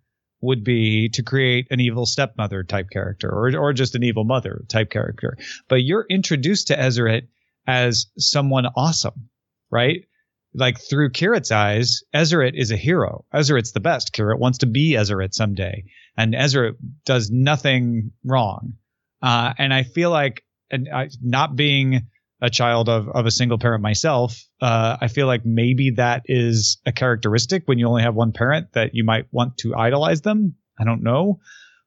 would 0.40 0.62
be 0.64 1.09
to 1.11 1.22
create 1.22 1.66
an 1.70 1.81
evil 1.81 2.07
stepmother 2.07 2.62
type 2.62 2.90
character, 2.90 3.28
or 3.28 3.57
or 3.57 3.72
just 3.72 3.94
an 3.94 4.02
evil 4.02 4.24
mother 4.24 4.64
type 4.68 4.90
character. 4.90 5.37
But 5.68 5.83
you're 5.83 6.07
introduced 6.09 6.68
to 6.68 6.76
Ezarit 6.76 7.28
as 7.66 8.07
someone 8.18 8.66
awesome, 8.66 9.28
right? 9.70 10.04
Like 10.54 10.81
through 10.81 11.11
Kirit's 11.11 11.52
eyes, 11.52 12.02
Ezarit 12.14 12.52
is 12.54 12.70
a 12.70 12.76
hero. 12.76 13.24
Ezarit's 13.35 13.72
the 13.72 13.81
best. 13.81 14.12
Kirit 14.12 14.38
wants 14.38 14.59
to 14.59 14.66
be 14.66 14.92
Ezarit 14.92 15.35
someday, 15.35 15.85
and 16.16 16.35
Ezarit 16.35 16.76
does 17.04 17.31
nothing 17.31 18.12
wrong. 18.24 18.74
Uh, 19.22 19.52
and 19.59 19.72
I 19.72 19.83
feel 19.83 20.11
like 20.11 20.44
and, 20.70 20.88
uh, 20.92 21.07
not 21.22 21.57
being 21.57 22.02
a 22.40 22.50
child 22.50 22.88
of, 22.88 23.09
of 23.09 23.26
a 23.26 23.31
single 23.31 23.59
parent 23.59 23.83
myself, 23.83 24.40
uh, 24.61 24.96
I 25.00 25.09
feel 25.09 25.26
like 25.26 25.42
maybe 25.44 25.92
that 25.96 26.22
is 26.26 26.78
a 26.87 26.92
characteristic 26.92 27.64
when 27.66 27.78
you 27.78 27.88
only 27.88 28.02
have 28.02 28.14
one 28.14 28.33
parent 28.33 28.72
that 28.74 28.90
you 28.94 29.04
might 29.04 29.26
want 29.33 29.59
to 29.59 29.74
idolize 29.74 30.20
them. 30.20 30.54
I 30.78 30.85
don't 30.85 31.02
know. 31.02 31.40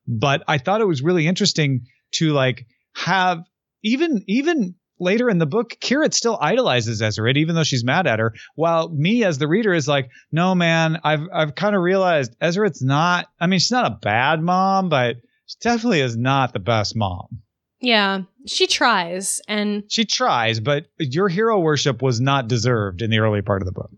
But 0.08 0.44
I 0.48 0.58
thought 0.58 0.82
it 0.82 0.88
was 0.88 1.02
really 1.02 1.28
interesting 1.28 1.86
to 2.16 2.34
like 2.34 2.66
have 2.96 3.40
even 3.84 4.24
even 4.28 4.76
later 5.00 5.30
in 5.30 5.40
the 5.40 5.46
book, 5.46 5.76
Kirit 5.82 6.14
still 6.14 6.38
idolizes 6.40 7.02
Ezra, 7.02 7.32
even 7.34 7.56
though 7.56 7.64
she's 7.64 7.84
mad 7.84 8.08
at 8.08 8.20
her. 8.20 8.34
While 8.56 8.90
me 8.90 9.24
as 9.24 9.38
the 9.38 9.48
reader 9.48 9.74
is 9.74 9.88
like, 9.88 10.10
no 10.32 10.54
man, 10.56 11.00
I've 11.04 11.28
I've 11.34 11.56
kind 11.56 11.76
of 11.76 11.82
realized 11.82 12.36
Ezra's 12.42 12.82
not. 12.82 13.28
I 13.40 13.48
mean, 13.48 13.60
she's 13.60 13.72
not 13.72 13.92
a 13.92 13.98
bad 14.02 14.42
mom, 14.42 14.90
but 14.90 15.18
she 15.46 15.56
definitely 15.62 16.02
is 16.02 16.16
not 16.18 16.54
the 16.54 16.60
best 16.60 16.96
mom. 16.96 17.42
Yeah, 17.80 18.22
she 18.46 18.68
tries, 18.68 19.42
and 19.48 19.84
She 19.90 20.06
tries, 20.06 20.60
but 20.60 20.86
your 21.00 21.30
hero 21.30 21.60
worship 21.60 22.02
was 22.02 22.22
not 22.22 22.48
deserved 22.48 23.02
in 23.02 23.10
the 23.10 23.20
early 23.20 23.42
part 23.42 23.62
of 23.64 23.66
the 23.66 23.72
book. 23.72 23.90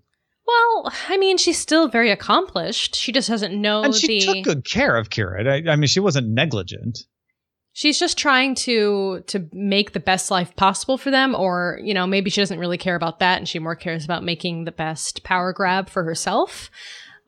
well, 0.48 0.92
I 1.10 1.18
mean, 1.18 1.38
she's 1.38 1.58
still 1.60 1.88
very 1.90 2.10
accomplished. 2.12 2.96
She 2.96 3.12
just 3.12 3.28
doesn't 3.30 3.60
know 3.60 3.84
and 3.84 3.94
she 3.94 4.08
the. 4.08 4.20
took 4.22 4.44
good 4.44 4.66
care 4.66 4.96
of 4.96 5.10
Kirit. 5.10 5.48
I, 5.68 5.72
I 5.72 5.76
mean, 5.76 5.88
she 5.88 6.00
wasn't 6.00 6.30
negligent. 6.30 7.00
she's 7.74 8.00
just 8.00 8.18
trying 8.18 8.56
to 8.56 9.22
to 9.28 9.50
make 9.52 9.92
the 9.92 10.00
best 10.00 10.32
life 10.32 10.56
possible 10.56 10.98
for 10.98 11.12
them, 11.12 11.36
or 11.36 11.78
you 11.84 11.94
know, 11.94 12.08
maybe 12.08 12.30
she 12.30 12.40
doesn't 12.42 12.60
really 12.60 12.78
care 12.78 12.96
about 12.96 13.20
that, 13.20 13.38
and 13.38 13.50
she 13.50 13.60
more 13.60 13.76
cares 13.76 14.06
about 14.06 14.24
making 14.24 14.64
the 14.64 14.72
best 14.72 15.24
power 15.24 15.52
grab 15.52 15.90
for 15.90 16.04
herself. 16.06 16.70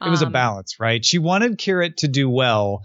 It 0.06 0.10
was 0.10 0.22
a 0.22 0.28
Um, 0.28 0.32
balance, 0.34 0.80
right? 0.80 1.04
She 1.04 1.18
wanted 1.20 1.58
Kirit 1.58 1.96
to 1.98 2.08
do 2.08 2.30
well, 2.30 2.82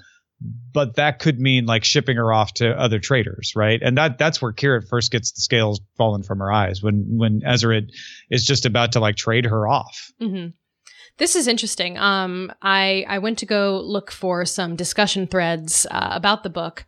but 0.73 0.97
that 0.97 1.19
could 1.19 1.39
mean 1.41 1.67
like 1.67 1.85
shipping 1.85 2.17
her 2.17 2.33
off 2.33 2.55
to 2.55 2.79
other 2.79 2.99
traders, 2.99 3.53
right? 3.55 3.81
And 3.83 3.99
that 3.99 4.19
that's 4.19 4.41
where 4.41 4.53
Kirit 4.53 4.89
first 4.89 5.11
gets 5.11 5.33
the 5.33 5.41
scales 5.41 5.81
falling 5.97 6.23
from 6.23 6.39
her 6.39 6.51
eyes 6.51 6.83
when 6.83 7.19
when 7.19 7.41
Ezarit 7.43 7.91
is 8.31 8.45
just 8.45 8.65
about 8.67 8.93
to 8.93 9.01
like 9.01 9.17
trade 9.17 9.45
her 9.47 9.69
off. 9.69 10.11
hmm 10.19 10.49
This 11.19 11.37
is 11.37 11.47
interesting. 11.47 11.99
Um, 11.99 12.53
I 12.63 13.05
I 13.09 13.19
went 13.19 13.39
to 13.39 13.47
go 13.47 13.81
look 13.85 14.11
for 14.11 14.45
some 14.45 14.77
discussion 14.77 15.27
threads 15.27 15.87
uh, 15.91 16.11
about 16.13 16.43
the 16.43 16.51
book, 16.51 16.87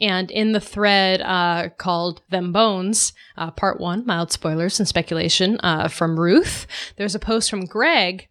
and 0.00 0.30
in 0.30 0.52
the 0.52 0.60
thread 0.60 1.22
uh, 1.22 1.70
called 1.78 2.20
"Them 2.30 2.52
Bones," 2.52 3.14
uh, 3.38 3.50
Part 3.50 3.80
One, 3.80 4.04
mild 4.04 4.30
spoilers 4.30 4.78
and 4.78 4.88
speculation 4.88 5.58
uh, 5.62 5.88
from 5.88 6.20
Ruth. 6.20 6.66
There's 6.96 7.14
a 7.14 7.20
post 7.20 7.48
from 7.48 7.64
Greg 7.64 8.28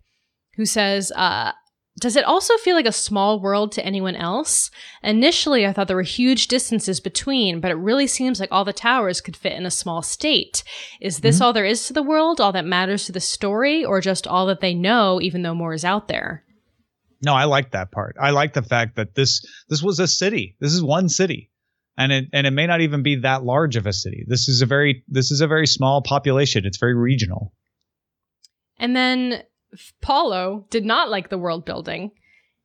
who 0.55 0.65
says. 0.65 1.11
Uh, 1.15 1.53
does 1.99 2.15
it 2.15 2.25
also 2.25 2.55
feel 2.57 2.75
like 2.75 2.85
a 2.85 2.91
small 2.91 3.39
world 3.39 3.71
to 3.73 3.85
anyone 3.85 4.15
else? 4.15 4.71
Initially, 5.03 5.65
I 5.65 5.73
thought 5.73 5.87
there 5.87 5.95
were 5.95 6.03
huge 6.03 6.47
distances 6.47 6.99
between, 6.99 7.59
but 7.59 7.71
it 7.71 7.75
really 7.75 8.07
seems 8.07 8.39
like 8.39 8.51
all 8.51 8.65
the 8.65 8.73
towers 8.73 9.21
could 9.21 9.35
fit 9.35 9.53
in 9.53 9.65
a 9.65 9.71
small 9.71 10.01
state. 10.01 10.63
Is 11.01 11.19
this 11.19 11.35
mm-hmm. 11.35 11.43
all 11.45 11.53
there 11.53 11.65
is 11.65 11.87
to 11.87 11.93
the 11.93 12.03
world, 12.03 12.39
all 12.39 12.51
that 12.53 12.65
matters 12.65 13.05
to 13.05 13.11
the 13.11 13.19
story, 13.19 13.83
or 13.83 14.01
just 14.01 14.27
all 14.27 14.45
that 14.47 14.61
they 14.61 14.73
know, 14.73 15.19
even 15.21 15.41
though 15.41 15.55
more 15.55 15.73
is 15.73 15.85
out 15.85 16.07
there? 16.07 16.43
No, 17.21 17.33
I 17.33 17.45
like 17.45 17.71
that 17.71 17.91
part. 17.91 18.15
I 18.19 18.31
like 18.31 18.53
the 18.53 18.61
fact 18.61 18.95
that 18.95 19.15
this 19.15 19.45
this 19.67 19.83
was 19.83 19.99
a 19.99 20.07
city. 20.07 20.55
This 20.59 20.73
is 20.73 20.81
one 20.81 21.09
city. 21.09 21.51
And 21.97 22.13
it 22.13 22.25
and 22.31 22.47
it 22.47 22.51
may 22.51 22.65
not 22.65 22.81
even 22.81 23.03
be 23.03 23.17
that 23.17 23.43
large 23.43 23.75
of 23.75 23.85
a 23.85 23.91
city. 23.91 24.23
This 24.25 24.47
is 24.47 24.61
a 24.61 24.65
very 24.65 25.03
this 25.09 25.31
is 25.31 25.41
a 25.41 25.47
very 25.47 25.67
small 25.67 26.01
population. 26.01 26.65
It's 26.65 26.77
very 26.77 26.95
regional. 26.95 27.53
And 28.77 28.95
then 28.95 29.43
Paulo 30.01 30.65
did 30.69 30.85
not 30.85 31.09
like 31.09 31.29
the 31.29 31.37
world 31.37 31.65
building. 31.65 32.11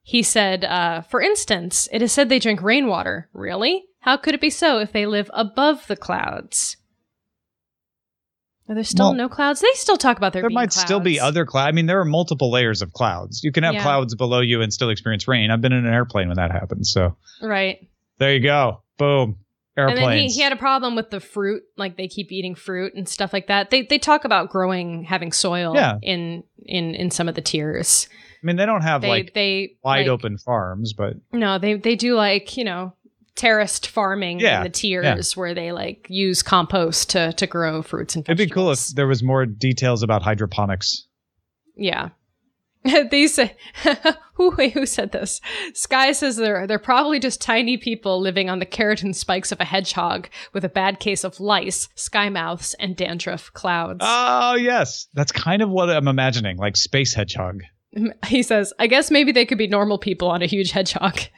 He 0.03 0.23
said, 0.23 0.65
uh, 0.65 1.01
for 1.03 1.21
instance, 1.21 1.89
it 1.93 2.03
is 2.03 2.13
said 2.13 2.29
they 2.29 2.39
drink 2.39 2.63
rainwater. 2.63 3.29
Really? 3.33 3.85
How 4.01 4.17
could 4.19 4.35
it 4.35 4.41
be 4.41 4.51
so 4.51 4.79
if 4.79 4.93
they 4.93 5.07
live 5.07 5.31
above 5.33 5.87
the 5.87 5.97
clouds? 5.97 6.77
Are 8.69 8.75
there 8.75 8.85
still 8.85 9.07
Well, 9.09 9.15
no 9.15 9.29
clouds? 9.29 9.61
They 9.61 9.67
still 9.75 9.97
talk 9.99 10.17
about 10.17 10.33
there, 10.33 10.43
there 10.43 10.51
might 10.51 10.73
still 10.73 11.01
be 11.01 11.21
other 11.21 11.45
clouds. 11.45 11.69
I 11.69 11.73
mean, 11.73 11.87
there 11.87 12.01
are 12.01 12.05
multiple 12.05 12.51
layers 12.51 12.81
of 12.81 12.93
clouds. 12.93 13.43
You 13.45 13.53
can 13.53 13.63
have 13.63 13.75
Yeah. 13.75 13.83
clouds 13.83 14.15
below 14.15 14.41
you 14.41 14.63
and 14.63 14.73
still 14.73 14.89
experience 14.89 15.29
rain. 15.29 15.51
I've 15.51 15.61
been 15.61 15.73
in 15.75 15.85
an 15.87 15.93
airplane 15.93 16.29
when 16.29 16.37
that 16.37 16.51
happens. 16.51 16.91
So 16.91 17.17
Right. 17.43 17.87
there 18.19 18.33
you 18.35 18.41
go. 18.41 18.83
Boom. 18.97 19.37
Airplanes. 19.77 19.99
And 20.01 20.09
then 20.09 20.19
he, 20.19 20.29
he 20.29 20.41
had 20.41 20.53
a 20.53 20.57
problem 20.57 20.95
with 20.95 21.11
the 21.11 21.21
fruit, 21.21 21.63
like 21.77 21.97
they 21.97 22.07
keep 22.09 22.31
eating 22.31 22.55
fruit 22.55 22.95
and 22.95 23.09
stuff 23.09 23.33
like 23.33 23.49
that. 23.49 23.71
They 23.71 23.83
they 23.83 23.99
talk 23.99 24.25
about 24.25 24.51
growing, 24.51 25.05
having 25.05 25.33
soil 25.33 25.75
Yeah. 25.75 25.99
in 26.03 26.45
in 26.65 26.95
in 26.95 27.11
some 27.11 27.29
of 27.29 27.35
the 27.35 27.41
tiers. 27.43 28.09
I 28.43 28.47
mean, 28.47 28.57
they 28.57 28.67
don't 28.67 28.83
have 28.83 29.01
They 29.01 29.09
like 29.09 29.35
they 29.35 29.77
wide 29.83 30.01
like- 30.03 30.09
open 30.09 30.39
farms, 30.39 30.93
but 30.93 31.15
No, 31.33 31.59
they 31.59 31.75
they 31.75 31.97
do 31.97 32.15
like 32.15 32.57
you 32.57 32.65
know 32.65 32.95
terraced 33.37 33.89
farming 33.89 34.39
Yeah, 34.39 34.59
in 34.59 34.63
the 34.65 34.71
tiers 34.71 35.37
where 35.37 35.55
they 35.55 35.73
like 35.73 36.07
use 36.09 36.43
compost 36.43 37.11
to 37.11 37.33
to 37.33 37.47
grow 37.49 37.83
fruits 37.83 38.15
and 38.15 38.25
vegetables. 38.25 38.41
it'd 38.41 38.49
be 38.51 38.55
cool 38.55 38.71
if 38.71 38.87
there 38.95 39.09
was 39.09 39.23
more 39.25 39.45
details 39.45 40.03
about 40.05 40.23
hydroponics. 40.23 41.09
yeah. 41.77 42.11
they 43.11 43.27
say 43.27 43.57
who 44.35 44.51
who 44.51 44.85
said 44.85 45.13
this? 45.13 45.41
Sky 45.73 46.13
says 46.13 46.37
they're 46.37 46.67
they're 46.67 46.79
probably 46.79 47.19
just 47.19 47.41
tiny 47.41 47.77
people 47.77 48.21
living 48.21 48.51
on 48.51 48.59
the 48.59 48.67
keratin 48.67 49.15
spikes 49.15 49.53
of 49.53 49.61
a 49.61 49.65
hedgehog 49.65 50.29
with 50.53 50.65
a 50.65 50.69
bad 50.69 51.01
case 51.01 51.25
of 51.25 51.41
lice, 51.41 51.89
sky 51.95 52.29
mouths, 52.29 52.75
and 52.75 52.97
dandruff 52.97 53.53
clouds. 53.55 54.01
Oh 54.03 54.55
yes, 54.55 55.07
that's 55.15 55.33
kind 55.33 55.63
of 55.63 55.71
what 55.71 55.89
I'm 55.89 56.09
imagining, 56.09 56.59
like 56.59 56.77
space 56.77 57.15
hedgehog. 57.15 57.63
He 58.27 58.43
says, 58.43 58.73
I 58.79 58.87
guess 58.87 59.11
maybe 59.11 59.33
they 59.33 59.47
could 59.47 59.59
be 59.59 59.69
normal 59.69 59.99
people 59.99 60.29
on 60.29 60.43
a 60.43 60.47
huge 60.47 60.73
hedgehog. 60.73 61.21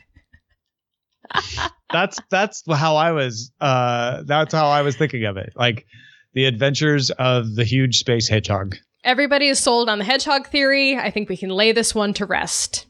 That's 1.93 2.19
that's 2.31 2.65
how 2.69 2.97
I 2.97 3.13
was. 3.13 3.53
Uh, 3.61 4.25
that's 4.27 4.53
how 4.53 4.67
I 4.69 4.83
was 4.83 4.97
thinking 4.97 5.25
of 5.25 5.37
it, 5.37 5.53
like 5.55 5.87
the 6.35 6.47
adventures 6.47 7.11
of 7.11 7.55
the 7.55 7.65
huge 7.65 7.99
space 7.99 8.29
hedgehog. 8.29 8.75
Everybody 9.07 9.47
is 9.49 9.59
sold 9.61 9.89
on 9.89 9.99
the 9.99 10.05
hedgehog 10.05 10.49
theory. 10.49 10.97
I 10.99 11.11
think 11.11 11.29
we 11.29 11.37
can 11.37 11.49
lay 11.51 11.71
this 11.73 11.95
one 11.95 12.13
to 12.15 12.27
rest. 12.27 12.87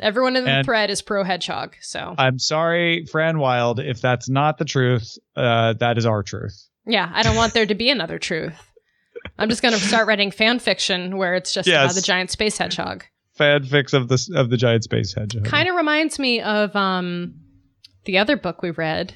Everyone 0.00 0.34
in 0.36 0.44
the 0.44 0.50
And- 0.50 0.64
thread 0.66 0.90
is 0.90 1.02
pro 1.02 1.22
hedgehog, 1.22 1.76
so 1.80 2.14
I'm 2.18 2.38
sorry, 2.38 3.04
Fran 3.12 3.38
Wilde, 3.38 3.78
if 3.78 4.00
that's 4.00 4.28
not 4.28 4.58
the 4.58 4.64
truth. 4.64 5.16
Uh, 5.36 5.74
that 5.74 5.98
is 5.98 6.06
our 6.06 6.22
truth. 6.22 6.66
yeah, 6.86 7.10
I 7.14 7.22
don't 7.22 7.36
want 7.36 7.54
there 7.54 7.66
to 7.66 7.74
be 7.74 7.90
another 7.90 8.18
truth. 8.18 8.54
I'm 9.38 9.48
just 9.48 9.62
gonna 9.62 9.76
start 9.78 10.08
writing 10.08 10.30
fan 10.30 10.58
fiction 10.58 11.16
where 11.16 11.34
it's 11.34 11.52
just 11.52 11.68
Yes. 11.68 11.84
about 11.84 11.94
the 11.94 12.00
giant 12.02 12.30
space 12.30 12.58
hedgehog. 12.58 13.04
Fanfics 13.38 13.92
of 13.94 14.08
the 14.08 14.28
of 14.34 14.50
the 14.50 14.56
giant 14.56 14.84
space 14.84 15.14
hedgehog. 15.14 15.44
Kind 15.44 15.68
of 15.68 15.76
reminds 15.76 16.18
me 16.18 16.40
of 16.40 16.74
um 16.74 17.34
the 18.04 18.18
other 18.18 18.36
book 18.36 18.62
we 18.62 18.70
read 18.70 19.14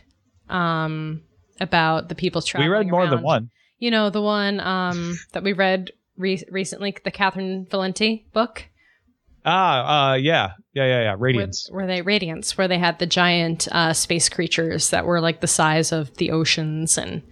um 0.49 1.23
about 1.61 2.09
the 2.09 2.15
people 2.15 2.43
we 2.57 2.69
read 2.69 2.87
more 2.89 3.07
than 3.09 3.23
one. 3.23 3.51
You 3.79 3.91
know 3.91 4.11
the 4.11 4.23
one 4.23 4.61
um 4.61 5.19
that 5.33 5.43
we 5.43 5.53
read 5.53 5.91
re- 6.19 6.43
recently, 6.51 6.95
the 7.05 7.11
Catherynne 7.11 7.69
Valente 7.69 8.25
book. 8.33 8.65
Ah, 9.45 10.11
uh, 10.11 10.15
yeah, 10.17 10.51
yeah, 10.75 10.85
yeah, 10.87 11.03
yeah. 11.03 11.17
Radiance. 11.19 11.71
Were 11.73 11.87
they 11.87 12.03
Radiance, 12.03 12.59
where 12.59 12.69
they 12.69 12.79
had 12.79 12.99
the 12.99 13.07
giant 13.07 13.67
uh, 13.73 13.93
space 13.95 14.29
creatures 14.29 14.91
that 14.91 15.07
were 15.07 15.21
like 15.21 15.41
the 15.41 15.47
size 15.47 15.93
of 15.93 16.15
the 16.17 16.31
oceans 16.33 16.99
and 16.99 17.23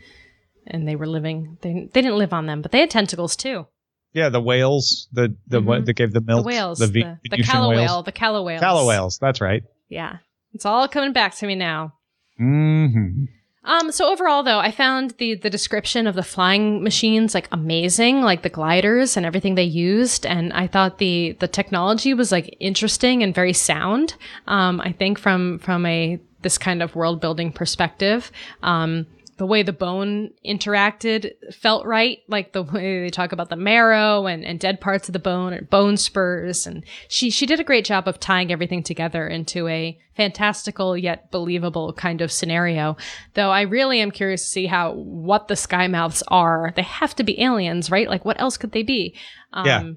and 0.67 0.89
they 0.89 0.97
were 0.97 1.07
living. 1.07 1.59
They 1.61 1.89
they 1.93 2.01
didn't 2.03 2.17
live 2.19 2.33
on 2.33 2.47
them, 2.47 2.63
but 2.63 2.73
they 2.73 2.81
had 2.81 2.91
tentacles 2.91 3.37
too. 3.37 3.67
Yeah, 4.15 4.31
the 4.31 4.41
whales. 4.41 5.09
The 5.13 5.37
the 5.47 5.61
Mhm. 5.61 5.85
that 5.85 5.93
gave 5.95 6.13
the 6.13 6.23
milk. 6.23 6.43
the 6.45 6.47
whales, 6.47 6.79
The, 6.79 6.87
the, 6.87 6.93
Ve- 6.93 7.01
the, 7.03 7.19
Venusian 7.31 7.53
callowhales. 7.53 7.91
whale, 7.91 8.03
the 8.03 8.13
callowhales, 8.13 8.61
Calla 8.61 8.87
whales. 8.87 9.19
That's 9.21 9.41
right. 9.43 9.63
Yeah, 9.91 10.19
it's 10.55 10.65
all 10.65 10.89
coming 10.89 11.13
back 11.13 11.35
to 11.37 11.47
me 11.47 11.55
now. 11.57 11.93
hmm 12.39 13.25
Um, 13.67 13.91
so 13.93 14.11
overall 14.11 14.43
though, 14.43 14.59
I 14.61 14.71
found 14.71 15.13
the 15.19 15.35
the 15.35 15.51
description 15.51 16.07
of 16.07 16.15
the 16.15 16.23
flying 16.23 16.83
machines 16.83 17.35
like 17.35 17.49
amazing, 17.53 18.23
like 18.23 18.43
the 18.43 18.49
gliders 18.49 19.17
and 19.17 19.27
everything 19.27 19.57
they 19.57 19.65
used, 19.65 20.25
and 20.25 20.53
I 20.53 20.67
thought 20.67 20.99
the 20.99 21.37
the 21.41 21.49
technology 21.49 22.15
was 22.15 22.33
like 22.33 22.57
interesting 22.61 23.23
and 23.23 23.35
very 23.35 23.53
sound. 23.53 24.15
Um, 24.47 24.81
I 24.81 24.93
think 24.93 25.19
from 25.19 25.59
from 25.59 25.85
a 25.85 26.19
this 26.43 26.59
kind 26.59 26.83
of 26.83 26.95
world 26.95 27.21
building 27.21 27.51
perspective. 27.51 28.31
Um, 28.63 29.07
the 29.39 29.47
way 29.47 29.63
the 29.63 29.73
bone 29.73 30.31
interacted 30.47 31.33
felt 31.53 31.85
right, 31.85 32.19
like 32.27 32.53
the 32.53 32.63
way 32.63 33.03
they 33.03 33.11
talk 33.11 33.33
about 33.33 33.51
the 33.51 33.57
marrow 33.57 34.27
and, 34.27 34.45
and 34.45 34.59
dead 34.59 34.81
parts 34.81 35.09
of 35.09 35.13
the 35.13 35.19
bone 35.19 35.53
and 35.53 35.69
bone 35.69 35.97
spurs. 35.99 36.67
And 36.67 36.85
she, 37.09 37.29
she 37.31 37.45
did 37.45 37.61
a 37.61 37.65
great 37.65 37.85
job 37.85 38.09
of 38.09 38.19
tying 38.19 38.51
everything 38.51 38.83
together 38.83 39.27
into 39.29 39.69
a 39.69 39.99
fantastical 40.17 40.97
yet 40.97 41.31
believable 41.31 41.93
kind 41.93 42.23
of 42.23 42.33
scenario. 42.33 42.97
Though 43.35 43.51
I 43.51 43.63
really 43.63 44.01
am 44.01 44.11
curious 44.11 44.43
to 44.45 44.49
see 44.49 44.67
how, 44.67 44.93
what 44.95 45.49
the 45.49 45.55
Skymouths 45.55 46.23
are. 46.29 46.73
They 46.75 46.83
have 46.83 47.15
to 47.17 47.25
be 47.25 47.41
aliens, 47.43 47.91
right? 47.91 48.09
Like 48.09 48.25
what 48.25 48.41
else 48.41 48.57
could 48.57 48.73
they 48.73 48.83
be? 48.83 49.17
Um, 49.53 49.67
Yeah. 49.67 49.91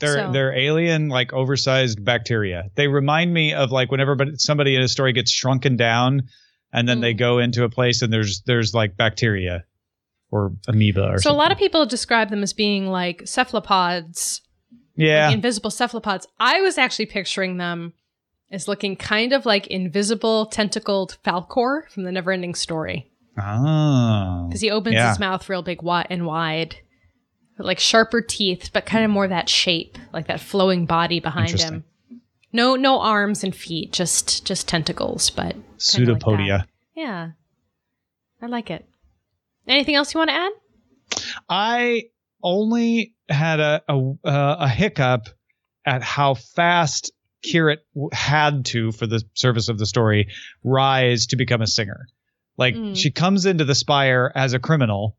They're 0.00 0.14
So- 0.26 0.32
they're 0.32 0.56
alien 0.56 1.08
like 1.08 1.32
oversized 1.32 2.04
bacteria. 2.04 2.64
They 2.76 2.88
remind 2.88 3.32
me 3.32 3.54
of 3.54 3.70
like 3.72 3.90
whenever 3.90 4.14
but 4.14 4.28
somebody 4.40 4.76
in 4.76 4.82
a 4.82 4.88
story 4.88 5.12
gets 5.12 5.30
shrunken 5.32 5.76
down 5.76 6.22
and 6.74 6.86
then 6.88 7.00
they 7.00 7.14
Mm. 7.14 7.18
go 7.18 7.38
into 7.38 7.64
a 7.64 7.70
place 7.70 8.02
and 8.02 8.12
there's 8.12 8.42
there's 8.42 8.74
like 8.74 8.96
bacteria 8.98 9.64
or 10.30 10.52
amoeba 10.68 11.04
or 11.12 11.18
So 11.20 11.30
a 11.30 11.32
lot 11.32 11.52
of 11.52 11.58
people 11.58 11.86
describe 11.86 12.28
them 12.28 12.42
as 12.42 12.52
being 12.52 12.88
like 12.88 13.22
cephalopods 13.26 14.42
yeah. 14.96 15.26
like 15.26 15.34
invisible 15.36 15.70
cephalopods. 15.70 16.26
I 16.38 16.60
was 16.60 16.76
actually 16.76 17.06
picturing 17.06 17.56
them 17.56 17.94
as 18.50 18.68
looking 18.68 18.94
kind 18.96 19.32
of 19.32 19.46
like 19.46 19.66
invisible 19.68 20.46
tentacled 20.46 21.16
Falcor 21.24 21.88
from 21.90 22.02
the 22.04 22.10
Neverending 22.10 22.56
Story. 22.56 23.10
Oh. 23.36 24.46
because 24.48 24.60
he 24.60 24.70
opens 24.70 24.94
Yeah. 24.94 25.08
his 25.08 25.18
mouth 25.18 25.48
real 25.48 25.62
big 25.62 25.80
and 25.82 26.24
wide, 26.26 26.76
like 27.58 27.80
sharper 27.80 28.20
teeth, 28.22 28.70
but 28.72 28.86
kind 28.86 29.04
of 29.04 29.10
more 29.10 29.26
that 29.26 29.48
shape, 29.48 29.98
like 30.12 30.28
that 30.28 30.38
flowing 30.40 30.86
body 30.86 31.18
behind 31.18 31.60
him. 31.60 31.84
No, 32.54 32.76
no 32.76 33.00
arms 33.00 33.42
and 33.44 33.54
feet, 33.54 33.92
just 33.92 34.46
just 34.46 34.68
tentacles, 34.68 35.28
but 35.28 35.52
kinda 35.52 35.58
like 35.66 35.78
Pseudopodia. 36.22 36.66
yeah, 36.96 37.30
I 38.40 38.46
like 38.46 38.70
it. 38.70 38.86
Anything 39.66 39.96
else 39.96 40.14
you 40.14 40.18
want 40.18 40.30
to 40.30 40.34
add? 40.36 40.52
I 41.48 42.04
only 42.42 43.14
had 43.28 43.60
a 43.60 43.82
a, 43.88 44.12
uh, 44.24 44.56
a 44.60 44.68
hiccup 44.68 45.28
at 45.84 46.02
how 46.02 46.34
fast 46.34 47.12
Kirit 47.44 47.78
had 48.12 48.64
to, 48.66 48.92
for 48.92 49.06
the 49.06 49.22
service 49.34 49.68
of 49.68 49.78
the 49.78 49.86
story, 49.86 50.28
rise 50.62 51.26
to 51.26 51.36
become 51.36 51.60
a 51.60 51.66
singer. 51.66 52.06
Like 52.56 52.74
Mm. 52.74 52.96
she 52.96 53.10
comes 53.10 53.46
into 53.46 53.64
the 53.64 53.74
spire 53.74 54.30
as 54.34 54.52
a 54.52 54.58
criminal, 54.58 55.16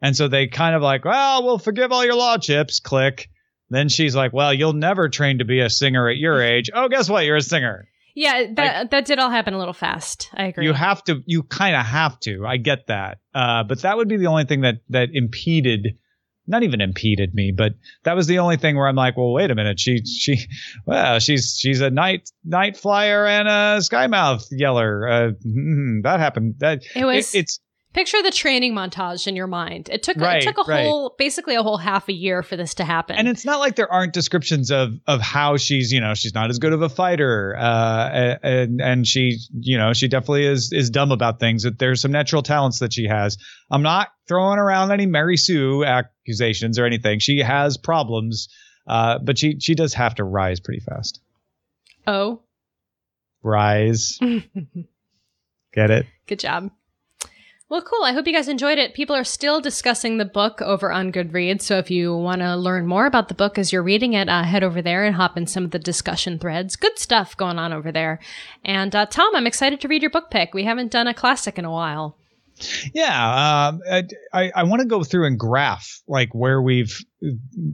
and 0.00 0.16
so 0.16 0.26
they 0.28 0.46
kind 0.48 0.74
of 0.74 0.82
like, 0.82 1.04
well, 1.04 1.44
we'll 1.44 1.58
forgive 1.58 1.92
all 1.92 2.04
your 2.04 2.16
law 2.16 2.38
chips. 2.38 2.80
Click. 2.80 3.28
Then 3.70 3.88
she's 3.88 4.16
like, 4.16 4.32
well, 4.32 4.52
you'll 4.52 4.72
never 4.72 5.08
train 5.08 5.38
to 5.38 5.44
be 5.44 5.60
a 5.60 5.70
singer 5.70 6.08
at 6.08 6.16
your 6.16 6.42
age. 6.42 6.70
Oh, 6.72 6.88
guess 6.88 7.08
what? 7.08 7.24
You're 7.24 7.36
a 7.36 7.42
singer. 7.42 7.88
Yeah, 8.14 8.46
that 8.54 8.90
that 8.90 9.04
did 9.04 9.20
all 9.20 9.30
happen 9.30 9.54
a 9.54 9.58
little 9.58 9.74
fast. 9.74 10.28
I 10.34 10.46
agree. 10.46 10.64
You 10.64 10.72
have 10.72 11.04
to. 11.04 11.22
You 11.26 11.44
kind 11.44 11.76
of 11.76 11.86
have 11.86 12.18
to. 12.20 12.44
I 12.44 12.56
get 12.56 12.88
that. 12.88 13.18
Uh, 13.32 13.62
but 13.62 13.82
that 13.82 13.96
would 13.96 14.08
be 14.08 14.16
the 14.16 14.26
only 14.26 14.44
thing 14.44 14.62
that 14.62 14.80
that 14.88 15.10
impeded. 15.12 15.98
Not 16.50 16.62
even 16.62 16.80
impeded 16.80 17.34
me, 17.34 17.52
but 17.52 17.74
that 18.04 18.16
was 18.16 18.26
the 18.26 18.38
only 18.38 18.56
thing 18.56 18.74
where 18.74 18.88
I'm 18.88 18.96
like, 18.96 19.18
well, 19.18 19.32
wait 19.32 19.50
a 19.50 19.54
minute. 19.54 19.78
She 19.78 20.04
she, 20.04 20.38
well, 20.86 21.20
she's 21.20 21.56
she's 21.60 21.80
a 21.80 21.90
night 21.90 22.30
night 22.42 22.76
flyer 22.76 23.26
and 23.26 23.46
a 23.46 23.78
skymouth 23.82 24.46
yeller. 24.50 25.08
Uh, 25.08 25.30
hmm, 25.42 26.00
that 26.02 26.18
happened. 26.18 26.54
That 26.58 26.82
it 26.96 27.04
was. 27.04 27.34
it, 27.34 27.40
it's 27.40 27.60
picture 27.98 28.22
the 28.22 28.30
training 28.30 28.74
montage 28.74 29.26
in 29.26 29.34
your 29.34 29.48
mind. 29.48 29.88
It 29.90 30.04
took 30.04 30.16
Right, 30.18 30.40
it 30.40 30.46
took 30.46 30.58
a 30.58 30.70
right. 30.70 30.86
whole 30.86 31.16
basically 31.18 31.56
a 31.56 31.64
whole 31.64 31.78
half 31.78 32.08
a 32.08 32.12
year 32.12 32.44
for 32.44 32.56
this 32.56 32.74
to 32.74 32.84
happen. 32.84 33.16
and 33.16 33.26
it's 33.26 33.44
not 33.44 33.58
like 33.58 33.74
there 33.74 33.90
aren't 33.92 34.12
descriptions 34.12 34.70
of 34.70 34.94
of 35.08 35.20
how 35.20 35.56
she's 35.56 35.92
you 35.92 36.00
know 36.00 36.14
she's 36.14 36.32
not 36.32 36.48
as 36.48 36.60
good 36.60 36.72
of 36.72 36.80
a 36.80 36.88
fighter 36.88 37.56
uh 37.58 38.36
and 38.42 38.80
and 38.80 39.06
she 39.06 39.38
you 39.52 39.76
know 39.76 39.92
she 39.92 40.06
definitely 40.06 40.46
is 40.46 40.72
is 40.72 40.90
dumb 40.90 41.10
about 41.10 41.40
things 41.40 41.64
that 41.64 41.78
there's 41.78 42.00
some 42.00 42.12
natural 42.12 42.42
talents 42.42 42.78
that 42.78 42.92
she 42.92 43.08
has 43.08 43.36
i'm 43.70 43.82
not 43.82 44.08
throwing 44.28 44.58
around 44.58 44.92
any 44.92 45.06
mary 45.06 45.36
sue 45.36 45.84
accusations 45.84 46.78
or 46.78 46.84
anything 46.84 47.18
she 47.18 47.38
has 47.38 47.76
problems 47.76 48.48
uh 48.86 49.18
but 49.18 49.36
she 49.38 49.58
she 49.58 49.74
does 49.74 49.94
have 49.94 50.14
to 50.14 50.22
rise 50.22 50.60
pretty 50.60 50.80
fast 50.80 51.20
oh, 52.06 52.40
rise 53.42 54.18
get 55.74 55.90
it 55.90 56.06
good 56.26 56.38
job. 56.38 56.70
Well, 57.70 57.82
cool. 57.82 58.02
I 58.02 58.12
hope 58.12 58.26
you 58.26 58.32
guys 58.32 58.48
enjoyed 58.48 58.78
it. 58.78 58.94
People 58.94 59.14
are 59.14 59.24
still 59.24 59.60
discussing 59.60 60.16
the 60.16 60.24
book 60.24 60.62
over 60.62 60.90
on 60.90 61.12
Goodreads. 61.12 61.62
So 61.62 61.76
if 61.76 61.90
you 61.90 62.16
want 62.16 62.40
to 62.40 62.56
learn 62.56 62.86
more 62.86 63.04
about 63.04 63.28
the 63.28 63.34
book 63.34 63.58
as 63.58 63.72
you're 63.72 63.82
reading 63.82 64.14
it, 64.14 64.26
uh, 64.26 64.42
head 64.42 64.64
over 64.64 64.80
there 64.80 65.04
and 65.04 65.16
hop 65.16 65.36
in 65.36 65.46
some 65.46 65.64
of 65.64 65.70
the 65.72 65.78
discussion 65.78 66.38
threads. 66.38 66.76
Good 66.76 66.98
stuff 66.98 67.36
going 67.36 67.58
on 67.58 67.74
over 67.74 67.92
there. 67.92 68.20
And 68.64 68.96
uh, 68.96 69.04
Tom, 69.04 69.36
I'm 69.36 69.46
excited 69.46 69.82
to 69.82 69.88
read 69.88 70.02
your 70.02 70.10
book 70.10 70.30
pick. 70.30 70.54
We 70.54 70.64
haven't 70.64 70.90
done 70.90 71.06
a 71.06 71.12
classic 71.12 71.58
in 71.58 71.66
a 71.66 71.70
while. 71.70 72.17
Yeah, 72.94 73.68
um, 73.68 73.80
I 73.90 74.04
I, 74.32 74.52
I 74.56 74.62
want 74.64 74.80
to 74.82 74.86
go 74.88 75.02
through 75.04 75.26
and 75.26 75.38
graph 75.38 76.00
like 76.08 76.34
where 76.34 76.60
we've 76.60 76.98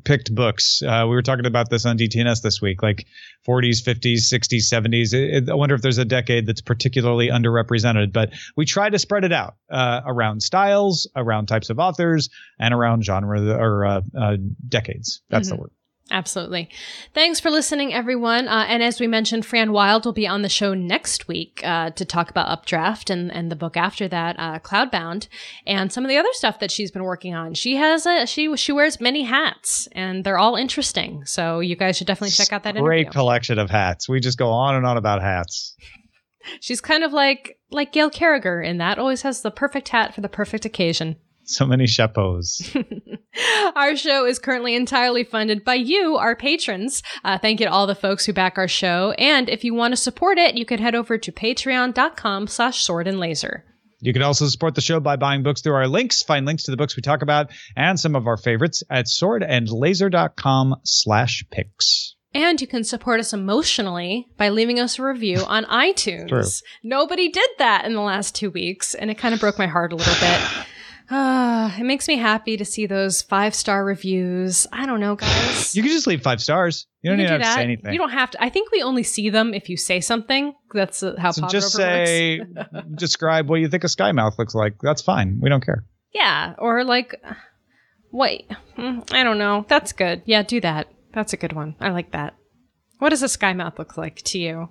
picked 0.05 0.35
books. 0.35 0.83
Uh, 0.83 1.05
we 1.09 1.11
were 1.15 1.23
talking 1.23 1.47
about 1.47 1.71
this 1.71 1.85
on 1.87 1.97
DTNS 1.99 2.43
this 2.43 2.61
week, 2.63 2.83
like 2.83 3.07
40s, 3.47 3.83
50s, 3.85 4.33
60s, 4.33 4.63
70s. 4.73 5.13
It, 5.13 5.45
it- 5.45 5.51
I 5.51 5.55
wonder 5.55 5.75
if 5.75 5.83
there's 5.83 5.99
a 5.99 6.05
decade 6.05 6.47
that's 6.47 6.61
particularly 6.63 7.29
underrepresented. 7.29 8.13
But 8.13 8.33
we 8.57 8.65
try 8.65 8.89
to 8.91 8.99
spread 8.99 9.25
it 9.25 9.33
out 9.33 9.57
uh, 9.71 10.01
around 10.07 10.43
styles, 10.43 11.09
around 11.17 11.47
types 11.47 11.71
of 11.71 11.79
authors, 11.79 12.29
and 12.59 12.73
around 12.75 13.05
genre 13.05 13.41
or 13.57 13.85
uh, 13.87 14.01
uh, 14.19 14.37
decades. 14.69 15.23
That's 15.31 15.49
the 15.49 15.57
word. 15.61 15.71
Absolutely. 16.11 16.69
Thanks 17.15 17.41
for 17.41 17.51
listening, 17.51 17.95
everyone. 17.95 18.47
Uh, 18.47 18.67
and 18.69 18.83
as 18.83 19.01
we 19.01 19.07
mentioned, 19.07 19.47
Fran 19.47 19.73
Wilde 19.73 20.05
will 20.05 20.13
be 20.13 20.27
on 20.27 20.43
the 20.43 20.51
show 20.51 20.75
next 20.75 21.29
week 21.29 21.63
uh, 21.65 21.91
to 21.91 22.05
talk 22.05 22.29
about 22.29 22.49
Updraft 22.49 23.09
and, 23.09 23.33
and 23.33 23.51
the 23.51 23.57
book 23.57 23.75
after 23.77 24.07
that, 24.09 24.37
uh, 24.39 24.59
Cloudbound, 24.59 25.29
and 25.67 25.91
some 25.91 26.05
of 26.05 26.11
the 26.11 26.19
other 26.19 26.29
stuff 26.33 26.59
that 26.61 26.71
she's 26.71 26.91
been 26.91 27.05
working 27.05 27.35
on. 27.35 27.55
She 27.55 27.77
has 27.77 28.05
a 28.05 28.27
she 28.27 28.55
she 28.57 28.71
wears 28.71 29.01
many 29.01 29.23
hats, 29.23 29.89
and 29.93 30.25
they're 30.25 30.39
all 30.39 30.57
interesting. 30.57 31.25
So 31.25 31.61
you 31.61 31.75
guys 31.75 31.97
should 31.97 32.07
definitely 32.07 32.33
check 32.33 32.53
out 32.53 32.65
that 32.65 32.77
Great 32.77 33.01
interview. 33.01 33.13
collection 33.13 33.59
of 33.59 33.71
hats. 33.71 34.07
We 34.07 34.21
just 34.21 34.39
go 34.39 34.51
on 34.51 34.75
and 34.75 34.85
on 34.85 34.99
about 34.99 35.23
hats. 35.23 35.75
She's 36.61 36.83
kind 36.83 37.03
of 37.03 37.15
like 37.15 37.59
like 37.71 37.93
Gail 37.93 38.11
Carriger 38.11 38.61
in 38.61 38.77
that 38.77 38.99
always 38.99 39.23
has 39.23 39.41
the 39.41 39.51
perfect 39.51 39.89
hat 39.89 40.15
for 40.15 40.21
the 40.21 40.29
perfect 40.29 40.67
occasion. 40.67 41.17
So 41.45 41.67
many 41.67 41.87
chapeaus. 41.87 42.75
our 43.77 43.97
show 43.97 44.27
is 44.27 44.39
currently 44.39 44.75
entirely 44.75 45.25
funded 45.25 45.65
by 45.65 45.75
you, 45.75 46.17
our 46.17 46.35
patrons. 46.35 47.03
Uh, 47.25 47.39
thank 47.39 47.61
you 47.61 47.67
to 47.67 47.73
all 47.73 47.87
the 47.87 47.95
folks 47.95 48.25
who 48.25 48.33
back 48.33 48.59
our 48.59 48.69
show. 48.69 49.13
And 49.19 49.49
if 49.49 49.65
you 49.65 49.75
want 49.75 49.93
to 49.93 49.97
support 49.97 50.39
it, 50.39 50.57
you 50.57 50.65
can 50.65 50.81
head 50.81 50.95
over 50.95 51.19
to 51.19 51.33
patreon.com 51.33 52.47
slash 52.47 52.83
sword 52.83 53.07
and 53.07 53.19
laser. 53.19 53.65
You 54.01 54.13
can 54.13 54.23
also 54.23 54.47
support 54.49 54.75
the 54.75 54.81
show 54.81 55.01
by 55.01 55.17
buying 55.17 55.43
books 55.43 55.63
through 55.63 55.75
our 55.75 55.89
links. 55.89 56.23
Find 56.23 56.45
links 56.45 56.65
to 56.65 56.71
the 56.71 56.77
books 56.77 56.97
we 56.97 57.03
talk 57.03 57.23
about 57.23 57.51
and 57.77 57.99
some 57.99 58.15
of 58.15 58.27
our 58.27 58.37
favorites 58.37 58.83
at 58.91 59.07
swordandlaser.com 59.07 60.77
slash 60.85 61.45
picks. 61.51 62.15
And 62.35 62.61
you 62.61 62.67
can 62.67 62.83
support 62.83 63.21
us 63.21 63.33
emotionally 63.33 64.27
by 64.37 64.49
leaving 64.49 64.81
us 64.81 64.99
a 64.99 65.05
review 65.05 65.45
on 65.47 65.65
iTunes. 65.65 66.29
True. 66.29 66.45
Nobody 66.83 67.31
did 67.31 67.49
that 67.59 67.85
in 67.87 67.95
the 67.95 68.01
last 68.01 68.35
two 68.35 68.51
weeks, 68.51 68.95
and 68.95 69.11
it 69.11 69.19
kind 69.19 69.33
of 69.33 69.41
broke 69.41 69.59
my 69.59 69.69
heart 69.69 69.93
a 69.93 69.97
little 69.97 70.15
bit. 70.15 70.67
Ah, 71.11 71.77
it 71.79 71.85
makes 71.85 72.09
me 72.09 72.17
happy 72.17 72.57
to 72.57 72.65
see 72.65 72.87
those 72.87 73.21
five 73.21 73.55
star 73.55 73.85
reviews. 73.85 74.67
I 74.73 74.87
don't 74.87 75.01
know, 75.01 75.17
guys. 75.17 75.77
You 75.77 75.83
can 75.83 75.93
just 75.93 76.07
leave 76.07 76.23
five 76.23 76.41
stars. 76.41 76.87
You 77.03 77.11
don't 77.11 77.19
can 77.19 77.27
even 77.27 77.41
do 77.41 77.45
have 77.45 77.55
to 77.55 77.61
say 77.61 77.65
anything. 77.65 77.93
You 77.93 77.99
don't 77.99 78.11
have 78.11 78.31
to. 78.31 78.43
I 78.43 78.49
think 78.49 78.73
we 78.73 78.83
only 78.83 79.03
see 79.03 79.29
them 79.29 79.53
if 79.53 79.69
you 79.69 79.77
say 79.77 80.01
something. 80.01 80.55
That's 80.73 81.03
uh, 81.03 81.15
how 81.19 81.33
so 81.33 81.47
just 81.49 81.73
say, 81.73 82.41
describe 82.95 83.51
what 83.51 83.61
you 83.61 83.69
think 83.69 83.85
a 83.85 83.89
skymouth 83.89 84.39
looks 84.39 84.55
like. 84.55 84.77
That's 84.81 85.03
fine. 85.03 85.41
We 85.43 85.51
don't 85.51 85.65
care. 85.65 85.85
Yeah, 86.13 86.55
or 86.59 86.85
like, 86.85 87.21
wait, 88.11 88.51
hmm, 88.77 89.01
I 89.11 89.25
don't 89.25 89.39
know. 89.39 89.67
That's 89.69 89.93
good. 89.93 90.23
Yeah, 90.25 90.43
do 90.43 90.61
that. 90.63 90.89
That's 91.13 91.33
a 91.33 91.37
good 91.37 91.53
one. 91.53 91.77
I 91.81 91.91
like 91.91 92.13
that. 92.13 92.35
What 92.99 93.11
does 93.11 93.23
a 93.23 93.29
sky 93.29 93.53
mouth 93.53 93.79
look 93.79 93.99
like 93.99 94.23
to 94.23 94.39
you? 94.39 94.71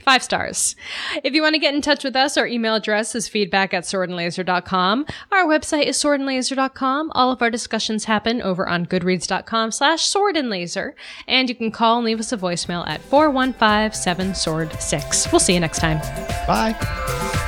Five 0.00 0.22
stars. 0.22 0.76
If 1.22 1.34
you 1.34 1.42
want 1.42 1.54
to 1.54 1.58
get 1.58 1.74
in 1.74 1.82
touch 1.82 2.04
with 2.04 2.16
us, 2.16 2.36
our 2.36 2.46
email 2.46 2.74
address 2.74 3.14
is 3.14 3.28
feedback 3.28 3.74
at 3.74 3.84
swordandlaser.com. 3.84 5.06
Our 5.32 5.44
website 5.44 5.86
is 5.86 5.98
swordandlaser.com. 5.98 7.12
All 7.14 7.30
of 7.30 7.42
our 7.42 7.50
discussions 7.50 8.04
happen 8.04 8.40
over 8.40 8.66
on 8.68 8.86
goodreads.com 8.86 9.72
slash 9.72 10.10
swordandlaser. 10.10 10.92
And 11.26 11.48
you 11.48 11.54
can 11.54 11.70
call 11.70 11.98
and 11.98 12.06
leave 12.06 12.20
us 12.20 12.32
a 12.32 12.36
voicemail 12.36 12.86
at 12.88 13.02
415-7-SWORD-6. 13.10 15.32
We'll 15.32 15.40
see 15.40 15.54
you 15.54 15.60
next 15.60 15.80
time. 15.80 15.98
Bye. 16.46 17.47